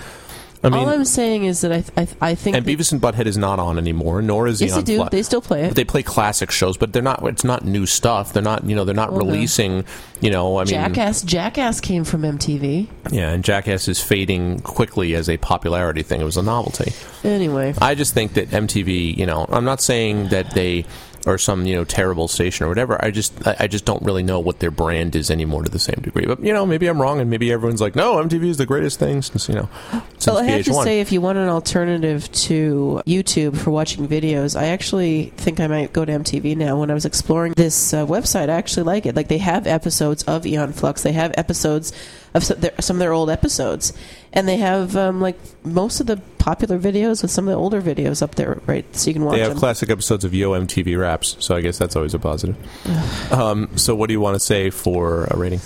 I 0.63 0.69
mean, 0.69 0.79
All 0.87 0.89
I'm 0.89 1.05
saying 1.05 1.45
is 1.45 1.61
that 1.61 1.71
I 1.71 1.83
I, 2.01 2.07
I 2.21 2.35
think 2.35 2.55
and 2.55 2.63
that- 2.65 2.77
Beavis 2.77 2.91
and 2.91 3.01
Butthead 3.01 3.25
is 3.25 3.37
not 3.37 3.57
on 3.57 3.79
anymore, 3.79 4.21
nor 4.21 4.47
is 4.47 4.59
he 4.59 4.67
yes, 4.67 4.75
on 4.77 4.83
they 4.83 4.97
do. 4.97 5.07
They 5.09 5.23
still 5.23 5.41
play 5.41 5.63
But 5.63 5.71
it. 5.71 5.75
they 5.75 5.83
play 5.85 6.03
classic 6.03 6.51
shows, 6.51 6.77
but 6.77 6.93
they're 6.93 7.01
not. 7.01 7.25
It's 7.25 7.43
not 7.43 7.65
new 7.65 7.87
stuff. 7.87 8.31
They're 8.33 8.43
not. 8.43 8.63
You 8.65 8.75
know, 8.75 8.83
they're 8.85 8.93
not 8.93 9.11
no. 9.11 9.17
releasing. 9.17 9.85
You 10.19 10.29
know, 10.29 10.57
I 10.57 10.65
mean, 10.65 10.67
Jackass, 10.67 11.23
Jackass 11.23 11.81
came 11.81 12.03
from 12.03 12.21
MTV. 12.21 12.87
yeah, 13.09 13.31
and 13.31 13.43
Jackass 13.43 13.87
is 13.87 13.99
fading 14.03 14.59
quickly 14.59 15.15
as 15.15 15.27
a 15.27 15.37
popularity 15.37 16.03
thing. 16.03 16.21
It 16.21 16.25
was 16.25 16.37
a 16.37 16.43
novelty. 16.43 16.93
Anyway, 17.23 17.73
I 17.81 17.95
just 17.95 18.13
think 18.13 18.33
that 18.35 18.49
MTV, 18.49 19.17
you 19.17 19.25
know, 19.25 19.47
I'm 19.49 19.65
not 19.65 19.81
saying 19.81 20.27
that 20.27 20.51
they 20.51 20.85
are 21.25 21.37
some, 21.37 21.65
you 21.65 21.75
know, 21.75 21.83
terrible 21.83 22.27
station 22.27 22.65
or 22.65 22.69
whatever. 22.69 23.03
I 23.03 23.11
just 23.11 23.33
I 23.45 23.67
just 23.67 23.85
don't 23.85 24.01
really 24.03 24.23
know 24.23 24.39
what 24.39 24.59
their 24.59 24.71
brand 24.71 25.15
is 25.15 25.29
anymore 25.29 25.63
to 25.63 25.69
the 25.69 25.79
same 25.79 26.01
degree. 26.01 26.25
But 26.25 26.43
you 26.43 26.53
know, 26.53 26.65
maybe 26.65 26.87
I'm 26.87 27.01
wrong 27.01 27.19
and 27.19 27.29
maybe 27.29 27.51
everyone's 27.51 27.81
like, 27.81 27.95
"No, 27.95 28.15
MTV 28.15 28.49
is 28.49 28.57
the 28.57 28.65
greatest 28.65 28.99
thing 28.99 29.21
since, 29.21 29.47
you 29.47 29.55
know, 29.55 29.69
since 30.13 30.27
Well, 30.27 30.37
I 30.39 30.45
have 30.45 30.65
to 30.65 30.71
VH1." 30.71 30.83
say, 30.83 30.99
if 30.99 31.11
you 31.11 31.21
want 31.21 31.37
an 31.37 31.49
alternative 31.49 32.31
to 32.31 33.01
YouTube 33.05 33.57
for 33.57 33.71
watching 33.71 34.07
videos, 34.07 34.59
I 34.59 34.67
actually 34.67 35.33
think 35.37 35.59
I 35.59 35.67
might 35.67 35.93
go 35.93 36.05
to 36.05 36.11
MTV 36.11 36.55
now. 36.57 36.79
When 36.79 36.91
I 36.91 36.93
was 36.93 37.05
exploring 37.05 37.53
this 37.55 37.93
uh, 37.93 38.05
website, 38.05 38.49
I 38.49 38.53
actually 38.53 38.83
like 38.83 39.05
it. 39.05 39.15
Like 39.15 39.27
they 39.27 39.37
have 39.39 39.67
episodes 39.67 40.23
of 40.23 40.45
Aeon 40.45 40.73
Flux, 40.73 41.03
they 41.03 41.11
have 41.13 41.31
episodes 41.37 41.93
of 42.33 42.43
some, 42.43 42.59
their, 42.59 42.73
some 42.79 42.95
of 42.97 42.99
their 42.99 43.13
old 43.13 43.29
episodes, 43.29 43.93
and 44.33 44.47
they 44.47 44.57
have 44.57 44.95
um, 44.95 45.21
like 45.21 45.37
most 45.63 45.99
of 45.99 46.07
the 46.07 46.17
popular 46.37 46.79
videos 46.79 47.21
with 47.21 47.31
some 47.31 47.47
of 47.47 47.51
the 47.51 47.57
older 47.57 47.81
videos 47.81 48.21
up 48.21 48.35
there, 48.35 48.61
right? 48.65 48.85
So 48.95 49.09
you 49.09 49.13
can 49.13 49.25
watch 49.25 49.35
they 49.35 49.41
have 49.41 49.51
them. 49.51 49.59
classic 49.59 49.89
episodes 49.89 50.25
of 50.25 50.33
Yo 50.33 50.51
MTV 50.51 50.99
Raps, 50.99 51.35
so 51.39 51.55
I 51.55 51.61
guess 51.61 51.77
that's 51.77 51.95
always 51.95 52.13
a 52.13 52.19
positive. 52.19 52.57
um, 53.31 53.69
so, 53.77 53.95
what 53.95 54.07
do 54.07 54.13
you 54.13 54.21
want 54.21 54.35
to 54.35 54.39
say 54.39 54.69
for 54.69 55.25
a 55.25 55.37
rating? 55.37 55.61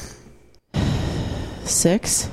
Six. 1.64 2.30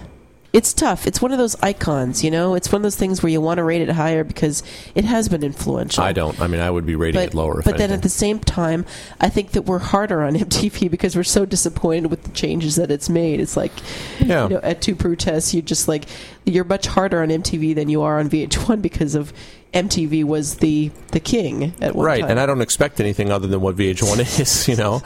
It's 0.52 0.74
tough. 0.74 1.06
It's 1.06 1.22
one 1.22 1.32
of 1.32 1.38
those 1.38 1.56
icons, 1.62 2.22
you 2.22 2.30
know. 2.30 2.54
It's 2.54 2.70
one 2.70 2.80
of 2.80 2.82
those 2.82 2.96
things 2.96 3.22
where 3.22 3.30
you 3.30 3.40
want 3.40 3.56
to 3.56 3.64
rate 3.64 3.80
it 3.80 3.88
higher 3.88 4.22
because 4.22 4.62
it 4.94 5.04
has 5.06 5.28
been 5.30 5.42
influential. 5.42 6.04
I 6.04 6.12
don't. 6.12 6.38
I 6.40 6.46
mean, 6.46 6.60
I 6.60 6.70
would 6.70 6.84
be 6.84 6.94
rating 6.94 7.20
but, 7.20 7.28
it 7.28 7.34
lower. 7.34 7.60
If 7.60 7.64
but 7.64 7.72
then 7.72 7.84
anything. 7.84 7.94
at 7.96 8.02
the 8.02 8.08
same 8.10 8.38
time, 8.38 8.84
I 9.18 9.30
think 9.30 9.52
that 9.52 9.62
we're 9.62 9.78
harder 9.78 10.22
on 10.22 10.34
MTV 10.36 10.90
because 10.90 11.16
we're 11.16 11.22
so 11.24 11.46
disappointed 11.46 12.10
with 12.10 12.24
the 12.24 12.30
changes 12.32 12.76
that 12.76 12.90
it's 12.90 13.08
made. 13.08 13.40
It's 13.40 13.56
like, 13.56 13.72
Yeah. 14.20 14.44
you 14.44 14.48
know, 14.50 14.60
at 14.62 14.82
two 14.82 14.94
protests, 14.94 15.54
you 15.54 15.62
just 15.62 15.88
like 15.88 16.04
you're 16.44 16.64
much 16.64 16.86
harder 16.86 17.22
on 17.22 17.28
MTV 17.28 17.74
than 17.74 17.88
you 17.88 18.02
are 18.02 18.18
on 18.18 18.28
VH1 18.28 18.82
because 18.82 19.14
of 19.14 19.32
MTV 19.72 20.22
was 20.24 20.56
the 20.56 20.90
the 21.12 21.20
king 21.20 21.72
at 21.80 21.94
one 21.94 22.04
right, 22.04 22.20
time. 22.20 22.32
and 22.32 22.40
I 22.40 22.44
don't 22.44 22.60
expect 22.60 23.00
anything 23.00 23.32
other 23.32 23.46
than 23.46 23.62
what 23.62 23.74
VH1 23.76 24.18
is, 24.40 24.68
you 24.68 24.76
know. 24.76 25.00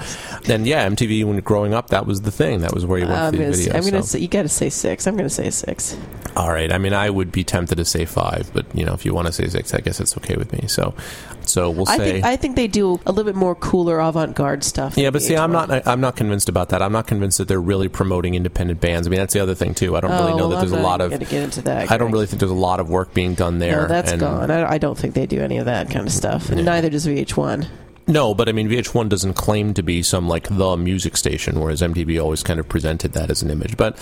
And 0.52 0.66
yeah, 0.66 0.88
MTV 0.88 1.24
when 1.24 1.38
growing 1.38 1.72
up, 1.72 1.90
that 1.90 2.04
was 2.04 2.22
the 2.22 2.32
thing. 2.32 2.62
That 2.62 2.74
was 2.74 2.84
where 2.84 2.98
you 2.98 3.06
went 3.06 3.16
for 3.36 3.42
um, 3.42 3.50
these 3.50 3.64
say, 3.64 3.70
videos. 3.70 3.74
I'm 3.76 3.90
gonna 3.90 4.02
say 4.02 4.18
you 4.18 4.26
got 4.28 4.42
to 4.42 4.48
say 4.48 4.68
six. 4.68 5.06
I'm 5.06 5.16
gonna 5.16 5.30
say 5.30 5.50
six. 5.50 5.96
All 6.34 6.50
right. 6.50 6.72
I 6.72 6.78
mean, 6.78 6.94
I 6.94 7.10
would 7.10 7.30
be 7.30 7.44
tempted 7.44 7.76
to 7.76 7.84
say 7.84 8.04
five, 8.06 8.50
but 8.52 8.66
you 8.74 8.84
know, 8.84 8.92
if 8.92 9.04
you 9.04 9.14
want 9.14 9.28
to 9.28 9.32
say 9.32 9.46
six, 9.46 9.72
I 9.72 9.78
guess 9.80 10.00
it's 10.00 10.16
okay 10.18 10.34
with 10.36 10.52
me. 10.52 10.66
So, 10.66 10.94
so 11.42 11.70
we'll 11.70 11.88
I 11.88 11.96
say. 11.98 12.12
think 12.14 12.24
I 12.24 12.34
think 12.34 12.56
they 12.56 12.66
do 12.66 13.00
a 13.06 13.12
little 13.12 13.24
bit 13.24 13.36
more 13.36 13.54
cooler 13.54 14.00
avant-garde 14.00 14.64
stuff. 14.64 14.96
yeah, 14.98 15.10
but 15.10 15.22
see, 15.22 15.36
I'm 15.36 15.52
not. 15.52 15.86
I'm 15.86 16.00
not 16.00 16.16
convinced 16.16 16.48
about 16.48 16.70
that. 16.70 16.82
I'm 16.82 16.92
not 16.92 17.06
convinced 17.06 17.38
that 17.38 17.46
they're 17.46 17.60
really 17.60 17.88
promoting 17.88 18.34
independent 18.34 18.80
bands. 18.80 19.06
I 19.06 19.10
mean, 19.10 19.20
that's 19.20 19.32
the 19.34 19.40
other 19.40 19.54
thing 19.54 19.74
too. 19.74 19.96
I 19.96 20.00
don't 20.00 20.10
really 20.10 20.32
Oh, 20.32 20.36
know 20.38 20.48
well, 20.48 20.58
that 20.58 20.66
there's 20.66 20.72
a 20.72 20.82
lot 20.82 21.00
of. 21.00 21.12
Get 21.28 21.42
into 21.42 21.62
that. 21.62 21.90
I 21.90 21.96
don't 21.96 22.12
really 22.12 22.26
think 22.26 22.40
there's 22.40 22.50
a 22.50 22.54
lot 22.54 22.80
of 22.80 22.88
work 22.88 23.12
being 23.14 23.34
done 23.34 23.58
there. 23.58 23.82
No, 23.82 23.88
that's 23.88 24.12
and- 24.12 24.20
gone. 24.20 24.50
I, 24.50 24.72
I 24.72 24.78
don't 24.78 24.96
think 24.96 25.14
they 25.14 25.26
do 25.26 25.40
any 25.40 25.58
of 25.58 25.66
that 25.66 25.90
kind 25.90 26.06
of 26.06 26.12
stuff. 26.12 26.48
Yeah. 26.50 26.62
neither 26.62 26.90
does 26.90 27.06
VH1. 27.06 27.68
No, 28.08 28.34
but 28.34 28.48
I 28.48 28.52
mean, 28.52 28.68
VH1 28.68 29.08
doesn't 29.08 29.34
claim 29.34 29.74
to 29.74 29.82
be 29.82 30.02
some 30.02 30.28
like 30.28 30.48
the 30.48 30.76
music 30.76 31.16
station, 31.16 31.58
whereas 31.60 31.82
MTV 31.82 32.22
always 32.22 32.42
kind 32.44 32.60
of 32.60 32.68
presented 32.68 33.12
that 33.14 33.30
as 33.30 33.42
an 33.42 33.50
image. 33.50 33.76
But 33.76 33.98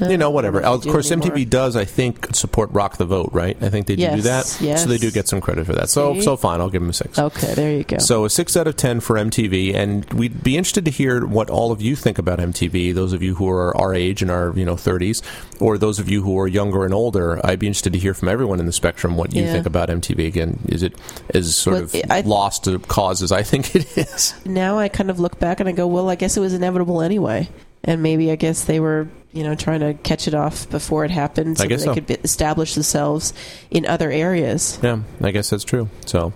you 0.00 0.16
know, 0.16 0.30
whatever. 0.30 0.62
Of 0.62 0.84
course, 0.84 1.10
anymore. 1.10 1.30
MTV 1.36 1.50
does, 1.50 1.74
I 1.74 1.84
think, 1.84 2.28
support 2.32 2.70
Rock 2.70 2.98
the 2.98 3.04
Vote, 3.04 3.30
right? 3.32 3.60
I 3.60 3.68
think 3.68 3.88
they 3.88 3.96
do 3.96 4.08
do 4.12 4.22
that, 4.22 4.56
yes. 4.60 4.84
so 4.84 4.88
they 4.88 4.96
do 4.98 5.10
get 5.10 5.26
some 5.26 5.40
credit 5.40 5.66
for 5.66 5.72
that. 5.72 5.88
So, 5.88 6.14
See? 6.14 6.20
so 6.22 6.36
fine, 6.36 6.60
I'll 6.60 6.70
give 6.70 6.82
them 6.82 6.90
a 6.90 6.92
six. 6.92 7.18
Okay, 7.18 7.52
there 7.54 7.72
you 7.76 7.82
go. 7.82 7.98
So 7.98 8.24
a 8.24 8.30
six 8.30 8.56
out 8.56 8.68
of 8.68 8.76
ten 8.76 9.00
for 9.00 9.16
MTV, 9.16 9.74
and 9.74 10.04
we'd 10.14 10.44
be 10.44 10.56
interested 10.56 10.84
to 10.84 10.92
hear 10.92 11.26
what 11.26 11.50
all 11.50 11.72
of 11.72 11.82
you 11.82 11.96
think 11.96 12.18
about 12.18 12.38
MTV. 12.38 12.94
Those 12.94 13.12
of 13.12 13.24
you 13.24 13.34
who 13.34 13.50
are 13.50 13.76
our 13.76 13.92
age 13.92 14.22
and 14.22 14.30
are 14.30 14.52
you 14.54 14.64
know 14.64 14.76
thirties, 14.76 15.20
or 15.58 15.78
those 15.78 15.98
of 15.98 16.08
you 16.08 16.22
who 16.22 16.38
are 16.38 16.46
younger 16.46 16.84
and 16.84 16.94
older. 16.94 17.44
I'd 17.44 17.58
be 17.58 17.66
interested 17.66 17.92
to 17.92 17.98
hear 17.98 18.14
from 18.14 18.28
everyone 18.28 18.60
in 18.60 18.66
the 18.66 18.72
spectrum 18.72 19.16
what 19.16 19.34
you 19.34 19.42
Yeah. 19.42 19.52
think 19.52 19.66
about 19.66 19.88
MTV. 19.90 20.28
Again, 20.28 20.60
is 20.68 20.84
it 20.84 20.94
as 21.34 21.56
sort 21.56 21.74
Well, 21.74 21.84
of 21.84 21.96
I- 22.08 22.20
lost 22.20 22.62
to 22.64 22.78
cause 22.78 23.20
as 23.20 23.32
I 23.32 23.42
think 23.48 23.74
it 23.74 23.96
is? 23.96 24.34
now 24.44 24.78
I 24.78 24.88
kind 24.88 25.10
of 25.10 25.18
look 25.18 25.38
back 25.38 25.60
and 25.60 25.68
I 25.68 25.72
go, 25.72 25.86
well, 25.86 26.08
I 26.08 26.14
guess 26.14 26.36
it 26.36 26.40
was 26.40 26.54
inevitable 26.54 27.02
anyway. 27.02 27.48
And 27.84 28.02
maybe 28.02 28.30
I 28.30 28.36
guess 28.36 28.64
they 28.64 28.80
were, 28.80 29.08
you 29.32 29.44
know, 29.44 29.54
trying 29.54 29.80
to 29.80 29.94
catch 29.94 30.26
it 30.28 30.34
off 30.34 30.68
before 30.68 31.04
it 31.04 31.10
happened 31.10 31.58
so 31.58 31.64
I 31.64 31.66
guess 31.68 31.84
that 31.84 31.94
they 31.94 32.00
so. 32.00 32.16
could 32.16 32.24
establish 32.24 32.74
themselves 32.74 33.32
in 33.70 33.86
other 33.86 34.10
areas. 34.10 34.78
Yeah, 34.82 35.00
I 35.22 35.30
guess 35.30 35.50
that's 35.50 35.64
true. 35.64 35.88
So, 36.04 36.32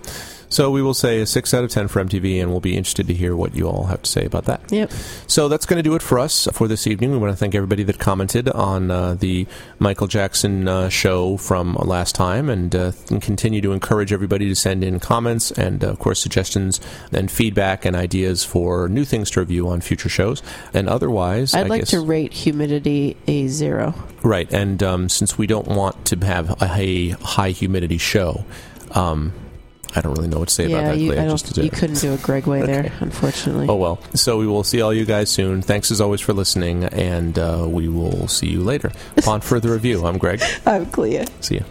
so 0.53 0.69
we 0.69 0.81
will 0.81 0.93
say 0.93 1.19
a 1.19 1.25
six 1.25 1.53
out 1.53 1.63
of 1.63 1.71
ten 1.71 1.87
for 1.87 2.03
MTV, 2.03 2.41
and 2.41 2.51
we'll 2.51 2.59
be 2.59 2.77
interested 2.77 3.07
to 3.07 3.13
hear 3.13 3.35
what 3.35 3.55
you 3.55 3.67
all 3.67 3.85
have 3.85 4.03
to 4.03 4.09
say 4.09 4.25
about 4.25 4.45
that. 4.45 4.71
Yep. 4.71 4.91
So 5.27 5.47
that's 5.47 5.65
going 5.65 5.77
to 5.77 5.83
do 5.83 5.95
it 5.95 6.01
for 6.01 6.19
us 6.19 6.47
for 6.53 6.67
this 6.67 6.85
evening. 6.85 7.11
We 7.11 7.17
want 7.17 7.33
to 7.33 7.37
thank 7.37 7.55
everybody 7.55 7.83
that 7.83 7.97
commented 7.99 8.47
on 8.49 8.91
uh, 8.91 9.15
the 9.15 9.47
Michael 9.79 10.07
Jackson 10.07 10.67
uh, 10.67 10.89
show 10.89 11.37
from 11.37 11.73
last 11.75 12.13
time 12.13 12.49
and, 12.49 12.75
uh, 12.75 12.91
and 13.09 13.21
continue 13.21 13.61
to 13.61 13.71
encourage 13.71 14.13
everybody 14.13 14.47
to 14.47 14.55
send 14.55 14.83
in 14.83 14.99
comments 14.99 15.51
and, 15.51 15.83
uh, 15.83 15.87
of 15.87 15.99
course, 15.99 16.19
suggestions 16.19 16.79
and 17.11 17.31
feedback 17.31 17.83
and 17.83 17.95
ideas 17.95 18.43
for 18.43 18.87
new 18.87 19.05
things 19.05 19.31
to 19.31 19.39
review 19.39 19.67
on 19.67 19.81
future 19.81 20.09
shows. 20.09 20.43
And 20.73 20.87
otherwise, 20.87 21.55
I'd 21.55 21.65
I 21.65 21.69
like 21.69 21.81
guess, 21.81 21.89
to 21.91 22.01
rate 22.01 22.33
humidity 22.33 23.17
a 23.27 23.47
zero. 23.47 23.95
Right, 24.21 24.51
and 24.53 24.81
um, 24.83 25.09
since 25.09 25.37
we 25.37 25.47
don't 25.47 25.67
want 25.67 26.05
to 26.05 26.17
have 26.25 26.61
a, 26.61 26.67
a 26.75 27.09
high 27.09 27.49
humidity 27.49 27.97
show, 27.97 28.45
um, 28.91 29.33
I 29.95 30.01
don't 30.01 30.13
really 30.15 30.27
know 30.27 30.39
what 30.39 30.47
to 30.47 30.53
say 30.53 30.65
about 30.65 30.85
that. 30.85 30.97
you, 30.97 31.11
Clay. 31.11 31.19
I 31.19 31.27
Just 31.29 31.53
don't, 31.53 31.63
you 31.63 31.69
couldn't 31.71 31.99
do 31.99 32.13
a 32.13 32.17
Greg 32.17 32.47
way 32.47 32.65
there, 32.65 32.91
unfortunately. 32.99 33.67
Oh 33.69 33.75
well. 33.75 33.99
So 34.15 34.39
we 34.39 34.47
will 34.47 34.63
see 34.63 34.81
all 34.81 34.91
you 34.93 35.05
guys 35.05 35.29
soon. 35.29 35.61
Thanks 35.61 35.91
as 35.91 36.01
always 36.01 36.19
for 36.21 36.33
listening, 36.33 36.85
and 36.85 37.37
uh, 37.37 37.67
we 37.69 37.87
will 37.89 38.27
see 38.27 38.47
you 38.47 38.63
later. 38.63 38.91
Upon 39.17 39.41
further 39.41 39.71
review, 39.71 40.03
I'm 40.05 40.17
Greg. 40.17 40.41
I'm 40.65 40.87
Clea. 40.87 41.25
See 41.41 41.55
you. 41.55 41.65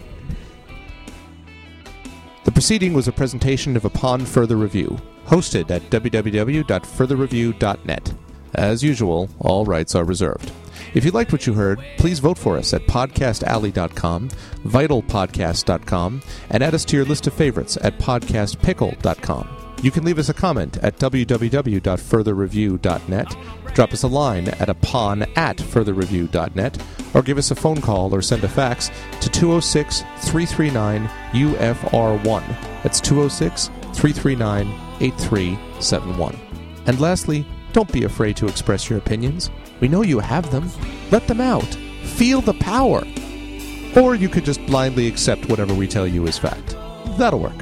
The 2.44 2.52
proceeding 2.52 2.92
was 2.92 3.08
a 3.08 3.12
presentation 3.12 3.76
of 3.76 3.84
Upon 3.84 4.24
Further 4.26 4.56
Review, 4.56 4.98
hosted 5.26 5.70
at 5.70 5.82
www.furtherreview.net. 5.90 8.12
As 8.54 8.82
usual, 8.82 9.30
all 9.38 9.64
rights 9.64 9.94
are 9.94 10.04
reserved. 10.04 10.50
If 10.94 11.04
you 11.04 11.10
liked 11.10 11.32
what 11.32 11.46
you 11.46 11.54
heard, 11.54 11.82
please 11.96 12.18
vote 12.18 12.38
for 12.38 12.58
us 12.58 12.74
at 12.74 12.86
podcastalley.com, 12.86 14.28
vitalpodcast.com, 14.28 16.22
and 16.50 16.62
add 16.62 16.74
us 16.74 16.84
to 16.86 16.96
your 16.96 17.06
list 17.06 17.26
of 17.26 17.32
favorites 17.32 17.78
at 17.80 17.98
podcastpickle.com. 17.98 19.48
You 19.82 19.90
can 19.90 20.04
leave 20.04 20.18
us 20.18 20.28
a 20.28 20.34
comment 20.34 20.76
at 20.78 20.98
www.furtherreview.net, 20.98 23.36
drop 23.74 23.92
us 23.92 24.04
a 24.04 24.08
line 24.08 24.48
at 24.48 24.68
upon 24.68 25.22
at 25.34 25.56
furtherreview.net, 25.56 26.84
or 27.14 27.22
give 27.22 27.38
us 27.38 27.50
a 27.50 27.56
phone 27.56 27.80
call 27.80 28.14
or 28.14 28.22
send 28.22 28.44
a 28.44 28.48
fax 28.48 28.90
to 29.20 29.28
206 29.28 30.00
339 30.00 31.08
UFR1. 31.32 32.82
That's 32.82 33.00
206 33.00 33.68
339 33.94 34.66
8371. 35.00 36.38
And 36.86 37.00
lastly, 37.00 37.44
don't 37.72 37.92
be 37.92 38.04
afraid 38.04 38.36
to 38.36 38.46
express 38.46 38.88
your 38.88 38.98
opinions. 38.98 39.50
We 39.80 39.88
know 39.88 40.02
you 40.02 40.18
have 40.18 40.50
them. 40.50 40.70
Let 41.10 41.26
them 41.26 41.40
out. 41.40 41.74
Feel 42.02 42.40
the 42.40 42.54
power. 42.54 43.02
Or 43.96 44.14
you 44.14 44.28
could 44.28 44.44
just 44.44 44.64
blindly 44.66 45.06
accept 45.06 45.48
whatever 45.48 45.74
we 45.74 45.86
tell 45.88 46.06
you 46.06 46.26
is 46.26 46.38
fact. 46.38 46.76
That'll 47.18 47.40
work. 47.40 47.61